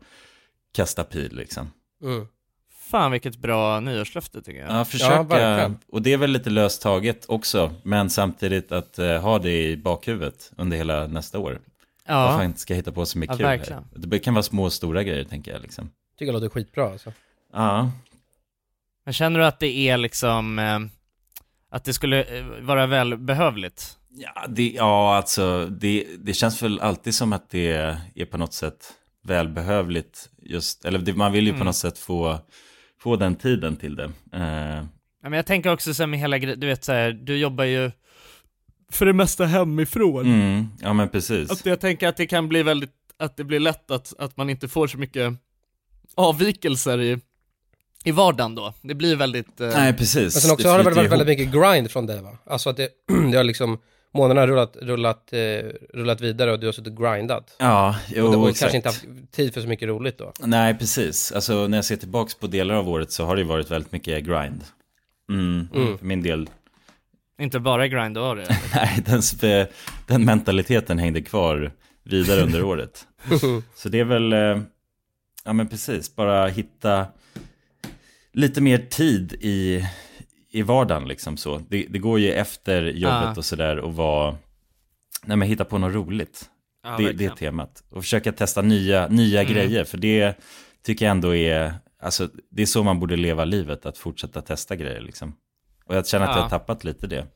kasta 0.75 1.05
pil 1.05 1.37
liksom? 1.37 1.71
Mm. 2.05 2.27
Fan 2.91 3.13
vilket 3.13 3.37
bra 3.37 3.81
nyårslöfte 3.81 4.43
tycker 4.43 4.61
jag. 4.61 4.71
Ja, 4.71 4.85
försöka, 4.85 5.23
verkligen. 5.23 5.79
och 5.93 6.03
det 6.03 6.13
är 6.13 6.17
väl 6.17 6.31
lite 6.31 6.51
löst 6.51 6.83
taget 6.83 7.25
också, 7.29 7.75
men 7.83 8.11
samtidigt 8.11 8.73
att 8.73 8.99
eh, 8.99 9.21
ha 9.21 9.39
det 9.39 9.63
i 9.71 9.77
bakhuvudet 9.77 10.53
under 10.57 10.77
hela 10.77 11.07
nästa 11.07 11.39
år. 11.39 11.51
Vad 11.53 12.17
Ja, 12.17 12.39
fan 12.39 12.57
ska 12.57 12.73
jag 12.73 12.77
hitta 12.77 12.93
på 12.93 13.07
som 13.07 13.23
är 13.23 13.27
Ja, 13.27 13.37
kul 13.37 13.47
här? 13.47 13.83
Det 13.97 14.19
kan 14.19 14.35
vara 14.35 14.43
små 14.43 14.65
och 14.65 14.73
stora 14.73 15.03
grejer 15.03 15.25
tänker 15.25 15.53
jag 15.53 15.63
liksom. 15.63 15.91
Tycker 16.19 16.33
jag 16.33 16.41
låter 16.43 16.49
skitbra 16.55 16.91
alltså. 16.93 17.13
Ja, 17.53 17.91
men 19.05 19.15
känner 19.15 19.41
du 19.41 19.47
att 19.47 19.61
det 19.61 19.89
är 19.89 19.97
liksom, 19.97 20.59
eh, 20.59 20.79
att 21.71 21.85
det 21.85 21.93
skulle 21.93 22.23
eh, 22.39 22.45
vara 22.61 22.87
välbehövligt? 22.87 23.95
ja, 24.11 24.47
det, 24.49 24.71
ja 24.71 25.17
alltså 25.17 25.67
det, 25.67 26.07
det 26.19 26.33
känns 26.33 26.63
väl 26.63 26.81
alltid 26.81 27.15
som 27.15 27.33
att 27.33 27.51
det 27.51 27.73
är 28.15 28.25
på 28.25 28.39
något 28.39 28.53
sätt 28.53 28.93
välbehövligt 29.25 30.31
just, 30.43 30.85
eller 30.85 30.99
det, 30.99 31.13
man 31.15 31.33
vill 31.33 31.47
ju 31.47 31.53
på 31.53 31.57
Mm. 31.57 31.67
något 31.67 31.77
sätt 31.77 31.99
få, 31.99 32.39
få 33.09 33.17
den 33.17 33.37
tiden 33.37 33.77
till 33.77 33.97
det. 33.97 34.11
Eh, 34.33 34.85
Ja, 35.23 35.29
men 35.29 35.37
jag 35.37 35.47
tänker 35.47 35.73
också 35.73 35.95
så 35.95 36.07
med 36.07 36.19
hela 36.21 36.39
du 36.39 36.67
vet 36.67 36.85
så 36.85 36.93
här, 36.93 37.13
du 37.13 37.37
jobbar 37.37 37.65
ju 37.65 37.91
för 38.93 39.07
det 39.07 39.13
mesta 39.13 39.45
hemifrån. 39.47 40.27
mm, 40.27 40.67
ja 40.81 40.93
men 40.93 41.09
precis. 41.09 41.51
Att 41.51 41.67
jag 41.67 41.81
tänker 41.81 42.09
att 42.09 42.17
det 42.17 42.27
kan 42.27 42.49
bli 42.49 42.63
väldigt, 42.63 42.93
att 43.19 43.37
det 43.37 43.45
blir 43.45 43.61
lätt 43.61 43.91
att, 43.91 44.15
att 44.19 44.37
man 44.37 44.51
inte 44.51 44.69
får 44.69 44.87
så 44.87 44.99
mycket 44.99 45.35
avvikelser 46.15 47.01
i, 47.01 47.19
i 48.05 48.11
vardagen 48.13 48.55
då. 48.55 48.75
Det 48.83 48.95
blir 48.95 49.17
väldigt... 49.17 49.61
Eh, 49.61 49.69
Nej 49.69 49.93
precis. 49.93 50.35
Men 50.35 50.41
sen 50.41 50.51
också 50.51 50.63
Det 50.63 50.71
har 50.71 50.79
det 50.79 50.85
väl 50.85 50.95
varit 50.95 51.11
väldigt 51.13 51.29
mycket 51.29 51.53
grind 51.53 51.91
från 51.91 52.07
dig 52.07 52.23
va? 52.23 52.39
Alltså 52.47 52.71
att 52.71 52.77
det, 52.77 52.89
det 53.31 53.37
har 53.37 53.45
liksom, 53.45 53.79
månaderna 54.15 54.41
har 54.41 54.49
rullat, 54.49 54.77
rullat, 54.83 55.33
eh, 55.33 55.39
rullat 55.95 56.21
vidare 56.21 56.53
och 56.53 56.61
du 56.61 56.67
har 56.67 56.73
suttit 56.73 56.99
och 56.99 57.05
grindat. 57.05 57.57
Ja, 57.59 57.97
jo 58.09 58.27
och, 58.27 58.35
och 58.43 58.49
exakt. 58.49 58.61
kanske 58.73 58.77
inte 58.77 58.89
haft 58.89 59.33
tid 59.33 59.55
för 59.55 59.61
så 59.61 59.69
mycket 59.69 59.89
roligt 59.89 60.19
då. 60.19 60.33
Nej, 60.41 60.75
precis. 60.79 61.33
Alltså 61.33 61.67
när 61.67 61.79
jag 61.79 61.85
ser 61.85 61.97
tillbaks 61.97 62.35
på 62.35 62.47
delar 62.47 62.75
av 62.75 62.89
året 62.89 63.11
så 63.13 63.25
har 63.25 63.37
det 63.37 63.43
ju 63.43 63.49
varit 63.49 63.71
väldigt 63.71 63.93
mycket 63.93 64.25
grind. 64.25 64.65
Mm, 65.31 65.69
Mm. 65.75 65.99
för 65.99 66.07
min 66.07 66.23
del. 66.23 66.51
Inte 67.41 67.61
bara 67.61 67.89
grind 67.89 68.15
då 68.15 68.35
det. 68.35 68.57
Nej, 68.75 69.03
den, 69.07 69.67
den 70.07 70.25
mentaliteten 70.25 70.99
hängde 70.99 71.23
kvar 71.23 71.73
vidare 72.05 72.43
under 72.43 72.63
året. 72.73 73.07
Så 73.75 73.89
det 73.89 74.01
är 74.01 74.05
väl, 74.05 74.33
eh, 74.33 74.59
ja 75.45 75.53
men 75.53 75.69
precis, 75.69 76.17
bara 76.17 76.47
hitta 76.47 77.07
lite 78.33 78.61
mer 78.61 78.79
tid 78.79 79.33
i, 79.33 79.85
i 80.51 80.63
vardagen 80.63 81.09
liksom 81.09 81.37
så. 81.37 81.59
Det, 81.69 81.87
det 81.91 81.99
går 81.99 82.19
ju 82.21 82.33
efter 82.33 82.83
jobbet 82.83 83.29
Ah. 83.29 83.35
och 83.37 83.45
sådär 83.45 83.77
och 83.79 83.95
vara, 83.97 84.37
nej 85.25 85.37
men 85.37 85.49
hitta 85.49 85.65
på 85.65 85.79
något 85.79 85.95
roligt. 85.95 86.51
Ja, 86.83 86.97
det, 86.99 87.13
det 87.13 87.25
är 87.25 87.31
temat. 87.31 87.83
Och 87.91 88.03
försöka 88.03 88.33
testa 88.33 88.63
nya, 88.63 89.09
nya 89.09 89.41
Mm. 89.41 89.53
grejer, 89.53 89.85
för 89.85 89.99
det 89.99 90.35
tycker 90.85 91.05
jag 91.05 91.11
ändå 91.11 91.35
är, 91.37 91.75
alltså 92.03 92.29
det 92.51 92.63
är 92.63 92.67
så 92.67 92.83
man 92.83 93.01
borde 93.01 93.17
leva 93.17 93.45
livet, 93.45 93.87
att 93.87 93.99
fortsätta 93.99 94.43
testa 94.43 94.77
grejer 94.77 95.01
liksom. 95.01 95.35
Och 95.85 95.97
jag 95.97 96.07
känner 96.07 96.25
att 96.27 96.31
jag 96.31 96.39
Ja. 96.39 96.43
har 96.43 96.51
tappat 96.51 96.85
lite 96.85 97.07
det. 97.07 97.27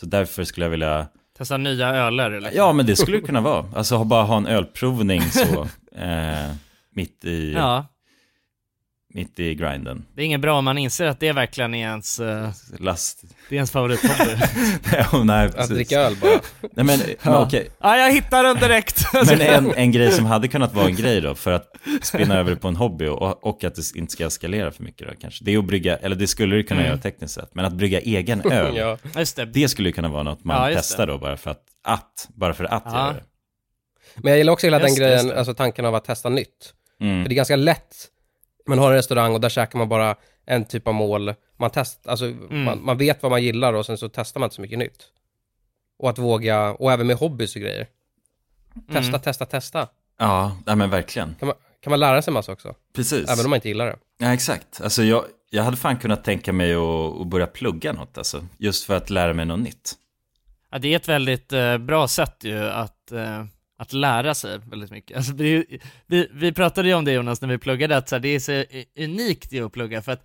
Så 0.00 0.06
därför 0.06 0.44
skulle 0.44 0.66
jag 0.66 0.70
vilja, 0.70 1.06
Testa 1.38 1.56
nya 1.56 1.88
öler 1.88 2.30
eller? 2.30 2.50
ja 2.54 2.72
men 2.72 2.86
det 2.86 2.96
skulle 2.96 3.16
det 3.16 3.26
kunna 3.26 3.40
vara. 3.40 3.66
Alltså 3.74 4.04
bara 4.04 4.22
ha 4.22 4.36
en 4.36 4.46
ölprovning 4.46 5.20
så, 5.22 5.62
eh, 5.96 6.52
mitt 6.90 7.24
i, 7.24 7.52
Ja, 7.52 7.86
mitt 9.14 9.40
i 9.40 9.54
grinden. 9.54 10.04
det 10.14 10.22
är 10.22 10.26
inget 10.26 10.40
bra 10.40 10.58
om 10.58 10.64
man 10.64 10.78
inser 10.78 11.06
att 11.06 11.20
det 11.20 11.32
verkligen 11.32 11.74
är 11.74 11.78
ens, 11.88 12.20
eh, 12.20 12.50
Last. 12.78 13.22
det 13.48 13.54
är 13.54 13.56
ens 13.56 13.70
favorithobby. 13.70 14.30
ja, 14.92 15.22
nej, 15.24 15.50
Att 15.56 15.68
dricka 15.68 16.00
öl 16.00 16.16
bara. 16.20 16.30
Nej 16.62 16.70
men, 16.84 16.86
men 16.98 16.98
Ja. 17.22 17.42
okej. 17.46 17.68
ja, 17.80 17.96
jag 17.96 18.12
hittar 18.12 18.44
den 18.44 18.56
direkt! 18.56 19.04
Men 19.26 19.40
en, 19.40 19.72
en 19.74 19.92
grej 19.92 20.12
som 20.12 20.26
hade 20.26 20.48
kunnat 20.48 20.74
vara 20.74 20.86
en 20.86 20.96
grej 20.96 21.20
då, 21.20 21.34
för 21.34 21.52
att 21.52 21.72
spinna 22.02 22.38
över 22.38 22.54
på 22.54 22.68
en 22.68 22.76
hobby 22.76 23.06
och, 23.06 23.46
och 23.46 23.64
att 23.64 23.74
det 23.74 23.96
inte 23.96 24.12
ska 24.12 24.26
eskalera 24.26 24.70
för 24.70 24.82
mycket 24.82 25.08
då 25.08 25.14
kanske. 25.20 25.44
Det 25.44 25.54
är 25.54 25.58
att 25.58 25.64
brygga, 25.64 25.96
eller 25.96 26.16
det 26.16 26.26
skulle 26.26 26.56
det 26.56 26.62
kunna 26.62 26.80
Mm. 26.80 26.90
göra 26.90 27.00
tekniskt 27.02 27.34
sett, 27.34 27.54
men 27.54 27.64
att 27.64 27.72
brygga 27.72 28.00
egen 28.00 28.50
öl, 28.52 28.76
ja. 28.76 28.98
Just 29.16 29.36
det. 29.36 29.44
det 29.44 29.68
skulle 29.68 29.88
ju 29.88 29.92
kunna 29.92 30.08
vara 30.08 30.22
något 30.22 30.44
man 30.44 30.70
Ja, 30.72 30.76
testar 30.78 31.06
det. 31.06 31.12
då 31.12 31.18
bara 31.18 31.36
för 31.36 31.50
att, 31.50 31.62
att 31.84 32.28
bara 32.28 32.54
för 32.54 32.64
att 32.64 32.82
Ja. 32.86 32.92
göra 32.92 33.12
det. 33.12 33.22
Men 34.16 34.30
jag 34.30 34.38
gillar 34.38 34.52
också 34.52 34.66
hela 34.66 34.80
Just 34.80 34.96
den 34.96 35.06
grejen, 35.08 35.38
alltså 35.38 35.54
tanken 35.54 35.84
av 35.84 35.94
att 35.94 36.04
testa 36.04 36.28
nytt. 36.28 36.72
Mm. 37.00 37.22
För 37.24 37.28
det 37.28 37.34
är 37.34 37.36
ganska 37.36 37.56
lätt, 37.56 37.94
man 38.68 38.78
har 38.78 38.90
en 38.90 38.96
restaurang 38.96 39.34
och 39.34 39.40
där 39.40 39.48
käkar 39.48 39.78
man 39.78 39.88
bara 39.88 40.16
en 40.46 40.64
typ 40.64 40.88
av 40.88 40.94
mål. 40.94 41.34
Man 41.56 41.70
testar, 41.74 42.10
alltså 42.10 42.24
Mm. 42.26 42.64
man, 42.64 42.84
man 42.84 42.98
vet 42.98 43.22
vad 43.22 43.30
man 43.32 43.42
gillar 43.42 43.72
och 43.72 43.86
sen 43.86 43.98
så 43.98 44.08
testar 44.08 44.40
man 44.40 44.46
inte 44.46 44.56
så 44.56 44.62
mycket 44.62 44.78
nytt. 44.78 45.04
Och 45.98 46.10
att 46.10 46.18
våga, 46.18 46.70
och 46.72 46.92
även 46.92 47.06
med 47.06 47.16
hobbys 47.16 47.56
och 47.56 47.62
grejer. 47.62 47.86
Testa, 48.92 49.08
Mm. 49.08 49.20
testa, 49.20 49.44
testa. 49.46 49.88
Ja, 50.18 50.56
nej 50.66 50.76
men 50.76 50.90
verkligen. 50.90 51.34
Kan 51.34 51.46
man, 51.46 51.56
kan 51.80 51.90
man 51.90 52.00
lära 52.00 52.22
sig 52.22 52.32
massa 52.32 52.52
också. 52.52 52.74
Precis. 52.94 53.30
Även 53.30 53.44
om 53.44 53.50
man 53.50 53.56
inte 53.56 53.68
gillar 53.68 53.86
det. 53.86 53.96
Ja, 54.18 54.32
exakt. 54.34 54.80
Alltså 54.80 55.02
jag, 55.02 55.24
jag 55.50 55.62
hade 55.62 55.76
fan 55.76 55.96
kunnat 55.96 56.24
tänka 56.24 56.52
mig 56.52 56.74
att, 56.74 57.20
att 57.20 57.26
börja 57.26 57.46
plugga 57.46 57.92
något 57.92 58.18
alltså, 58.18 58.46
just 58.58 58.84
för 58.84 58.96
att 58.96 59.10
lära 59.10 59.34
mig 59.34 59.44
något 59.46 59.60
nytt. 59.60 59.92
Ja, 60.70 60.78
det 60.78 60.92
är 60.92 60.96
ett 60.96 61.08
väldigt 61.08 61.52
eh, 61.52 61.78
bra 61.78 62.08
sätt 62.08 62.36
ju 62.44 62.58
att, 62.68 63.12
eh, 63.12 63.44
att 63.78 63.92
lära 63.92 64.34
sig 64.34 64.58
väldigt 64.58 64.90
mycket. 64.90 65.16
Alltså, 65.16 65.32
det 65.32 65.44
är, 65.44 65.48
ju- 65.48 65.78
vi, 66.06 66.28
vi 66.32 66.52
pratade 66.52 66.88
ju 66.88 66.94
om 66.94 67.04
det 67.04 67.12
Jonas 67.12 67.40
när 67.40 67.48
vi 67.48 67.58
pluggade, 67.58 67.96
att 67.96 68.08
så 68.08 68.14
här, 68.14 68.20
det 68.20 68.28
är 68.28 68.40
så 68.40 68.64
unikt 69.04 69.52
ju 69.52 69.66
att 69.66 69.72
plugga 69.72 70.02
för 70.02 70.12
att 70.12 70.24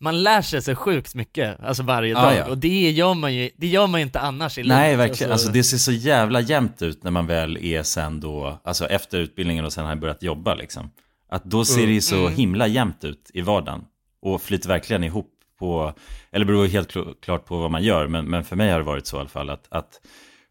man 0.00 0.22
lär 0.22 0.42
sig 0.42 0.62
så 0.62 0.74
sjukt 0.74 1.14
mycket, 1.14 1.60
alltså 1.60 1.82
varje 1.82 2.12
Ja, 2.12 2.22
dag, 2.22 2.36
ja. 2.36 2.44
och 2.44 2.58
det 2.58 2.90
gör 2.90 3.14
man 3.14 3.34
ju, 3.34 3.50
det 3.56 3.66
gör 3.66 3.86
man 3.86 4.00
inte 4.00 4.20
annars 4.20 4.58
i 4.58 4.62
livet. 4.62 4.76
Nej, 4.78 4.96
verkligen. 4.96 5.32
Alltså 5.32 5.48
det 5.52 5.62
ser 5.64 5.76
så 5.76 5.92
jävla 5.92 6.40
jämnt 6.40 6.82
ut 6.82 7.02
när 7.04 7.10
man 7.10 7.26
väl 7.26 7.56
är 7.64 7.82
sen 7.82 8.20
då, 8.20 8.60
alltså 8.64 8.86
efter 8.86 9.18
utbildningen 9.18 9.64
och 9.64 9.72
sen 9.72 9.86
har 9.86 9.96
börjat 9.96 10.22
jobba 10.22 10.54
liksom. 10.54 10.90
Att 11.28 11.44
då 11.44 11.64
ser 11.64 11.74
Mm. 11.74 11.86
det 11.86 11.92
ju 11.94 12.00
så 12.00 12.16
Mm. 12.20 12.32
himla 12.36 12.66
jämnt 12.66 13.04
ut 13.04 13.30
i 13.34 13.40
vardagen. 13.40 13.84
Och 14.22 14.42
flyter 14.42 14.68
verkligen 14.68 15.04
ihop 15.04 15.30
på, 15.58 15.92
eller 16.32 16.44
beror 16.46 16.66
helt 16.66 16.92
kl- 16.94 17.14
klart 17.22 17.44
på 17.46 17.56
vad 17.58 17.70
man 17.70 17.82
gör, 17.82 18.06
men, 18.06 18.24
men 18.24 18.44
för 18.44 18.56
mig 18.56 18.70
har 18.70 18.78
det 18.78 18.84
varit 18.84 19.06
så 19.06 19.16
i 19.16 19.20
alla 19.20 19.28
fall 19.28 19.50
att, 19.50 19.66
att 19.68 20.00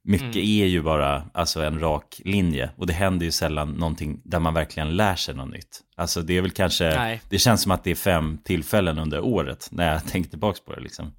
mycket 0.06 0.36
Mm. 0.36 0.48
är 0.62 0.66
ju 0.66 0.82
bara 0.82 1.24
alltså 1.34 1.64
en 1.64 1.80
rak 1.80 2.22
linje. 2.26 2.70
Och 2.78 2.88
det 2.88 2.94
händer 2.94 3.26
ju 3.26 3.32
sällan 3.32 3.72
någonting 3.72 4.22
där 4.24 4.40
man 4.40 4.54
verkligen 4.54 4.96
lär 4.96 5.16
sig 5.16 5.36
något 5.36 5.52
nytt. 5.54 5.82
Alltså 5.96 6.22
det 6.22 6.38
är 6.38 6.42
väl 6.42 6.52
kanske, 6.52 6.84
Nej. 6.90 7.22
det 7.30 7.38
känns 7.40 7.62
som 7.62 7.72
att 7.72 7.84
det 7.84 7.92
är 7.92 7.96
fem 7.96 8.38
tillfällen 8.44 9.00
under 9.00 9.20
året 9.24 9.68
när 9.72 9.92
jag 9.94 10.06
tänker 10.08 10.30
tillbaka 10.30 10.60
på 10.66 10.74
det 10.74 10.82
liksom. 10.82 11.14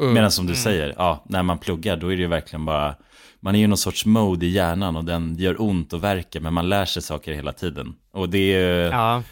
Mm. 0.00 0.14
Medan 0.14 0.30
som 0.30 0.46
du 0.46 0.52
Mm. 0.52 0.62
säger, 0.62 0.94
ja, 0.98 1.24
när 1.28 1.42
man 1.42 1.58
pluggar 1.58 1.96
då 1.96 2.12
är 2.12 2.16
det 2.16 2.22
ju 2.22 2.28
verkligen 2.28 2.64
bara, 2.64 2.94
man 3.40 3.54
är 3.54 3.58
ju 3.58 3.66
någon 3.66 3.78
sorts 3.78 4.06
mode 4.06 4.46
i 4.46 4.48
hjärnan 4.48 4.96
och 4.96 5.04
den 5.04 5.36
gör 5.36 5.60
ont 5.62 5.92
och 5.92 6.04
verkar, 6.04 6.40
men 6.40 6.54
man 6.54 6.68
lär 6.68 6.84
sig 6.84 7.02
saker 7.02 7.32
hela 7.32 7.52
tiden. 7.52 7.94
Och 8.12 8.28
det 8.28 8.38
är 8.38 8.60
ju, 8.84 8.90
ja. 8.90 9.22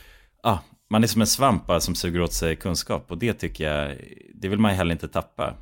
Ja, 0.42 0.58
man 0.90 1.02
är 1.02 1.06
som 1.06 1.20
en 1.20 1.26
svamp 1.26 1.66
bara 1.66 1.80
som 1.80 1.94
suger 1.94 2.20
åt 2.20 2.32
sig 2.32 2.56
kunskap 2.56 3.10
och 3.10 3.18
det 3.18 3.32
tycker 3.32 3.72
jag, 3.72 3.96
det 4.34 4.48
vill 4.48 4.58
man 4.58 4.70
ju 4.70 4.76
heller 4.76 4.92
inte 4.92 5.08
tappa. 5.08 5.54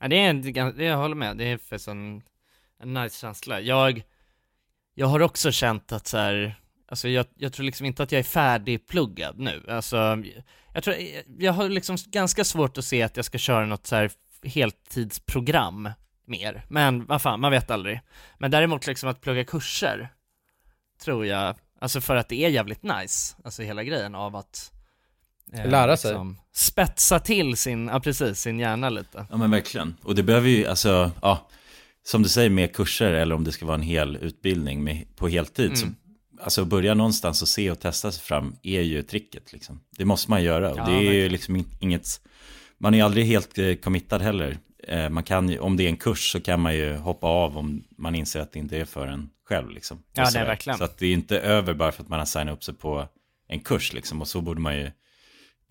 ja 0.00 0.08
det 0.08 0.16
är 0.20 0.72
det 0.72 0.84
jag 0.84 0.96
håller 0.96 1.14
med, 1.16 1.36
det 1.36 1.44
är 1.44 1.58
för 1.58 1.78
sån, 1.78 2.22
en 2.80 2.94
nice 2.94 3.20
känsla. 3.20 3.60
Jag, 3.60 4.02
jag 4.94 5.06
har 5.06 5.20
också 5.20 5.52
känt 5.52 5.92
att 5.92 6.06
så 6.06 6.16
här, 6.16 6.60
alltså 6.88 7.08
jag, 7.08 7.26
jag 7.36 7.52
tror 7.52 7.66
liksom 7.66 7.86
inte 7.86 8.02
att 8.02 8.12
jag 8.12 8.18
är 8.18 8.22
färdigpluggad 8.22 9.38
nu. 9.38 9.64
Alltså, 9.68 10.22
jag 10.74 10.84
tror, 10.84 10.96
jag 11.38 11.52
har 11.52 11.68
liksom 11.68 11.96
ganska 12.06 12.44
svårt 12.44 12.78
att 12.78 12.84
se 12.84 13.02
att 13.02 13.16
jag 13.16 13.24
ska 13.24 13.38
köra 13.38 13.66
något 13.66 13.86
så 13.86 13.96
här 13.96 14.10
heltidsprogram 14.44 15.90
mer. 16.24 16.64
Men 16.68 17.06
vad 17.06 17.22
fan, 17.22 17.40
man 17.40 17.50
vet 17.52 17.70
aldrig. 17.70 18.00
Men 18.38 18.50
däremot 18.50 18.86
liksom 18.86 19.08
att 19.08 19.20
plugga 19.20 19.44
kurser, 19.44 20.08
tror 21.02 21.26
jag, 21.26 21.56
alltså 21.80 22.00
för 22.00 22.16
att 22.16 22.28
det 22.28 22.44
är 22.44 22.48
jävligt 22.48 22.82
nice, 22.82 23.36
alltså 23.44 23.62
hela 23.62 23.84
grejen 23.84 24.14
av 24.14 24.36
att 24.36 24.72
eh, 25.52 25.66
Lära 25.66 25.96
sig. 25.96 26.16
spetsa 26.52 27.20
till 27.20 27.56
sin, 27.56 27.88
ja 27.88 28.00
precis, 28.00 28.40
sin 28.40 28.58
hjärna 28.58 28.88
lite. 28.88 29.26
Ja 29.30 29.36
men 29.36 29.50
verkligen. 29.50 29.96
Och 30.02 30.14
det 30.14 30.22
behöver 30.22 30.48
ju, 30.48 30.66
alltså, 30.66 31.10
ja, 31.22 31.48
som 32.02 32.22
du 32.22 32.28
säger 32.28 32.50
med 32.50 32.74
kurser 32.76 33.12
eller 33.12 33.34
om 33.34 33.44
det 33.44 33.52
ska 33.52 33.66
vara 33.66 33.74
en 33.74 33.82
hel 33.82 34.16
utbildning 34.16 34.84
med, 34.84 35.16
på 35.16 35.28
heltid. 35.28 35.78
Så, 35.78 35.84
Mm. 35.86 35.96
alltså 36.42 36.64
börja 36.64 36.94
någonstans 36.94 37.42
och 37.42 37.48
se 37.48 37.70
och 37.70 37.80
testa 37.80 38.12
sig 38.12 38.22
fram 38.22 38.54
är 38.62 38.80
ju 38.80 39.02
tricket 39.02 39.52
liksom. 39.52 39.80
Det 39.98 40.04
måste 40.04 40.30
man 40.30 40.42
göra 40.42 40.74
Ja, 40.76 40.84
det 40.86 40.92
är 40.92 41.12
ju 41.12 41.28
liksom 41.28 41.56
in- 41.56 41.76
inget, 41.80 42.06
man 42.78 42.94
är 42.94 43.04
aldrig 43.04 43.26
helt 43.26 43.58
eh, 43.58 43.74
committad 43.74 44.22
heller. 44.22 44.58
Eh, 44.88 45.08
man 45.08 45.22
kan 45.24 45.58
om 45.58 45.76
det 45.76 45.84
är 45.84 45.88
en 45.88 45.96
kurs 45.96 46.32
så 46.32 46.40
kan 46.40 46.60
man 46.60 46.74
ju 46.74 46.96
hoppa 46.96 47.26
av 47.26 47.58
om 47.58 47.84
man 47.98 48.14
inser 48.14 48.40
att 48.40 48.52
det 48.52 48.58
inte 48.58 48.76
är 48.78 48.84
för 48.84 49.06
en 49.06 49.30
själv 49.44 49.70
liksom. 49.70 50.02
Ja, 50.14 50.22
nej, 50.22 50.32
sådär. 50.32 50.46
verkligen. 50.46 50.78
Så 50.78 50.84
att 50.84 50.98
det 50.98 51.06
är 51.06 51.12
inte 51.12 51.38
över 51.40 51.74
bara 51.74 51.92
för 51.92 52.02
att 52.02 52.08
man 52.08 52.18
har 52.18 52.26
signat 52.26 52.54
upp 52.54 52.64
sig 52.64 52.74
på 52.74 53.08
en 53.48 53.60
kurs 53.60 53.92
liksom. 53.92 54.20
Och 54.20 54.28
så 54.28 54.40
borde 54.40 54.60
man 54.60 54.76
ju 54.76 54.90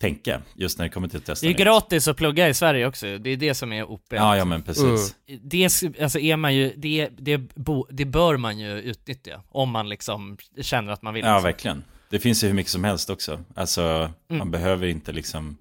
tänka 0.00 0.42
just 0.54 0.78
när 0.78 0.84
det 0.84 0.88
kommer 0.90 1.08
till 1.08 1.18
att 1.18 1.24
testa 1.24 1.46
Det 1.46 1.48
är 1.48 1.54
nytt. 1.54 1.58
gratis 1.62 2.08
att 2.08 2.16
plugga 2.16 2.48
i 2.48 2.54
Sverige 2.54 2.86
också, 2.86 3.18
det 3.18 3.30
är 3.30 3.36
det 3.36 3.54
som 3.54 3.72
är 3.72 3.84
OP. 3.90 4.02
Ja, 4.08 4.36
ja 4.36 4.44
men 4.44 4.62
precis. 4.62 5.14
Det, 5.42 5.66
sk- 5.68 6.02
alltså 6.02 6.18
är 6.18 6.36
man 6.36 6.54
ju, 6.54 6.72
det, 6.76 7.08
det, 7.18 7.38
bo, 7.38 7.86
det 7.90 8.04
bör 8.04 8.36
man 8.36 8.58
ju 8.58 8.80
utnyttja, 8.80 9.42
om 9.48 9.70
man 9.70 9.88
liksom 9.88 10.36
känner 10.60 10.92
att 10.92 11.02
man 11.02 11.14
vill. 11.14 11.24
Ja, 11.24 11.30
liksom. 11.34 11.44
verkligen. 11.44 11.84
Det 12.10 12.18
finns 12.18 12.44
ju 12.44 12.48
hur 12.48 12.54
mycket 12.54 12.72
som 12.72 12.84
helst 12.84 13.10
också. 13.10 13.40
Alltså, 13.54 13.82
Mm. 14.28 14.38
man 14.38 14.50
behöver 14.50 14.86
inte 14.86 15.12
liksom 15.12 15.56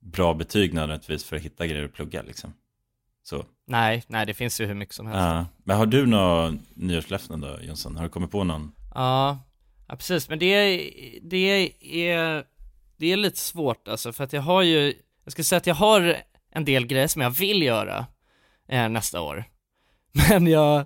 bra 0.00 0.34
betyg 0.34 0.74
nödvändigtvis 0.74 1.24
för 1.24 1.36
att 1.36 1.42
hitta 1.42 1.66
grejer 1.66 1.84
att 1.84 1.92
plugga 1.92 2.22
liksom. 2.22 2.52
Så. 3.22 3.44
Nej, 3.66 4.04
nej 4.08 4.26
det 4.26 4.34
finns 4.34 4.60
ju 4.60 4.66
hur 4.66 4.74
mycket 4.74 4.94
som 4.94 5.06
helst. 5.06 5.20
Ja. 5.20 5.46
Men 5.64 5.76
har 5.76 5.86
du 5.86 6.06
några 6.06 6.54
nyårslöften 6.74 7.40
då, 7.40 7.58
Jonsson? 7.62 7.96
Har 7.96 8.02
du 8.04 8.08
kommit 8.10 8.30
på 8.30 8.44
någon? 8.44 8.72
Ja, 8.94 9.38
ja 9.88 9.96
precis, 9.96 10.28
men 10.28 10.38
det 10.38 10.46
är, 10.54 10.90
det 11.22 11.70
är, 12.10 12.44
det 12.96 13.12
är 13.12 13.16
lite 13.16 13.38
svårt 13.38 13.88
alltså, 13.88 14.12
för 14.12 14.24
att 14.24 14.32
jag 14.32 14.42
har 14.42 14.62
ju, 14.62 14.94
jag 15.24 15.32
ska 15.32 15.44
säga 15.44 15.56
att 15.56 15.66
jag 15.66 15.74
har 15.74 16.16
en 16.52 16.64
del 16.64 16.86
grejer 16.86 17.06
som 17.08 17.22
jag 17.22 17.30
vill 17.30 17.62
göra 17.62 18.06
eh, 18.68 18.88
nästa 18.88 19.20
år. 19.20 19.44
Men 20.30 20.46
jag, 20.46 20.84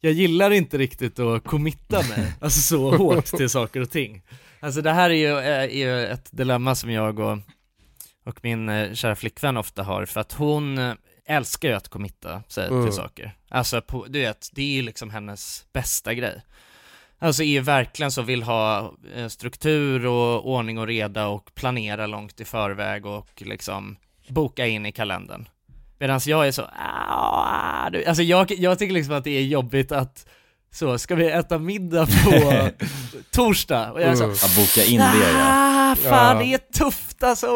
jag 0.00 0.12
gillar 0.12 0.50
inte 0.50 0.78
riktigt 0.78 1.18
att 1.18 1.44
committa 1.44 2.02
mig, 2.08 2.32
alltså 2.40 2.60
så 2.60 2.96
hårt 2.96 3.24
till 3.26 3.48
saker 3.50 3.80
och 3.80 3.90
ting. 3.90 4.22
Alltså 4.60 4.82
det 4.82 4.92
här 4.92 5.10
är 5.10 5.14
ju, 5.14 5.38
är 5.38 5.68
ju 5.68 6.06
ett 6.06 6.28
dilemma 6.30 6.74
som 6.74 6.90
jag 6.90 7.18
och, 7.18 7.38
och 8.24 8.38
min 8.42 8.68
eh, 8.68 8.92
kära 8.94 9.16
flickvän 9.16 9.56
ofta 9.56 9.82
har, 9.82 10.06
för 10.06 10.20
att 10.20 10.32
hon 10.32 10.78
eh, 10.78 10.94
älskar 11.26 11.68
ju 11.68 11.74
att 11.74 11.88
committa 11.88 12.42
sig 12.48 12.68
Mm. 12.68 12.84
till 12.84 12.92
saker. 12.94 13.36
Alltså 13.48 13.80
på, 13.82 14.06
du 14.08 14.20
vet, 14.20 14.48
det 14.52 14.62
är 14.62 14.74
ju 14.74 14.82
liksom 14.82 15.10
hennes 15.10 15.66
bästa 15.72 16.14
grej. 16.14 16.42
Alltså 17.22 17.42
är 17.42 17.46
ju 17.46 17.60
verkligen 17.60 18.12
så, 18.12 18.22
vill 18.22 18.42
ha 18.42 18.92
eh, 19.16 19.28
struktur 19.28 20.06
och 20.06 20.48
ordning 20.50 20.78
och 20.78 20.86
reda 20.86 21.26
och 21.26 21.54
planera 21.54 22.06
långt 22.06 22.40
i 22.40 22.44
förväg 22.44 23.06
och 23.06 23.28
liksom 23.36 23.96
boka 24.28 24.66
in 24.66 24.86
i 24.86 24.92
kalendern. 24.92 25.48
Medan 25.98 26.20
jag 26.26 26.46
är 26.46 26.52
så, 26.52 26.62
"Ah, 26.62 27.90
du-" 27.90 28.04
alltså 28.04 28.22
jag, 28.22 28.50
jag 28.50 28.78
tycker 28.78 28.94
liksom 28.94 29.14
att 29.14 29.24
det 29.24 29.30
är 29.30 29.42
jobbigt 29.42 29.92
att 29.92 30.26
så, 30.74 30.98
ska 30.98 31.14
vi 31.14 31.30
äta 31.30 31.58
middag 31.58 32.06
på 32.06 32.68
torsdag? 33.30 33.92
Och 33.92 34.00
jag 34.02 34.08
är 34.08 34.14
så, 34.14 34.24
Mm. 34.24 34.36
Ja, 34.42 34.48
boka 34.56 34.84
in 34.84 34.98
det 34.98 35.30
ja. 35.32 35.92
ah, 35.92 35.94
fan 35.96 36.36
Ja. 36.36 36.42
det 36.42 36.54
är 36.54 36.58
tufft 36.58 37.22
alltså! 37.22 37.46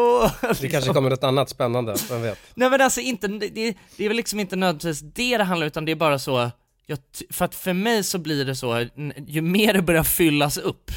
Det 0.61 0.69
kanske 0.69 0.93
kommer 0.93 1.09
något 1.09 1.23
annat 1.23 1.49
spännande, 1.49 1.95
vem 2.09 2.21
vet? 2.21 2.39
Nej 2.55 2.69
men 2.69 2.81
alltså 2.81 3.01
inte, 3.01 3.27
det, 3.27 3.49
det 3.97 4.03
är 4.05 4.07
väl 4.07 4.17
liksom 4.17 4.39
inte 4.39 4.55
nödvändigtvis 4.55 5.01
det 5.13 5.37
det 5.37 5.43
handlar 5.43 5.67
utan 5.67 5.85
det 5.85 5.91
är 5.91 5.95
bara 5.95 6.19
så, 6.19 6.51
jag, 6.87 6.99
för 7.29 7.45
att 7.45 7.55
för 7.55 7.73
mig 7.73 8.03
så 8.03 8.17
blir 8.17 8.45
det 8.45 8.55
så, 8.55 8.85
ju 9.27 9.41
mer 9.41 9.73
det 9.73 9.81
börjar 9.81 10.03
fyllas 10.03 10.57
upp, 10.57 10.91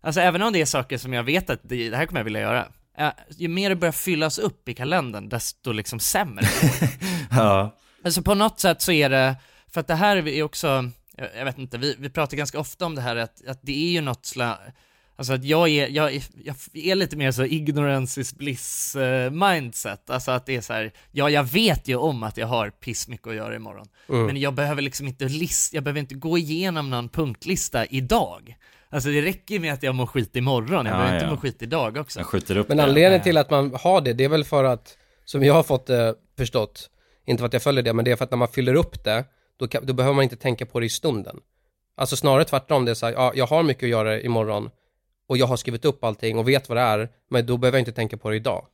alltså 0.00 0.20
även 0.20 0.42
om 0.42 0.52
det 0.52 0.60
är 0.60 0.66
saker 0.66 0.98
som 0.98 1.12
jag 1.12 1.22
vet 1.22 1.50
att 1.50 1.60
det, 1.62 1.90
det 1.90 1.96
här 1.96 2.06
kommer 2.06 2.20
jag 2.20 2.24
vilja 2.24 2.40
göra, 2.40 2.66
ju 3.28 3.48
mer 3.48 3.70
det 3.70 3.76
börjar 3.76 3.92
fyllas 3.92 4.38
upp 4.38 4.68
i 4.68 4.74
kalendern, 4.74 5.28
desto 5.28 5.72
liksom 5.72 6.00
sämre 6.00 6.46
Ja. 7.30 7.76
Alltså 8.04 8.22
på 8.22 8.34
något 8.34 8.60
sätt 8.60 8.82
så 8.82 8.92
är 8.92 9.10
det, 9.10 9.36
för 9.68 9.80
att 9.80 9.86
det 9.86 9.94
här 9.94 10.28
är 10.28 10.42
också, 10.42 10.90
jag, 11.16 11.28
jag 11.36 11.44
vet 11.44 11.58
inte, 11.58 11.78
vi, 11.78 11.96
vi 11.98 12.10
pratar 12.10 12.36
ganska 12.36 12.60
ofta 12.60 12.86
om 12.86 12.94
det 12.94 13.00
här 13.00 13.16
att, 13.16 13.46
att 13.46 13.58
det 13.62 13.88
är 13.88 13.90
ju 13.90 14.00
något 14.00 14.26
slags, 14.26 14.60
alltså 15.16 15.32
att 15.32 15.44
jag 15.44 15.68
är, 15.68 15.88
jag, 15.88 16.14
är- 16.14 16.22
jag 16.44 16.56
är 16.74 16.94
lite 16.94 17.16
mer 17.16 17.30
så 17.32 17.44
ignorance 17.44 18.20
is 18.20 18.34
bliss 18.34 18.96
mindset, 19.30 20.10
alltså 20.10 20.30
att 20.30 20.46
det 20.46 20.56
är 20.56 20.60
så 20.60 20.72
här, 20.72 20.92
ja 21.12 21.30
jag 21.30 21.44
vet 21.44 21.88
ju 21.88 21.96
om 21.96 22.22
att 22.22 22.36
jag 22.36 22.46
har 22.46 22.70
piss 22.70 23.08
mycket 23.08 23.26
att 23.28 23.34
göra 23.34 23.56
imorgon, 23.56 23.88
Mm. 24.08 24.26
men 24.26 24.36
jag 24.36 24.54
behöver 24.54 24.82
liksom 24.82 25.08
inte 25.08 25.24
list, 25.24 25.74
jag 25.74 25.84
behöver 25.84 26.00
inte 26.00 26.14
gå 26.14 26.38
igenom 26.38 26.90
någon 26.90 27.08
punktlista 27.08 27.86
idag. 27.86 28.56
Alltså 28.90 29.08
det 29.08 29.22
räcker 29.22 29.60
med 29.60 29.72
att 29.72 29.82
jag 29.82 29.94
mår 29.94 30.06
skit 30.06 30.36
imorgon, 30.36 30.86
jag 30.86 30.94
Ja, 30.94 30.98
behöver 30.98 31.14
inte 31.14 31.26
ja. 31.26 31.30
må 31.30 31.36
skit 31.36 31.62
idag 31.62 31.96
också. 31.96 32.20
Jag 32.20 32.26
skjuter 32.26 32.56
upp 32.56 32.68
Men 32.68 32.76
det. 32.76 32.82
anledningen 32.82 33.22
till 33.22 33.36
att 33.36 33.50
man 33.50 33.74
har 33.82 34.00
det, 34.00 34.12
det 34.12 34.24
är 34.24 34.28
väl 34.28 34.44
för 34.44 34.64
att, 34.64 34.96
som 35.24 35.44
jag 35.44 35.54
har 35.54 35.62
fått 35.62 35.90
eh, 35.90 36.10
förstått, 36.38 36.90
inte 37.26 37.40
för 37.40 37.46
att 37.46 37.52
jag 37.52 37.62
följer 37.62 37.82
det, 37.82 37.92
men 37.92 38.04
det 38.04 38.10
är 38.10 38.16
för 38.16 38.24
att 38.24 38.30
när 38.30 38.38
man 38.38 38.48
fyller 38.48 38.74
upp 38.74 39.04
det, 39.04 39.24
då, 39.56 39.68
kan, 39.68 39.86
då 39.86 39.92
behöver 39.92 40.14
man 40.14 40.22
inte 40.22 40.36
tänka 40.36 40.66
på 40.66 40.80
det 40.80 40.86
i 40.86 40.90
stunden. 40.90 41.36
Alltså 41.96 42.16
snarare 42.16 42.44
tvärtom, 42.44 42.84
det 42.84 42.90
är 42.90 42.94
så 42.94 43.06
här, 43.06 43.12
ja, 43.12 43.32
jag 43.34 43.46
har 43.46 43.62
mycket 43.62 43.82
att 43.82 43.90
göra 43.90 44.20
imorgon 44.20 44.70
och 45.26 45.36
jag 45.36 45.46
har 45.46 45.56
skrivit 45.56 45.84
upp 45.84 46.04
allting 46.04 46.38
och 46.38 46.48
vet 46.48 46.68
vad 46.68 46.78
det 46.78 46.82
är, 46.82 47.08
men 47.30 47.46
då 47.46 47.56
behöver 47.56 47.78
jag 47.78 47.80
inte 47.80 47.92
tänka 47.92 48.16
på 48.16 48.30
det 48.30 48.36
idag. 48.36 48.66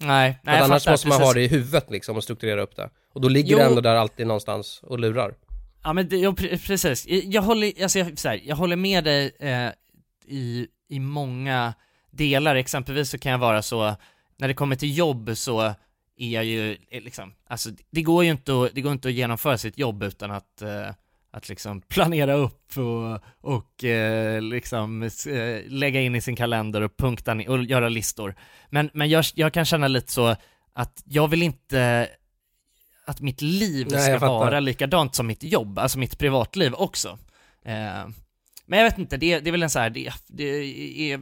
Nej, 0.00 0.38
nej 0.42 0.56
jag 0.56 0.64
annars 0.64 0.82
fattar, 0.82 0.92
måste 0.92 1.08
man 1.08 1.18
precis. 1.18 1.26
ha 1.28 1.34
det 1.34 1.42
i 1.42 1.48
huvudet 1.48 1.90
liksom 1.90 2.16
och 2.16 2.24
strukturera 2.24 2.62
upp 2.62 2.76
det. 2.76 2.90
Och 3.12 3.20
då 3.20 3.28
ligger 3.28 3.52
Jo. 3.52 3.58
det 3.58 3.64
ändå 3.64 3.80
där 3.80 3.94
alltid 3.94 4.26
någonstans 4.26 4.80
och 4.82 4.98
lurar. 4.98 5.34
Ja 5.84 5.92
men 5.92 6.08
det, 6.08 6.16
ja, 6.16 6.30
pre- 6.30 6.66
precis, 6.66 7.06
jag 7.06 7.42
håller, 7.42 7.82
alltså 7.82 7.98
jag, 7.98 8.18
så 8.18 8.28
här, 8.28 8.40
jag 8.44 8.56
håller 8.56 8.76
med 8.76 9.04
dig 9.04 9.36
eh, 9.40 9.68
i, 10.26 10.66
i 10.88 11.00
många 11.00 11.74
delar, 12.10 12.56
exempelvis 12.56 13.10
så 13.10 13.18
kan 13.18 13.32
jag 13.32 13.38
vara 13.38 13.62
så, 13.62 13.96
när 14.36 14.48
det 14.48 14.54
kommer 14.54 14.76
till 14.76 14.96
jobb 14.98 15.30
så 15.36 15.60
är 16.16 16.30
jag 16.30 16.44
ju 16.44 16.78
eh, 16.90 17.02
liksom, 17.02 17.34
alltså 17.46 17.70
det 17.90 18.02
går 18.02 18.24
ju 18.24 18.30
inte 18.30 18.62
att, 18.62 18.74
det 18.74 18.80
går 18.80 18.92
inte 18.92 19.08
att 19.08 19.14
genomföra 19.14 19.58
sitt 19.58 19.78
jobb 19.78 20.02
utan 20.02 20.30
att 20.30 20.62
eh, 20.62 20.88
att 21.32 21.48
liksom 21.48 21.80
planera 21.88 22.34
upp 22.34 22.76
och, 22.76 23.20
och 23.40 23.84
eh, 23.84 24.42
liksom 24.42 25.02
eh, 25.02 25.10
lägga 25.66 26.00
in 26.00 26.14
i 26.14 26.20
sin 26.20 26.36
kalender 26.36 26.80
och 26.80 26.96
punkta 26.96 27.34
ner, 27.34 27.48
och 27.48 27.64
göra 27.64 27.88
listor. 27.88 28.34
Men, 28.70 28.90
men 28.94 29.08
jag, 29.08 29.24
jag 29.34 29.52
kan 29.52 29.64
känna 29.64 29.88
lite 29.88 30.12
så 30.12 30.36
att 30.72 31.02
jag 31.04 31.28
vill 31.28 31.42
inte 31.42 32.08
att 33.04 33.20
mitt 33.20 33.42
liv 33.42 33.86
Nej, 33.90 34.18
ska 34.18 34.28
vara 34.28 34.60
likadant 34.60 35.14
som 35.14 35.26
mitt 35.26 35.42
jobb, 35.42 35.78
alltså 35.78 35.98
mitt 35.98 36.18
privatliv 36.18 36.74
också. 36.74 37.18
Eh, 37.64 38.08
men 38.66 38.78
jag 38.78 38.84
vet 38.84 38.98
inte, 38.98 39.16
det, 39.16 39.40
det 39.40 39.50
är 39.50 39.52
väl 39.52 39.62
en 39.62 39.70
så 39.70 39.78
här, 39.78 39.90
det, 39.90 40.12
det 40.26 40.44
är 41.12 41.20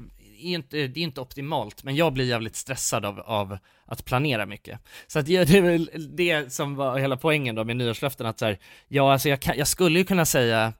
inte, 0.48 0.76
det 0.76 1.00
är 1.00 1.04
inte 1.04 1.20
optimalt, 1.20 1.82
men 1.84 1.96
jag 1.96 2.12
blir 2.12 2.24
jävligt 2.24 2.56
stressad 2.56 3.04
av, 3.04 3.20
av 3.20 3.58
att 3.84 4.04
planera 4.04 4.46
mycket. 4.46 4.80
Så 5.06 5.18
att 5.18 5.26
det, 5.26 5.44
det 5.44 5.58
är 5.58 5.62
väl 5.62 5.90
det 6.16 6.52
som 6.52 6.74
var 6.74 6.98
hela 6.98 7.16
poängen 7.16 7.54
då 7.54 7.64
med 7.64 7.76
nyårslöften, 7.76 8.26
att 8.26 8.38
så 8.38 8.44
här, 8.44 8.58
ja 8.88 9.12
alltså 9.12 9.28
jag, 9.28 9.40
kan, 9.40 9.58
jag 9.58 9.68
skulle 9.68 9.98
ju 9.98 10.04
kunna 10.04 10.26
säga, 10.26 10.72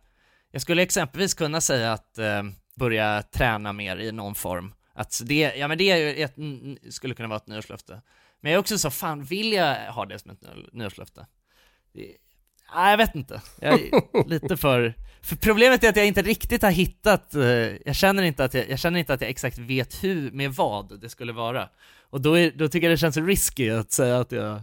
jag 0.50 0.62
skulle 0.62 0.82
exempelvis 0.82 1.34
kunna 1.34 1.60
säga 1.60 1.92
att 1.92 2.18
eh, 2.18 2.42
börja 2.76 3.22
träna 3.22 3.72
mer 3.72 3.96
i 3.96 4.12
någon 4.12 4.34
form. 4.34 4.74
Att 4.92 5.20
det, 5.24 5.54
ja 5.56 5.68
men 5.68 5.78
det 5.78 5.90
är 5.90 5.96
ju 5.96 6.22
ett, 6.22 6.34
skulle 6.94 7.14
kunna 7.14 7.28
vara 7.28 7.36
ett 7.36 7.46
nyårslöfte. 7.46 8.02
Men 8.40 8.52
jag 8.52 8.56
är 8.56 8.60
också 8.60 8.78
så, 8.78 8.90
fan 8.90 9.24
vill 9.24 9.52
jag 9.52 9.92
ha 9.92 10.06
det 10.06 10.18
som 10.18 10.30
ett 10.30 10.42
nyårslöfte? 10.72 11.26
Nej, 12.74 12.90
jag 12.90 12.96
vet 12.98 13.14
inte. 13.14 13.42
Jag 13.60 13.72
är 13.72 14.28
lite 14.28 14.56
för... 14.56 14.94
För 15.22 15.36
problemet 15.36 15.84
är 15.84 15.88
att 15.88 15.96
jag 15.96 16.06
inte 16.06 16.22
riktigt 16.22 16.62
har 16.62 16.70
hittat, 16.70 17.34
eh, 17.34 17.42
jag 17.86 17.96
känner 17.96 18.22
inte 18.22 18.44
att 18.44 18.54
jag, 18.54 18.70
jag 18.70 18.78
känner 18.78 18.98
inte 18.98 19.14
att 19.14 19.20
jag 19.20 19.30
exakt 19.30 19.58
vet 19.58 20.04
hur, 20.04 20.30
med 20.30 20.54
vad 20.54 21.00
det 21.00 21.08
skulle 21.08 21.32
vara. 21.32 21.68
Och 22.10 22.20
då, 22.20 22.38
är, 22.38 22.50
då 22.56 22.68
tycker 22.68 22.86
jag 22.88 22.92
det 22.92 23.00
känns 23.00 23.16
risky 23.16 23.70
att 23.70 23.92
säga 23.92 24.18
att 24.18 24.32
jag... 24.32 24.60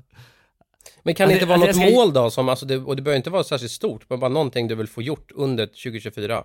Men 1.03 1.15
kan 1.15 1.27
det 1.29 1.33
Alltså, 1.33 1.33
inte 1.33 1.45
vara 1.45 1.57
något 1.57 1.67
alltså, 1.67 1.81
jag 1.81 1.89
ska- 1.91 1.99
mål 1.99 2.13
då 2.13 2.29
som, 2.29 2.49
alltså 2.49 2.65
det, 2.65 2.77
och 2.77 2.95
det 2.95 3.01
behöver 3.01 3.17
inte 3.17 3.29
vara 3.29 3.43
särskilt 3.43 3.71
stort, 3.71 4.09
men 4.09 4.19
bara 4.19 4.29
någonting 4.29 4.67
du 4.67 4.75
vill 4.75 4.87
få 4.87 5.01
gjort 5.01 5.31
under 5.35 5.65
2024? 5.65 6.43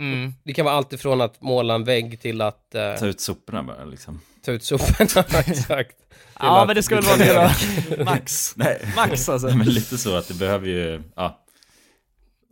Mm. 0.00 0.34
Det 0.44 0.52
kan 0.52 0.64
vara 0.64 0.74
allt 0.74 0.92
ifrån 0.92 1.20
att 1.20 1.40
måla 1.42 1.74
en 1.74 1.84
vägg 1.84 2.20
till 2.20 2.40
att 2.40 2.74
eh, 2.74 2.94
Ta 2.94 3.06
ut 3.06 3.20
soporna 3.20 3.62
bara 3.62 3.84
liksom. 3.84 4.20
ta 4.44 4.52
ut 4.52 4.64
soporna, 4.64 5.24
exakt. 5.46 5.96
Ja 6.40 6.64
men 6.66 6.76
det 6.76 6.82
ska 6.82 6.94
väl 6.94 7.04
vara 7.04 7.16
det 7.88 7.94
då. 7.96 8.04
Max. 8.04 8.52
Nej. 8.56 8.92
Max 8.96 9.28
alltså. 9.28 9.48
Nej, 9.48 9.56
men 9.56 9.66
lite 9.68 9.98
så 9.98 10.16
att 10.16 10.28
det 10.28 10.34
behöver 10.34 10.66
ju, 10.66 11.02
ja. 11.16 11.44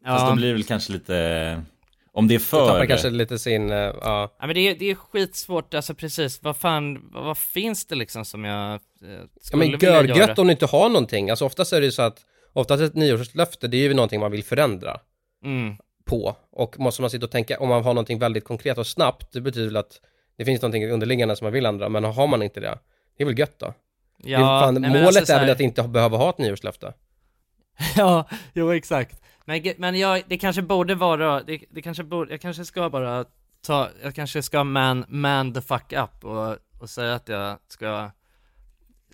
Fast 0.07 0.22
Ja. 0.22 0.30
då 0.30 0.36
blir 0.36 0.46
det 0.49 0.53
väl 0.55 0.64
kanske 0.64 0.92
lite, 0.92 1.62
om 2.12 2.28
det 2.28 2.34
är 2.34 2.38
Det 2.38 2.44
för... 2.44 2.66
tappar 2.68 2.86
kanske 2.86 3.11
lite 3.11 3.38
sin, 3.38 3.70
eh, 3.70 3.76
ja. 3.78 4.36
Ja 4.40 4.46
men 4.46 4.55
det 4.55 4.61
är, 4.61 4.74
det 4.78 4.90
är 4.90 4.94
skitsvårt, 4.94 5.74
alltså 5.74 5.94
precis, 5.94 6.42
vad 6.42 6.57
fan, 6.57 7.11
vad, 7.12 7.24
vad 7.24 7.38
finns 7.38 7.86
det 7.86 7.94
liksom 7.94 8.24
som 8.24 8.44
jag 8.44 8.72
eh, 8.74 8.78
Ja 9.11 9.18
skulle 9.40 9.59
men 9.64 9.70
vilja 9.78 9.94
görgött 9.94 10.16
göra? 10.18 10.34
om 10.38 10.46
du 10.46 10.53
inte 10.53 10.66
har 10.66 10.88
någonting. 10.88 11.30
Alltså 11.30 11.44
oftast 11.44 11.72
är 11.72 11.80
det 11.80 11.86
ju 11.86 11.92
så 11.92 12.03
att, 12.03 12.18
oftast 12.53 12.82
ett 12.82 12.94
nyårslöfte, 12.94 13.68
det 13.68 13.76
är 13.76 13.82
ju 13.88 13.94
någonting 13.94 14.20
man 14.20 14.30
vill 14.32 14.44
förändra 14.44 15.01
Mm. 15.44 15.76
På. 16.09 16.36
Och 16.50 16.78
måste 16.78 17.02
man 17.02 17.11
sitta 17.11 17.26
och 17.26 17.30
tänka, 17.30 17.59
om 17.61 17.68
man 17.68 17.84
har 17.84 17.94
någonting 17.94 18.18
väldigt 18.18 18.44
konkret 18.44 18.78
och 18.78 18.86
snabbt, 18.86 19.32
det 19.32 19.40
betyder 19.40 19.66
väl 19.66 19.76
att 19.76 20.00
det 20.36 20.44
finns 20.44 20.62
någonting 20.62 20.90
underliggande 20.90 21.36
som 21.36 21.44
man 21.44 21.52
vill 21.52 21.66
ändra, 21.66 21.88
men 21.88 22.04
har 22.04 22.26
man 22.26 22.42
inte 22.42 22.61
det, 22.61 22.78
det 23.16 23.22
är 23.22 23.26
väl 23.26 23.38
gött 23.38 23.59
då? 23.59 23.74
det 24.22 24.34
är 24.34 24.38
fan, 24.38 24.74
nej, 24.74 24.82
men 24.82 24.92
målet 24.92 25.06
alltså 25.06 25.26
så 25.26 25.32
är 25.32 25.40
väl 25.40 25.50
att 25.50 25.61
inte 25.61 25.82
behöva 25.82 26.16
ha 26.16 26.30
ett 26.30 26.38
nyårslöfte? 26.38 26.94
Ja, 27.96 28.28
jo 28.52 28.72
exakt. 28.72 29.22
Men, 29.44 29.62
men 29.76 29.98
jag, 29.98 30.22
det 30.26 30.38
kanske 30.38 30.62
borde 30.62 30.94
vara, 30.94 31.42
det, 31.42 31.61
det 31.70 31.82
kanske 31.82 32.04
borde, 32.04 32.30
jag 32.30 32.40
kanske 32.40 32.64
ska 32.64 32.90
bara 32.90 33.24
ta, 33.66 33.88
jag 34.02 34.14
kanske 34.14 34.42
ska 34.42 34.64
man, 34.64 35.04
man 35.09 35.54
the 35.54 35.61
fuck 35.61 35.92
up 35.92 36.24
och, 36.24 36.56
och 36.78 36.90
säga 36.90 37.14
att 37.14 37.28
jag 37.28 37.59
ska 37.68 38.11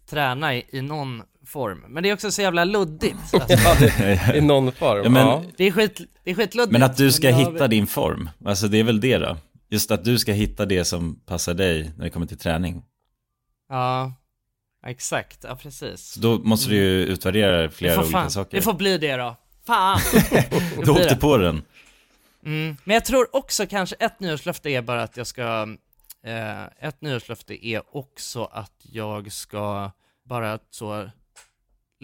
träna 0.07 0.55
i, 0.55 0.67
i 0.69 0.83
någon 0.83 1.23
form. 1.47 1.85
Men 1.89 2.03
det 2.03 2.09
är 2.09 2.15
också 2.15 2.31
så 2.31 2.43
jävla 2.43 2.65
luddigt. 2.65 3.17
Alltså. 3.35 4.35
I 4.35 4.41
någon 4.41 4.73
form, 4.73 5.01
Ja, 5.05 5.11
men- 5.11 5.27
ja. 5.27 5.43
Det 5.57 5.65
är 5.65 5.71
skit, 5.71 6.01
det 6.25 6.31
är 6.31 6.35
skitluddigt. 6.35 6.73
Men 6.73 6.83
att 6.83 6.97
du 6.97 7.13
ska 7.13 7.29
hitta 7.31 7.69
din 7.69 7.87
form, 7.87 8.31
alltså 8.45 8.69
det 8.69 8.79
är 8.79 8.85
väl 8.85 9.01
det 9.01 9.19
då? 9.19 9.37
Just 9.71 9.91
att 9.91 10.05
du 10.05 10.19
ska 10.19 10.33
hitta 10.33 10.67
det 10.67 10.85
som 10.85 11.21
passar 11.27 11.55
dig 11.55 11.91
när 11.97 12.05
det 12.05 12.11
kommer 12.11 12.27
till 12.27 12.39
träning. 12.39 12.83
Ja, 13.69 14.13
exakt, 14.87 15.45
ja 15.49 15.57
precis. 15.57 16.01
Så 16.13 16.21
då 16.21 16.39
måste 16.39 16.71
du 16.71 16.77
ju 16.77 17.05
utvärdera 17.07 17.57
Det 17.63 17.71
flera 17.71 17.99
olika 17.99 18.11
fan, 18.13 18.31
saker. 18.31 18.57
det 18.57 18.63
får 18.63 18.75
bli 18.75 18.99
det 18.99 19.17
då. 19.17 19.37
Fan! 19.67 20.01
Du 20.85 20.91
åkte 20.91 21.17
på 21.17 21.37
den. 21.37 21.63
Mm. 22.47 22.77
Men 22.85 22.95
jag 22.95 23.05
tror 23.05 23.37
också 23.37 23.67
kanske 23.67 23.97
ett 23.99 24.21
nyårslöfte 24.21 24.71
är 24.71 24.83
bara 24.83 25.03
att 25.03 25.17
jag 25.17 25.27
ska, 25.27 25.69
eh, 26.27 26.65
ett 26.89 27.01
nyårslöfte 27.01 27.67
är 27.67 27.97
också 27.97 28.45
att 28.45 28.73
jag 28.83 29.33
ska 29.33 29.91
bara 30.29 30.59
så, 30.71 31.11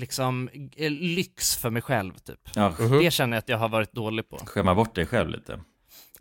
liksom, 0.00 0.48
eh, 0.76 0.90
lyx 0.90 1.56
för 1.56 1.70
mig 1.70 1.82
själv 1.82 2.12
typ. 2.18 2.40
Ja, 2.54 2.74
Mhm. 2.78 2.98
Det 2.98 3.10
känner 3.10 3.36
jag 3.36 3.38
att 3.42 3.48
jag 3.48 3.58
har 3.58 3.68
varit 3.68 3.92
dålig 3.92 4.28
på. 4.28 4.36
skämma 4.36 4.74
bort 4.74 4.94
dig 4.94 5.06
själv 5.06 5.30
lite. 5.30 5.60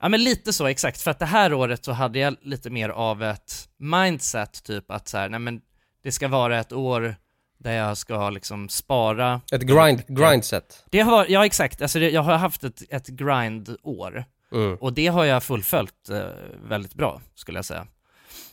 Ja 0.01 0.09
men 0.09 0.23
lite 0.23 0.53
så, 0.53 0.65
exakt. 0.67 1.01
För 1.01 1.11
att 1.11 1.19
det 1.19 1.25
här 1.25 1.53
året 1.53 1.85
så 1.85 1.91
hade 1.91 2.19
jag 2.19 2.35
lite 2.41 2.69
mer 2.69 2.89
av 2.89 3.23
ett 3.23 3.69
mindset, 3.77 4.63
typ 4.63 4.91
att 4.91 5.07
så 5.07 5.17
här, 5.17 5.29
nej 5.29 5.39
men 5.39 5.61
det 6.03 6.11
ska 6.11 6.27
vara 6.27 6.59
ett 6.59 6.73
år 6.73 7.15
där 7.57 7.71
jag 7.73 7.97
ska 7.97 8.29
liksom 8.29 8.69
spara 8.69 9.41
Ett 9.51 9.61
grind, 9.61 10.03
grindset. 10.07 10.85
Det 10.89 10.99
har 10.99 11.25
ja 11.29 11.45
exakt, 11.45 11.81
alltså 11.81 11.99
det, 11.99 12.09
jag 12.09 12.21
har 12.21 12.37
haft 12.37 12.63
ett, 12.63 12.81
ett 12.89 13.07
grind-år 13.07 14.25
Mm. 14.51 14.75
och 14.75 14.93
det 14.93 15.07
har 15.07 15.25
jag 15.25 15.43
fullföljt 15.43 16.09
eh, 16.09 16.21
väldigt 16.63 16.93
bra, 16.93 17.21
skulle 17.35 17.57
jag 17.57 17.65
säga. 17.65 17.87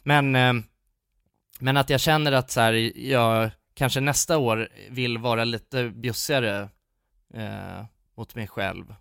Men, 0.03 0.37
eh, 0.37 0.53
men 1.59 1.77
att 1.77 1.91
jag 1.91 2.01
känner 2.01 2.33
att 2.33 2.51
så 2.51 2.61
här, 2.61 2.73
jag 3.09 3.51
kanske 3.77 4.01
nästa 4.01 4.39
år 4.39 4.69
vill 4.91 5.19
vara 5.19 5.45
lite 5.45 5.89
bjussigare 5.89 6.69
eh, 7.35 7.85
mot 8.17 8.35
mig 8.35 8.47
själv 8.47 8.95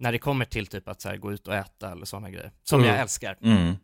när 0.00 0.12
det 0.12 0.18
kommer 0.18 0.44
till 0.44 0.66
typ 0.66 0.88
att 0.88 1.00
så 1.00 1.08
här, 1.08 1.16
gå 1.16 1.32
ut 1.32 1.48
och 1.48 1.54
äta 1.54 1.92
eller 1.92 2.04
sådana 2.06 2.30
grejer, 2.30 2.52
som 2.62 2.80
Mm. 2.80 2.90
jag 2.92 3.00
älskar. 3.00 3.36
Mm. 3.42 3.74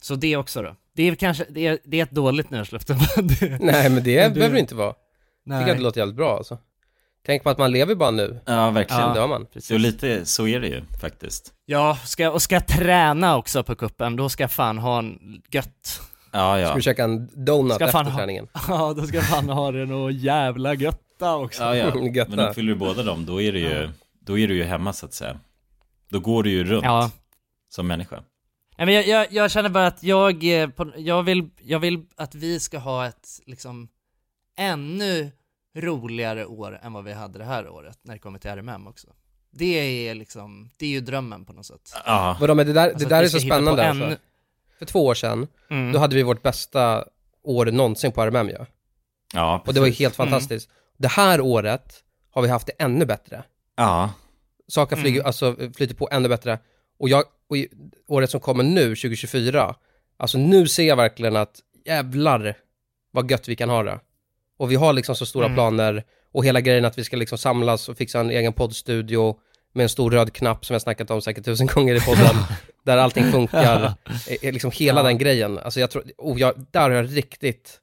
Så 0.00 0.14
det 0.14 0.36
också 0.36 0.62
då. 0.62 0.76
Det 0.94 1.02
är 1.02 1.14
kanske, 1.14 1.46
det 1.48 1.66
är, 1.66 1.78
det 1.84 1.98
är 1.98 2.02
ett 2.02 2.10
dåligt 2.10 2.50
nyårslöfte. 2.50 2.94
Nej 3.60 3.90
men 3.90 4.02
det 4.02 4.20
Men 4.22 4.28
du- 4.32 4.34
behöver 4.34 4.54
det 4.54 4.60
inte 4.60 4.74
vara. 4.74 4.94
Jag 5.44 5.54
tycker 5.60 5.64
Nej. 5.64 5.70
att 5.70 5.76
det 5.76 5.82
låter 5.82 6.00
jävligt 6.00 6.16
bra 6.16 6.36
alltså. 6.36 6.58
Tänk 7.26 7.42
på 7.42 7.50
att 7.50 7.58
man 7.58 7.72
lever 7.72 7.94
bara 7.94 8.10
nu. 8.10 8.40
Ja, 8.46 8.70
verkligen. 8.70 9.02
Ja, 9.02 9.14
det 9.22 9.26
man. 9.26 9.46
Så 9.60 9.78
lite 9.78 10.24
så 10.26 10.46
är 10.46 10.60
det 10.60 10.66
ju 10.68 10.82
faktiskt. 11.00 11.52
Ja, 11.64 11.98
ska, 12.04 12.30
och 12.30 12.42
ska 12.42 12.54
jag 12.54 12.66
träna 12.66 13.36
också 13.36 13.62
på 13.62 13.74
kuppen, 13.74 14.16
då 14.16 14.28
ska 14.28 14.42
jag 14.42 14.52
fan 14.52 14.78
ha 14.78 14.98
en 14.98 15.42
gött. 15.50 16.00
Ja, 16.36 16.58
ja. 16.60 16.66
Ska 16.66 16.74
du 16.76 16.82
käka 16.82 17.04
en 17.04 17.30
donut 17.44 17.74
Ska 17.74 17.84
efter 17.84 18.04
ha- 18.04 18.16
träningen? 18.18 18.48
Ja, 18.68 18.92
då 18.96 19.06
ska 19.06 19.20
fan 19.22 19.48
ha 19.48 19.72
det 19.72 19.86
nog 19.86 20.10
jävla 20.12 20.74
götta 20.74 21.36
också. 21.36 21.62
Ja, 21.62 21.76
ja. 21.76 22.00
Götta. 22.14 22.30
Men 22.36 22.48
uppfyller 22.48 22.72
du 22.72 22.78
båda 22.78 23.02
dem, 23.02 23.26
då 23.26 23.40
är 23.42 23.52
du 23.52 23.58
ju, 23.58 23.90
då 24.20 24.38
är 24.38 24.48
du 24.48 24.54
ju 24.54 24.64
hemma 24.64 24.92
så 24.92 25.06
att 25.06 25.14
säga. 25.14 25.40
Då 26.08 26.20
går 26.20 26.42
du 26.42 26.50
ju 26.50 26.64
runt 26.64 26.84
Ja. 26.84 27.10
som 27.68 27.86
människa. 27.86 28.22
Nej, 28.78 28.86
men 28.86 28.94
jag, 28.94 29.06
jag, 29.06 29.26
jag 29.32 29.50
känner 29.50 29.68
bara 29.68 29.86
att 29.86 30.02
jag, 30.02 30.44
eh, 30.44 30.68
jag, 30.96 31.22
vill, 31.22 31.48
jag 31.62 31.78
vill 31.78 32.02
att 32.16 32.34
vi 32.34 32.60
ska 32.60 32.78
ha 32.78 33.06
ett 33.06 33.28
liksom 33.46 33.88
ännu 34.58 35.30
roligare 35.76 36.46
år 36.46 36.78
än 36.82 36.92
vad 36.92 37.04
vi 37.04 37.12
hade 37.12 37.38
det 37.38 37.44
här 37.44 37.68
året 37.68 37.98
när 38.02 38.12
det 38.14 38.18
kommer 38.18 38.38
till 38.38 38.50
RMM 38.50 38.86
också. 38.86 39.06
Det 39.50 40.08
är 40.08 40.14
liksom, 40.14 40.70
det 40.78 40.86
är 40.86 40.90
ju 40.90 41.00
drömmen 41.00 41.44
på 41.44 41.52
något 41.52 41.66
sätt. 41.66 41.92
Ja. 42.06 42.36
Vadå, 42.40 42.54
men 42.54 42.66
det 42.66 42.72
där, 42.72 42.84
Alltså 42.84 42.98
det 42.98 43.04
att 43.04 43.10
där 43.10 43.20
vi 43.20 43.24
är 43.26 43.28
så 43.30 43.40
spännande 43.40 43.88
alltså. 43.88 44.16
För 44.78 44.86
två 44.86 45.06
år 45.06 45.14
sedan, 45.14 45.46
Mm. 45.70 45.92
då 45.92 45.98
hade 45.98 46.16
vi 46.16 46.22
vårt 46.22 46.42
bästa 46.42 47.04
år 47.42 47.66
någonsin 47.66 48.12
på 48.12 48.22
RMM 48.22 48.48
ju. 48.48 48.56
Ja, 49.34 49.62
Och 49.66 49.74
det 49.74 49.80
var 49.80 49.86
ju 49.86 49.92
helt 49.92 50.16
fantastiskt. 50.16 50.70
Det 50.98 51.08
här 51.08 51.40
året 51.40 52.02
har 52.30 52.42
vi 52.42 52.48
haft 52.48 52.66
det 52.66 52.72
ännu 52.78 53.04
bättre. 53.04 53.42
Ja. 53.76 54.10
Saker 54.68 54.96
flyger, 54.96 55.20
Mm. 55.20 55.26
alltså 55.26 55.56
flyter 55.76 55.94
på 55.94 56.08
ännu 56.12 56.28
bättre. 56.28 56.58
Och 56.98 57.08
jag, 57.08 57.24
och 57.48 57.56
året 58.08 58.30
som 58.30 58.40
kommer 58.40 58.64
nu, 58.64 58.82
2024, 58.96 59.74
alltså 60.16 60.38
nu 60.38 60.68
ser 60.68 60.88
jag 60.88 60.96
verkligen 60.96 61.36
att 61.36 61.60
jävlar 61.86 62.56
vad 63.10 63.30
gött 63.30 63.48
vi 63.48 63.56
kan 63.56 63.70
ha 63.70 63.82
det. 63.82 64.00
Och 64.58 64.70
vi 64.70 64.74
har 64.74 64.92
liksom 64.92 65.16
så 65.16 65.26
stora 65.26 65.44
Mm. 65.44 65.56
planer 65.56 66.04
och 66.32 66.44
hela 66.44 66.60
grejen 66.60 66.84
att 66.84 66.98
vi 66.98 67.04
ska 67.04 67.16
liksom 67.16 67.38
samlas 67.38 67.88
och 67.88 67.96
fixa 67.96 68.20
en 68.20 68.30
egen 68.30 68.52
poddstudio 68.52 69.40
med 69.76 69.82
en 69.82 69.88
stor 69.88 70.10
röd 70.10 70.32
knapp 70.32 70.64
som 70.66 70.74
jag 70.74 70.82
snackat 70.82 71.10
om 71.10 71.22
säkert 71.22 71.44
tusen 71.44 71.66
gånger 71.66 71.94
i 71.94 72.00
podden, 72.00 72.36
där 72.84 72.96
allting 72.96 73.32
funkar, 73.32 73.94
liksom 74.42 74.70
hela 74.70 75.00
Ja. 75.00 75.06
den 75.06 75.18
grejen. 75.18 75.58
Alltså 75.58 75.80
jag 75.80 75.90
tror, 75.90 76.04
oh, 76.18 76.40
jag, 76.40 76.54
där 76.70 76.80
har 76.80 76.90
jag 76.90 77.16
riktigt 77.16 77.80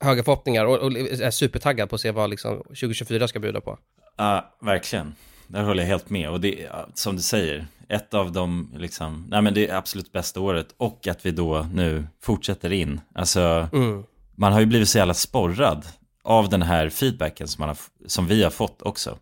höga 0.00 0.22
förhoppningar 0.24 0.64
och, 0.64 0.78
och 0.78 0.92
är 0.92 1.30
supertaggad 1.30 1.88
på 1.88 1.94
att 1.94 2.00
se 2.00 2.10
vad 2.10 2.30
liksom 2.30 2.56
2024 2.56 3.28
ska 3.28 3.38
bjuda 3.38 3.60
på. 3.60 3.78
Ja, 4.16 4.54
verkligen. 4.60 5.14
Där 5.46 5.62
håller 5.62 5.82
jag 5.82 5.88
helt 5.88 6.10
med. 6.10 6.30
Och 6.30 6.40
det 6.40 6.62
är, 6.64 6.86
som 6.94 7.16
du 7.16 7.22
säger, 7.22 7.66
ett 7.88 8.14
av 8.14 8.32
de, 8.32 8.70
liksom, 8.76 9.26
nej 9.30 9.42
men 9.42 9.54
det 9.54 9.68
är 9.68 9.74
absolut 9.76 10.12
bästa 10.12 10.40
året. 10.40 10.66
Och 10.76 11.06
att 11.06 11.26
vi 11.26 11.30
då 11.30 11.66
nu 11.72 12.06
fortsätter 12.22 12.72
in. 12.72 13.00
Alltså, 13.14 13.68
Mm. 13.72 14.04
man 14.34 14.52
har 14.52 14.60
ju 14.60 14.66
blivit 14.66 14.88
så 14.88 14.98
jävla 14.98 15.14
sporrad 15.14 15.86
av 16.24 16.48
den 16.48 16.62
här 16.62 16.88
feedbacken 16.88 17.48
som, 17.48 17.60
man 17.62 17.68
har, 17.68 17.78
som 18.06 18.26
vi 18.26 18.42
har 18.42 18.50
fått 18.50 18.82
också. 18.82 19.18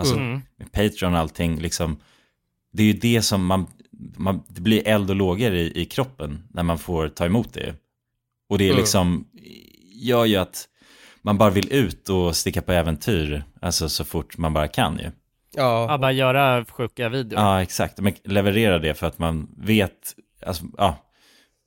Alltså, 0.00 0.14
Mm. 0.16 0.40
med 0.56 0.72
Patreon 0.72 1.12
och 1.14 1.18
allting, 1.18 1.58
liksom. 1.60 1.96
Det 2.72 2.82
är 2.82 2.86
ju 2.86 2.92
det 2.92 3.22
som 3.22 3.46
man, 3.46 3.66
man 4.16 4.42
det 4.48 4.60
blir 4.60 4.88
eld 4.88 5.10
och 5.10 5.16
lågor 5.16 5.52
i, 5.54 5.72
i 5.80 5.84
kroppen 5.84 6.42
när 6.50 6.62
man 6.62 6.78
får 6.78 7.08
ta 7.08 7.26
emot 7.26 7.52
det. 7.54 7.74
Och 8.48 8.58
det 8.58 8.64
är 8.64 8.68
Mm. 8.70 8.80
liksom, 8.80 9.24
gör 9.94 10.24
ju 10.24 10.36
att 10.36 10.68
man 11.22 11.38
bara 11.38 11.50
vill 11.50 11.72
ut 11.72 12.08
och 12.08 12.36
sticka 12.36 12.62
på 12.62 12.72
äventyr, 12.72 13.44
alltså 13.60 13.88
så 13.88 14.04
fort 14.04 14.38
man 14.38 14.52
bara 14.52 14.68
kan 14.68 14.98
ju. 14.98 15.10
Ja, 15.56 15.86
Ja, 15.88 15.98
bara 15.98 16.12
göra 16.12 16.64
sjuka 16.64 17.08
videor. 17.08 17.40
Ja, 17.40 17.62
exakt. 17.62 18.00
Men 18.00 18.12
leverera 18.24 18.78
det 18.78 18.94
för 18.94 19.06
att 19.06 19.18
man 19.18 19.48
vet, 19.58 20.14
alltså, 20.46 20.64
ja, 20.78 20.96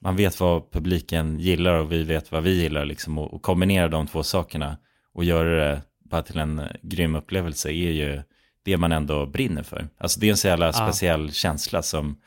man 0.01 0.15
vet 0.15 0.39
vad 0.39 0.71
publiken 0.71 1.39
gillar 1.39 1.73
och 1.73 1.91
vi 1.91 2.03
vet 2.03 2.31
vad 2.31 2.43
vi 2.43 2.61
gillar 2.61 2.85
liksom. 2.85 3.17
Och, 3.17 3.33
och 3.33 3.41
kombinera 3.41 3.87
de 3.87 4.07
två 4.07 4.23
sakerna 4.23 4.77
och 5.13 5.23
göra 5.23 5.65
det 5.65 5.81
bara 6.13 6.23
till 6.23 6.39
en 6.39 6.61
grym 6.81 7.15
upplevelse 7.15 7.69
är 7.69 7.91
ju 7.91 8.21
det 8.63 8.77
man 8.77 8.91
ändå 8.91 9.25
brinner 9.25 9.63
för. 9.63 9.87
Alltså 9.97 10.19
det 10.19 10.27
är 10.27 10.31
en 10.31 10.37
så 10.37 10.47
jävla 10.47 10.73
speciell 10.73 11.31
känsla 11.31 11.81
som, 11.81 12.21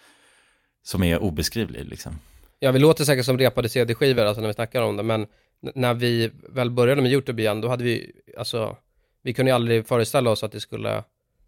som 0.83 1.03
är 1.03 1.19
obeskrivlig 1.19 1.85
liksom. 1.85 2.19
Ja, 2.59 2.73
vi 2.73 2.79
låter 2.79 3.05
säkert 3.05 3.25
som 3.25 3.39
repade 3.39 3.69
CD-skivor 3.69 4.25
alltså 4.25 4.41
när 4.41 4.49
vi 4.49 4.55
snackar 4.55 4.83
om 4.83 4.97
det, 4.97 5.03
men 5.03 5.27
när 5.75 5.95
vi 5.95 6.31
väl 6.49 6.71
började 6.71 7.03
med 7.03 7.13
YouTube 7.13 7.43
igen, 7.43 7.61
då 7.61 7.69
hade 7.69 7.85
vi, 7.85 8.13
alltså, 8.39 8.77
vi 9.23 9.33
kunde 9.35 9.51
ju 9.51 9.55
aldrig 9.55 9.87
föreställa 9.87 10.31
oss 10.31 10.45
att 10.45 10.53
det 10.53 10.61
skulle, 10.61 11.05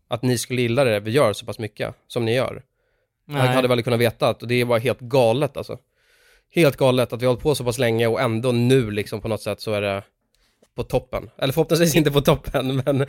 att 0.09 0.23
ni 0.23 0.39
skulle 0.39 0.63
gilla 0.63 0.85
det 0.85 1.01
vi 1.01 1.11
gör 1.11 1.33
så 1.33 1.47
pass 1.47 1.59
mycket 1.59 1.95
som 2.07 2.25
ni 2.25 2.35
gör. 2.35 2.63
Jag 3.27 3.35
Nej. 3.35 3.49
hade 3.49 3.69
väl 3.69 3.83
kunnat 3.83 4.01
veta 4.01 4.29
att 4.29 4.41
det 4.41 4.65
var 4.65 4.79
helt 4.79 5.01
galet 5.01 5.57
alltså. 5.57 5.79
Helt 6.51 6.77
galet 6.77 7.13
att 7.13 7.23
vi 7.23 7.27
har 7.27 7.33
hållit 7.33 7.43
på 7.43 7.55
så 7.55 7.65
pass 7.65 7.79
länge 7.79 8.07
och 8.07 8.21
ändå 8.21 8.53
nu 8.53 8.91
liksom 8.91 9.21
på 9.21 9.29
något 9.29 9.43
sätt 9.43 9.61
så 9.61 9.73
är 9.73 9.81
det 9.81 10.03
på 10.79 10.85
toppen. 10.85 11.31
Eller 11.39 11.53
förhoppningsvis 11.53 11.97
inte 11.97 12.11
på 12.11 12.21
toppen, 12.21 12.77
men, 12.87 13.07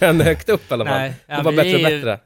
men 0.00 0.20
högt 0.20 0.48
upp 0.48 0.70
i 0.70 0.74
alla 0.74 0.84
fall. 0.84 0.98
Nej, 0.98 1.14
ja, 1.26 1.36
det 1.36 1.42
var 1.42 1.52
bättre 1.52 1.74
och 1.74 1.80
är 1.80 1.90
ju- 1.90 1.96
bättre. 1.96 2.20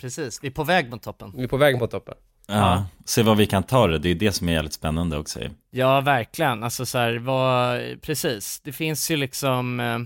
Precis, 0.00 0.38
vi 0.42 0.48
är 0.48 0.52
på 0.52 0.64
väg 0.64 0.90
mot 0.90 1.02
toppen. 1.02 1.32
Vi 1.36 1.42
är 1.44 1.48
på 1.48 1.56
väg 1.56 1.78
mot 1.78 1.90
toppen. 1.90 2.14
Ja, 2.46 2.86
se 3.04 3.22
vad 3.22 3.36
vi 3.36 3.46
kan 3.46 3.62
ta 3.62 3.86
det, 3.86 3.98
det 3.98 4.08
är 4.08 4.14
det 4.14 4.32
som 4.32 4.48
är 4.48 4.52
jävligt 4.52 4.72
spännande 4.72 5.16
också. 5.18 5.40
Ja, 5.70 6.00
verkligen. 6.00 6.62
Alltså 6.64 6.86
så 6.86 6.98
här, 6.98 7.18
vad, 7.18 7.80
precis. 8.02 8.60
Det 8.60 8.72
finns 8.72 9.10
ju 9.10 9.16
liksom, 9.16 9.80
eh, 9.80 9.98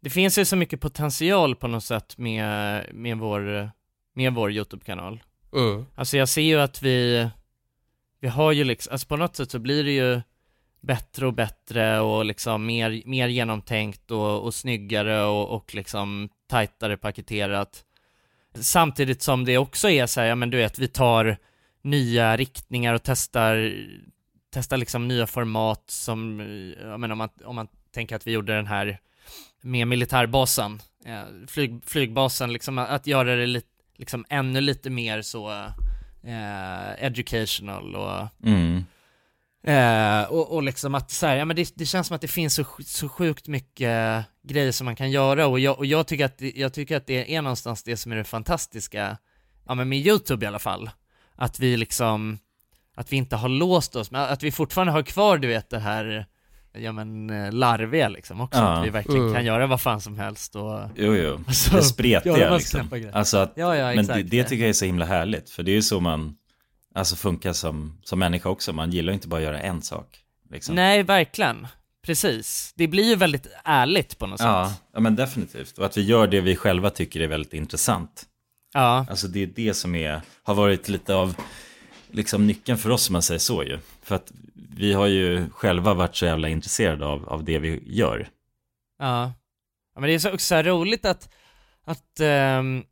det 0.00 0.10
finns 0.10 0.38
ju 0.38 0.44
så 0.44 0.56
mycket 0.56 0.80
potential 0.80 1.56
på 1.56 1.68
något 1.68 1.84
sätt 1.84 2.18
med, 2.18 2.84
med 2.94 3.18
vår, 3.18 3.70
med 4.14 4.34
vår 4.34 4.52
YouTube-kanal. 4.52 5.22
Mm. 5.52 5.86
Alltså 5.94 6.16
jag 6.16 6.28
ser 6.28 6.42
ju 6.42 6.60
att 6.60 6.82
vi, 6.82 7.28
vi 8.20 8.28
har 8.28 8.52
ju 8.52 8.64
liksom, 8.64 8.92
alltså 8.92 9.06
på 9.06 9.16
något 9.16 9.36
sätt 9.36 9.50
så 9.50 9.58
blir 9.58 9.84
det 9.84 9.92
ju 9.92 10.20
bättre 10.80 11.26
och 11.26 11.34
bättre 11.34 12.00
och 12.00 12.24
liksom 12.24 12.66
mer, 12.66 13.02
mer 13.06 13.28
genomtänkt 13.28 14.10
och, 14.10 14.44
och 14.44 14.54
snyggare 14.54 15.22
och, 15.22 15.48
och 15.48 15.74
liksom 15.74 16.28
tajtare 16.48 16.96
paketerat. 16.96 17.84
Samtidigt 18.54 19.22
som 19.22 19.44
det 19.44 19.58
också 19.58 19.90
är 19.90 20.06
så 20.06 20.20
här, 20.20 20.28
ja 20.28 20.34
men 20.34 20.50
du 20.50 20.56
vet, 20.56 20.78
vi 20.78 20.88
tar 20.88 21.36
nya 21.82 22.36
riktningar 22.36 22.94
och 22.94 23.02
testar, 23.02 23.72
testar 24.52 24.76
liksom 24.76 25.08
nya 25.08 25.26
format 25.26 25.84
som, 25.86 26.40
jag 26.80 27.00
menar 27.00 27.12
om 27.12 27.18
man, 27.18 27.28
om 27.44 27.56
man 27.56 27.68
tänker 27.94 28.16
att 28.16 28.26
vi 28.26 28.32
gjorde 28.32 28.56
den 28.56 28.66
här 28.66 28.98
med 29.62 29.88
militärbasen, 29.88 30.80
eh, 31.04 31.22
flyg, 31.46 31.80
flygbasen, 31.84 32.52
liksom 32.52 32.78
att, 32.78 32.90
att 32.90 33.06
göra 33.06 33.36
det 33.36 33.46
lite, 33.46 33.68
liksom 33.96 34.24
ännu 34.28 34.60
lite 34.60 34.90
mer 34.90 35.22
så 35.22 35.50
eh, 36.22 37.04
educational 37.04 37.96
och 37.96 38.28
Mm. 38.44 38.84
Eh, 39.62 40.22
och, 40.22 40.52
och 40.54 40.62
liksom 40.62 40.94
att 40.94 41.10
så 41.10 41.26
här, 41.26 41.36
ja 41.36 41.44
men 41.44 41.56
det, 41.56 41.72
det 41.74 41.86
känns 41.86 42.06
som 42.06 42.14
att 42.14 42.20
det 42.20 42.28
finns 42.28 42.54
så, 42.54 42.64
så 42.86 43.08
sjukt 43.08 43.48
mycket 43.48 44.24
grejer 44.42 44.72
som 44.72 44.84
man 44.84 44.96
kan 44.96 45.10
göra 45.10 45.46
och 45.46 45.60
jag, 45.60 45.78
och 45.78 45.86
jag 45.86 46.06
tycker 46.06 46.24
att, 46.24 46.38
det- 46.38 46.52
jag 46.56 46.72
tycker 46.72 46.96
att 46.96 47.06
det 47.06 47.34
är 47.34 47.42
någonstans 47.42 47.82
det 47.82 47.96
som 47.96 48.12
är 48.12 48.16
det 48.16 48.24
fantastiska, 48.24 49.16
ja 49.66 49.74
men 49.74 49.88
med 49.88 49.98
YouTube 49.98 50.44
i 50.44 50.48
alla 50.48 50.58
fall, 50.58 50.90
att 51.36 51.60
vi 51.60 51.76
liksom, 51.76 52.38
att 52.96 53.12
vi 53.12 53.16
inte 53.16 53.36
har 53.36 53.48
låst 53.48 53.96
oss, 53.96 54.10
men 54.10 54.20
att 54.22 54.42
vi 54.42 54.52
fortfarande 54.52 54.92
har 54.92 55.02
kvar 55.02 55.38
du 55.38 55.48
vet 55.48 55.70
det 55.70 55.78
här, 55.78 56.26
ja 56.72 56.92
men 56.92 57.30
eh, 57.30 57.52
larviga 57.52 58.08
liksom 58.08 58.40
också, 58.40 58.58
Ja. 58.60 58.64
att 58.78 58.86
vi 58.86 58.90
verkligen 58.90 59.20
Mm. 59.22 59.34
kan 59.34 59.44
göra 59.44 59.66
vad 59.66 59.80
fan 59.80 60.00
som 60.00 60.18
helst 60.18 60.56
och 60.56 60.80
Jo, 60.96 61.14
jo. 61.16 61.40
Alltså, 61.46 61.76
det 61.76 61.82
spretiga 61.82 62.56
liksom. 62.56 62.88
Alltså 63.12 63.38
att, 63.38 63.52
Ja, 63.56 63.76
ja, 63.76 63.86
men 63.86 63.96
det, 63.96 64.00
exakt. 64.02 64.30
det 64.30 64.44
tycker 64.44 64.62
jag 64.62 64.68
är 64.68 64.72
så 64.72 64.84
himla 64.84 65.04
härligt. 65.04 65.50
För 65.50 65.62
det 65.62 65.70
är 65.70 65.74
ju 65.74 65.82
så 65.82 66.00
man 66.00 66.34
alltså 66.94 67.16
funkar 67.16 67.52
som, 67.52 67.98
som 68.02 68.18
människa 68.18 68.48
också. 68.48 68.72
Man 68.72 68.90
gillar 68.90 69.12
ju 69.12 69.14
inte 69.14 69.28
bara 69.28 69.36
att 69.36 69.42
göra 69.44 69.60
en 69.60 69.82
sak. 69.82 70.18
Liksom. 70.50 70.74
Nej, 70.74 71.02
verkligen. 71.02 71.66
Precis. 72.02 72.72
Det 72.76 72.88
blir 72.88 73.04
ju 73.04 73.16
väldigt 73.16 73.46
ärligt 73.64 74.18
på 74.18 74.26
något 74.26 74.40
Ja, 74.40 74.68
sätt. 74.68 74.82
ja, 74.94 75.00
men 75.00 75.16
definitivt. 75.16 75.78
Och 75.78 75.86
att 75.86 75.96
vi 75.96 76.02
gör 76.02 76.26
det 76.26 76.40
vi 76.40 76.56
själva 76.56 76.90
tycker 76.90 77.20
är 77.20 77.28
väldigt 77.28 77.54
intressant. 77.54 78.26
Ja. 78.74 79.06
Alltså 79.10 79.28
det 79.28 79.42
är 79.42 79.46
det 79.46 79.74
som 79.74 79.94
är, 79.94 80.20
har 80.42 80.54
varit 80.54 80.88
lite 80.88 81.14
av 81.14 81.34
liksom 82.10 82.46
nyckeln 82.46 82.78
för 82.78 82.90
oss 82.90 83.08
om 83.08 83.12
man 83.12 83.22
säger 83.22 83.38
så 83.38 83.64
ju. 83.64 83.78
För 84.02 84.14
att 84.14 84.32
vi 84.76 84.92
har 84.92 85.06
ju 85.06 85.50
själva 85.50 85.94
varit 85.94 86.16
så 86.16 86.24
jävla 86.24 86.48
intresserade 86.48 87.06
av, 87.06 87.28
av 87.28 87.44
det 87.44 87.58
vi 87.58 87.82
gör. 87.86 88.28
Ja. 88.98 89.32
ja 89.94 90.00
men 90.00 90.08
det 90.08 90.14
är 90.14 90.18
så 90.18 90.28
också 90.32 90.46
så 90.46 90.62
roligt 90.62 91.04
att, 91.04 91.28
att, 91.84 92.20
ehm, 92.20 92.84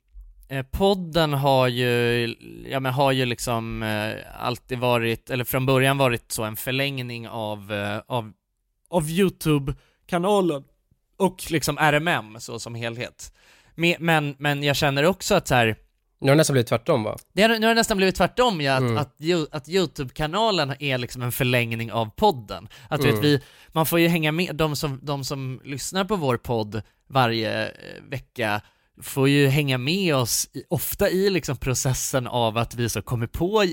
eh, 0.48 0.66
podden 0.70 1.32
har 1.32 1.68
ju, 1.68 2.34
ja 2.70 2.80
men 2.80 2.92
har 2.92 3.12
ju 3.12 3.24
liksom 3.26 3.82
eh, 3.82 4.14
alltid 4.38 4.78
varit, 4.78 5.30
eller 5.30 5.44
från 5.44 5.66
början 5.66 5.98
varit 5.98 6.32
så 6.32 6.44
en 6.44 6.56
förlängning 6.56 7.28
av, 7.28 7.72
eh, 7.72 7.98
av, 8.06 8.32
av 8.90 9.10
YouTube-kanalen 9.10 10.64
och 11.16 11.50
liksom 11.50 11.78
RMM 11.78 12.40
så 12.40 12.58
som 12.58 12.74
helhet. 12.74 13.32
Men, 13.74 13.94
men, 13.98 14.34
men 14.38 14.62
jag 14.62 14.76
känner 14.76 15.04
också 15.04 15.34
att 15.34 15.48
så 15.48 15.54
här, 15.54 15.76
Nu 16.20 16.26
har 16.28 16.34
det 16.34 16.40
nästan 16.40 16.54
blivit 16.54 16.68
tvärtom 16.68 17.04
va? 17.04 17.16
det 17.32 17.42
har, 17.42 17.48
nu 17.48 17.66
har 17.66 17.74
det 17.74 17.80
nästan 17.80 17.96
blivit 17.96 18.14
tvärtom 18.16 18.60
ja, 18.60 18.72
att, 18.74 18.80
Mm. 18.80 18.96
att, 18.96 19.54
att 19.54 19.68
YouTube-kanalen 19.68 20.74
är 20.78 20.98
liksom 20.98 21.22
en 21.22 21.32
förlängning 21.32 21.92
av 21.92 22.10
podden. 22.16 22.68
Att 22.88 23.00
Mm. 23.00 23.14
vet, 23.14 23.24
vi, 23.24 23.40
man 23.68 23.86
får 23.86 24.00
ju 24.00 24.08
hänga 24.08 24.32
med, 24.32 24.56
de 24.56 24.76
som, 24.76 25.00
de 25.02 25.24
som 25.24 25.60
lyssnar 25.64 26.04
på 26.04 26.16
vår 26.16 26.36
podd 26.36 26.82
varje 27.06 27.72
vecka 28.10 28.60
får 29.02 29.28
ju 29.28 29.46
hänga 29.46 29.78
med 29.78 30.14
oss 30.14 30.50
i, 30.52 30.62
ofta 30.68 31.10
i 31.10 31.30
liksom 31.30 31.56
processen 31.56 32.26
av 32.26 32.58
att 32.58 32.74
vi 32.74 32.88
så 32.88 33.02
kommer 33.02 33.26
på 33.26 33.64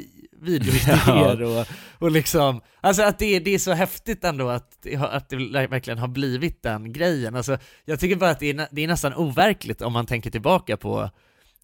videoidéer 0.41 1.41
och, 1.59 1.67
och 1.99 2.11
liksom, 2.11 2.61
alltså 2.81 3.03
att 3.03 3.19
det, 3.19 3.39
det 3.39 3.53
är 3.53 3.59
så 3.59 3.73
häftigt 3.73 4.23
ändå 4.23 4.49
att, 4.49 4.85
att 4.99 5.29
det 5.29 5.37
verkligen 5.67 5.99
har 5.99 6.07
blivit 6.07 6.63
den 6.63 6.93
grejen. 6.93 7.35
Alltså 7.35 7.57
jag 7.85 7.99
tycker 7.99 8.15
bara 8.15 8.29
att 8.29 8.39
det 8.39 8.49
är, 8.49 8.67
det 8.71 8.83
är 8.83 8.87
nästan 8.87 9.13
overkligt 9.13 9.81
om 9.81 9.93
man 9.93 10.05
tänker 10.05 10.31
tillbaka 10.31 10.77
på 10.77 11.09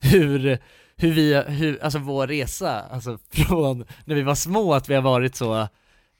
hur, 0.01 0.57
hur 0.97 1.11
vi, 1.11 1.43
hur, 1.47 1.83
alltså 1.83 1.99
vår 1.99 2.27
resa, 2.27 2.81
alltså 2.81 3.17
från 3.31 3.85
när 4.05 4.15
vi 4.15 4.21
var 4.21 4.35
små, 4.35 4.73
att 4.73 4.89
vi 4.89 4.95
har 4.95 5.01
varit 5.01 5.35
så, 5.35 5.67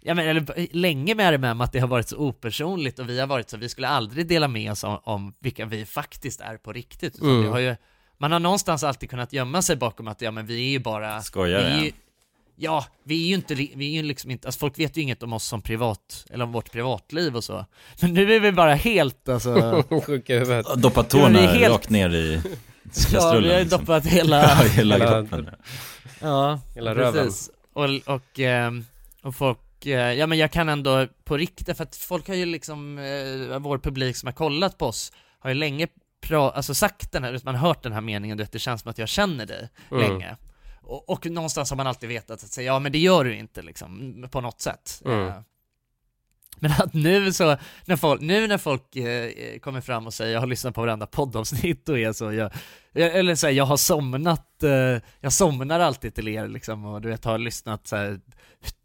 ja 0.01 0.13
men 0.13 0.27
eller 0.27 0.67
länge 0.75 1.15
med 1.15 1.33
RMM, 1.33 1.61
att 1.61 1.71
det 1.71 1.79
har 1.79 1.87
varit 1.87 2.07
så 2.09 2.17
opersonligt 2.17 2.99
och 2.99 3.09
vi 3.09 3.19
har 3.19 3.27
varit 3.27 3.49
så, 3.49 3.57
vi 3.57 3.69
skulle 3.69 3.87
aldrig 3.87 4.27
dela 4.27 4.47
med 4.47 4.71
oss 4.71 4.83
om, 4.83 4.99
om 5.03 5.33
vilka 5.39 5.65
vi 5.65 5.85
faktiskt 5.85 6.41
är 6.41 6.57
på 6.57 6.73
riktigt, 6.73 7.15
utan 7.15 7.29
Mm. 7.29 7.43
det 7.43 7.49
har 7.49 7.59
ju, 7.59 7.75
man 8.17 8.31
har 8.31 8.39
någonstans 8.39 8.83
alltid 8.83 9.09
kunnat 9.09 9.33
gömma 9.33 9.61
sig 9.61 9.75
bakom 9.75 10.07
att 10.07 10.21
ja 10.21 10.31
men 10.31 10.45
vi 10.45 10.55
är 10.67 10.69
ju 10.71 10.79
bara 10.79 11.21
Skojar 11.21 11.63
vi 11.79 11.85
ju, 11.85 11.91
Ja, 12.55 12.85
vi 13.03 13.23
är 13.23 13.27
ju 13.27 13.35
inte, 13.35 13.55
vi 13.55 13.67
är 13.87 13.91
ju 13.91 14.03
liksom 14.03 14.31
inte, 14.31 14.47
alltså 14.47 14.59
folk 14.59 14.79
vet 14.79 14.97
ju 14.97 15.01
inget 15.01 15.23
om 15.23 15.33
oss 15.33 15.43
som 15.45 15.61
privat, 15.61 16.25
eller 16.29 16.45
om 16.45 16.51
vårt 16.51 16.71
privatliv 16.71 17.35
och 17.35 17.43
så. 17.43 17.65
Men 18.01 18.13
nu 18.13 18.33
är 18.35 18.39
vi 18.39 18.51
bara 18.51 18.73
helt 18.73 19.29
alltså 19.29 19.83
Sjuka 20.05 20.33
huvudet. 20.39 20.65
Doppa 20.77 20.99
Ja, 20.99 21.03
tårna 21.03 21.39
helt- 21.39 21.73
rakt 21.73 21.89
ner 21.89 22.09
i 22.15 22.41
Ja, 22.83 22.91
kastrullen. 23.11 23.43
vi 23.43 23.49
har 23.49 23.57
ju 23.57 23.63
liksom. 23.63 23.79
doppat 23.79 24.05
hela... 24.05 24.41
Ja, 24.41 24.55
hela 24.55 24.95
Hela- 24.97 25.11
kroppen. 25.11 25.49
Ja, 26.21 26.59
Hela 26.75 26.95
röven. 26.95 27.13
precis. 27.25 27.49
Och, 27.73 27.85
och, 28.15 28.39
ehm, 28.39 28.85
och 29.21 29.35
folk, 29.35 29.57
ja 29.89 30.27
men 30.27 30.38
jag 30.38 30.51
kan 30.51 30.69
ändå 30.69 31.07
på 31.23 31.38
riktigt, 31.38 31.77
för 31.77 31.84
att 31.84 31.95
folk 31.95 32.27
har 32.27 32.36
ju 32.36 32.45
liksom, 32.45 32.97
eh, 32.97 33.59
vår 33.59 33.77
publik 33.77 34.15
som 34.17 34.27
har 34.27 34.34
kollat 34.34 34.77
på 34.77 34.86
oss, 34.86 35.11
har 35.39 35.49
ju 35.49 35.53
länge 35.53 35.88
pra- 36.25 36.51
alltså 36.51 36.73
sagt 36.73 37.11
den 37.11 37.23
här, 37.23 37.39
man 37.43 37.55
har 37.55 37.67
hört 37.67 37.84
den 37.84 37.93
här 37.93 38.01
meningen, 38.01 38.38
du 38.38 38.43
vet, 38.43 38.51
det 38.51 38.59
känns 38.59 38.82
som 38.82 38.91
att 38.91 38.97
jag 38.97 39.09
känner 39.09 39.45
dig 39.45 39.69
Mm. 39.91 40.03
länge. 40.03 40.36
Och, 40.82 41.09
och 41.09 41.25
någonstans 41.25 41.69
har 41.69 41.77
man 41.77 41.88
alltid 41.88 42.09
vetat 42.09 42.43
att 42.43 42.49
säga, 42.51 42.73
ja 42.73 42.79
men 42.79 42.91
det 42.91 42.99
gör 42.99 43.23
du 43.23 43.36
inte 43.36 43.61
liksom, 43.61 44.25
på 44.32 44.41
något 44.41 44.61
sätt. 44.61 45.01
Mm. 45.05 45.32
Eh, 46.55 46.57
Men 46.59 46.71
att 46.71 46.93
nu 46.93 47.33
så, 47.33 47.57
när 47.85 47.95
folk, 47.95 48.21
nu 48.21 48.47
när 48.47 48.57
folk 48.57 48.95
eh, 48.95 49.59
kommer 49.59 49.81
fram 49.81 50.07
och 50.07 50.13
säger 50.13 50.33
jag 50.33 50.39
har 50.39 50.47
lyssnat 50.47 50.75
på 50.75 50.81
varenda 50.81 51.05
poddavsnitt 51.07 51.89
och 51.89 51.99
är 51.99 52.13
så, 52.13 52.33
jag, 52.33 52.51
eller 52.93 53.35
så 53.35 53.47
här, 53.47 53.53
jag 53.53 53.65
har 53.65 53.77
somnat, 53.77 54.63
eh, 54.63 55.01
jag 55.19 55.33
somnar 55.33 55.79
alltid 55.79 56.15
till 56.15 56.27
er 56.27 56.47
liksom 56.47 56.85
och 56.85 57.01
du 57.01 57.09
vet 57.09 57.25
har 57.25 57.37
lyssnat 57.37 57.87
så 57.87 57.95
här, 57.95 58.19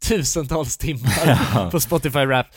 tusentals 0.07 0.77
timmar 0.77 1.39
Ja. 1.55 1.69
på 1.71 1.79
Spotify 1.79 2.19
Rap. 2.19 2.47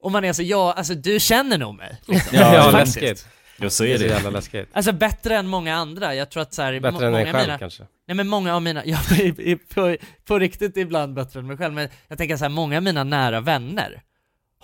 Och 0.00 0.12
man 0.12 0.24
är 0.24 0.32
så, 0.32 0.42
ja 0.42 0.72
alltså 0.72 0.94
du 0.94 1.20
känner 1.20 1.58
nog 1.58 1.74
mig. 1.74 2.00
Liksom. 2.08 2.38
Ja, 2.38 2.54
Ja, 2.54 2.70
läskigt. 2.70 3.26
Ja, 3.58 3.70
så 3.70 3.82
Det 3.82 3.90
är 3.90 3.94
är 3.94 3.98
så 3.98 4.04
det. 4.04 4.08
jävla 4.10 4.30
läskigt. 4.30 4.68
Alltså 4.72 4.92
bättre 4.92 5.36
än 5.36 5.46
många 5.46 5.74
andra, 5.76 6.14
jag 6.14 6.30
tror 6.30 6.42
att 6.42 6.54
så 6.54 6.62
här, 6.62 6.80
Bättre 6.80 6.88
än 7.06 7.12
många 7.12 7.24
dig 7.24 7.32
själv 7.32 7.46
mina, 7.46 7.58
kanske. 7.58 7.82
Nej 8.08 8.14
men 8.16 8.28
många 8.28 8.54
av 8.54 8.62
mina, 8.62 8.82
ja 8.86 8.98
i- 9.20 9.50
i- 9.52 9.56
på, 9.56 9.96
på 10.24 10.38
riktigt 10.38 10.76
ibland 10.76 11.14
bättre 11.14 11.40
än 11.40 11.46
mig 11.46 11.56
själv, 11.56 11.74
men 11.74 11.88
jag 12.08 12.18
tänker 12.18 12.36
så 12.36 12.44
här, 12.44 12.48
många 12.50 12.76
av 12.76 12.82
mina 12.82 13.04
nära 13.04 13.40
vänner 13.40 14.02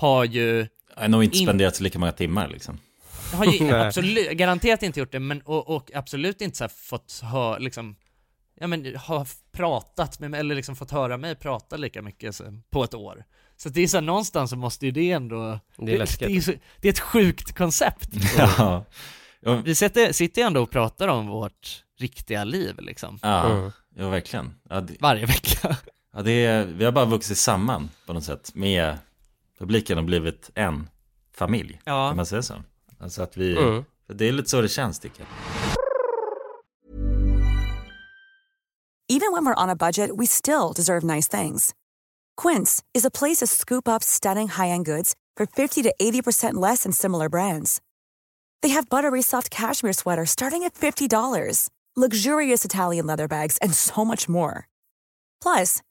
har 0.00 0.24
ju, 0.24 0.66
Jag 0.94 1.02
har 1.02 1.08
nog 1.08 1.24
inte 1.24 1.38
In- 1.38 1.46
spenderat 1.46 1.76
så 1.76 1.82
lika 1.82 1.98
många 1.98 2.12
timmar 2.12 2.48
liksom. 2.48 2.78
har 3.32 3.44
ju 3.44 3.70
absolut, 3.74 4.30
garanterat 4.30 4.82
inte 4.82 5.00
gjort 5.00 5.12
det, 5.12 5.20
men 5.20 5.40
och, 5.40 5.68
och 5.76 5.90
absolut 5.94 6.40
inte 6.40 6.56
så 6.58 6.64
här 6.64 6.68
fått 6.68 7.20
höra, 7.22 7.58
liksom, 7.58 7.96
ja 8.60 8.66
men 8.66 8.96
har 8.96 9.26
pratat 9.52 10.20
med 10.20 10.30
mig, 10.30 10.40
eller 10.40 10.54
liksom 10.54 10.76
fått 10.76 10.90
höra 10.90 11.16
mig 11.16 11.34
prata 11.34 11.76
lika 11.76 12.02
mycket 12.02 12.34
så, 12.34 12.44
på 12.70 12.84
ett 12.84 12.94
år. 12.94 13.24
Så 13.56 13.68
det 13.68 13.80
är 13.82 13.86
så 13.86 13.96
här, 13.96 14.02
någonstans 14.02 14.50
så 14.50 14.56
måste 14.56 14.86
ju 14.86 14.92
det 14.92 15.10
ändå, 15.10 15.60
Det 15.76 15.92
är 15.94 15.98
läskigt. 15.98 16.28
det, 16.28 16.36
är, 16.36 16.40
så, 16.40 16.52
det 16.80 16.88
är 16.88 16.92
ett 16.92 17.00
sjukt 17.00 17.56
koncept. 17.56 18.08
Ja. 18.38 18.84
Ja, 19.42 19.54
Vi 19.64 19.74
sitter, 19.74 20.12
sitter 20.12 20.42
ju 20.42 20.46
ändå 20.46 20.62
och 20.62 20.70
pratar 20.70 21.08
om 21.08 21.26
vårt 21.26 21.84
riktiga 21.98 22.44
liv 22.44 22.74
liksom, 22.78 23.18
ja, 23.22 23.50
Mm. 23.50 23.70
ja 23.96 24.08
verkligen. 24.08 24.54
Ja, 24.70 24.80
det, 24.80 24.96
varje 25.00 25.26
vecka. 25.26 25.76
ja, 26.14 26.22
det 26.22 26.32
är, 26.44 26.64
vi 26.64 26.84
har 26.84 26.92
bara 26.92 27.04
vuxit 27.04 27.38
samman 27.38 27.90
på 28.06 28.12
något 28.12 28.24
sätt 28.24 28.50
med 28.54 28.98
publiken 29.60 29.98
och 29.98 30.04
blivit 30.04 30.50
en 30.54 30.88
familj. 31.34 31.80
Ja. 31.84 32.08
Kan 32.08 32.16
man 32.16 32.26
säga 32.26 32.42
så? 32.42 32.54
Alltså 32.98 33.22
att 33.22 33.36
vi, 33.36 33.56
Mm. 33.56 33.84
det 34.06 34.28
är 34.28 34.32
lite 34.32 34.48
så 34.48 34.60
det 34.60 34.68
känns 34.68 34.98
tycker 34.98 35.20
jag. 35.20 35.28
Even 39.08 39.32
when 39.32 39.44
we're 39.44 39.62
on 39.64 39.70
a 39.70 39.76
budget, 39.76 40.10
we 40.16 40.26
still 40.26 40.72
deserve 40.72 41.02
nice 41.04 41.26
things. 41.42 41.74
Quince 42.42 42.82
is 42.98 43.04
a 43.04 43.10
place 43.10 43.38
to 43.40 43.46
scoop 43.46 43.88
up 43.88 44.02
stunning 44.04 44.48
high-end 44.48 44.86
goods 44.86 45.14
for 45.36 45.46
50 45.46 45.82
to 45.82 45.92
80% 46.00 46.54
less 46.60 46.82
than 46.84 46.92
similar 46.92 47.28
brands. 47.28 47.80
They 48.62 48.68
have 48.74 48.88
buttery 48.88 49.22
soft 49.22 49.50
cashmere 49.50 49.92
sweaters 49.94 50.30
starting 50.30 50.62
at 50.64 50.74
$50, 50.74 51.70
luxurious 51.96 52.64
Italian 52.64 53.06
leather 53.06 53.26
bags, 53.28 53.58
and 53.58 53.74
so 53.74 54.04
much 54.04 54.28
more. 54.28 54.68
Plus, 55.42 55.80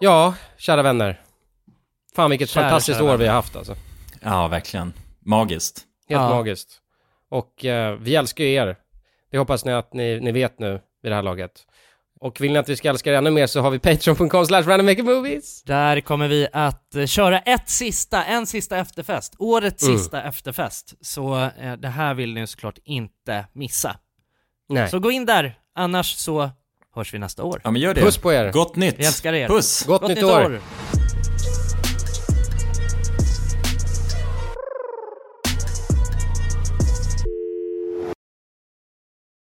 Ja, 0.00 0.34
kära 0.58 0.82
vänner. 0.82 1.20
Fan 2.16 2.30
vilket 2.30 2.48
Kära, 2.50 2.64
fantastiskt 2.64 2.98
kära 2.98 3.12
år 3.12 3.16
vi 3.16 3.26
har 3.26 3.34
haft 3.34 3.56
alltså. 3.56 3.76
Ja, 4.20 4.48
verkligen. 4.48 4.92
Magiskt. 5.20 5.82
Helt 6.08 6.20
Ja. 6.22 6.28
magiskt. 6.28 6.80
Och 7.30 7.64
eh, 7.64 7.96
vi 8.00 8.14
älskar 8.14 8.44
ju 8.44 8.52
er. 8.52 8.76
Det 9.30 9.38
hoppas 9.38 9.64
ni 9.64 9.72
att 9.72 9.92
ni, 9.94 10.20
ni 10.20 10.32
vet 10.32 10.58
nu 10.58 10.80
vid 11.02 11.12
det 11.12 11.16
här 11.16 11.22
laget. 11.22 11.50
Och 12.20 12.40
vill 12.40 12.52
ni 12.52 12.58
att 12.58 12.68
vi 12.68 12.76
ska 12.76 12.88
älska 12.88 13.10
er 13.12 13.14
ännu 13.16 13.30
mer 13.30 13.46
så 13.46 13.60
har 13.60 13.70
vi 13.70 13.78
patreon.com 13.78 14.46
slash 14.46 14.62
randommakermovies. 14.62 15.62
Där 15.62 16.00
kommer 16.00 16.28
vi 16.28 16.48
att 16.52 16.94
eh, 16.94 17.06
köra 17.06 17.38
ett 17.38 17.68
sista, 17.68 18.24
en 18.24 18.46
sista 18.46 18.76
efterfest, 18.78 19.34
årets 19.38 19.82
Mm. 19.82 19.98
sista 19.98 20.22
efterfest. 20.22 20.94
Så 21.00 21.36
eh, 21.60 21.72
det 21.72 21.88
här 21.88 22.14
vill 22.14 22.34
ni 22.34 22.46
såklart 22.46 22.78
inte 22.84 23.46
missa. 23.52 23.96
Nej. 24.68 24.88
Så 24.88 24.98
gå 24.98 25.10
in 25.10 25.26
där, 25.26 25.58
annars 25.74 26.16
så 26.16 26.50
hörs 26.94 27.14
vi 27.14 27.18
nästa 27.18 27.44
år. 27.44 27.60
Ja, 27.64 27.70
men 27.70 27.82
gör 27.82 27.94
det. 27.94 28.00
Puss 28.00 28.18
på 28.18 28.32
er. 28.32 28.52
Gott 28.52 28.76
nytt. 28.76 28.94
Vi 28.98 29.04
älskar 29.04 29.32
er. 29.32 29.48
Puss. 29.48 29.84
Gott, 29.86 30.08
nytt 30.08 30.22
år. 30.22 30.60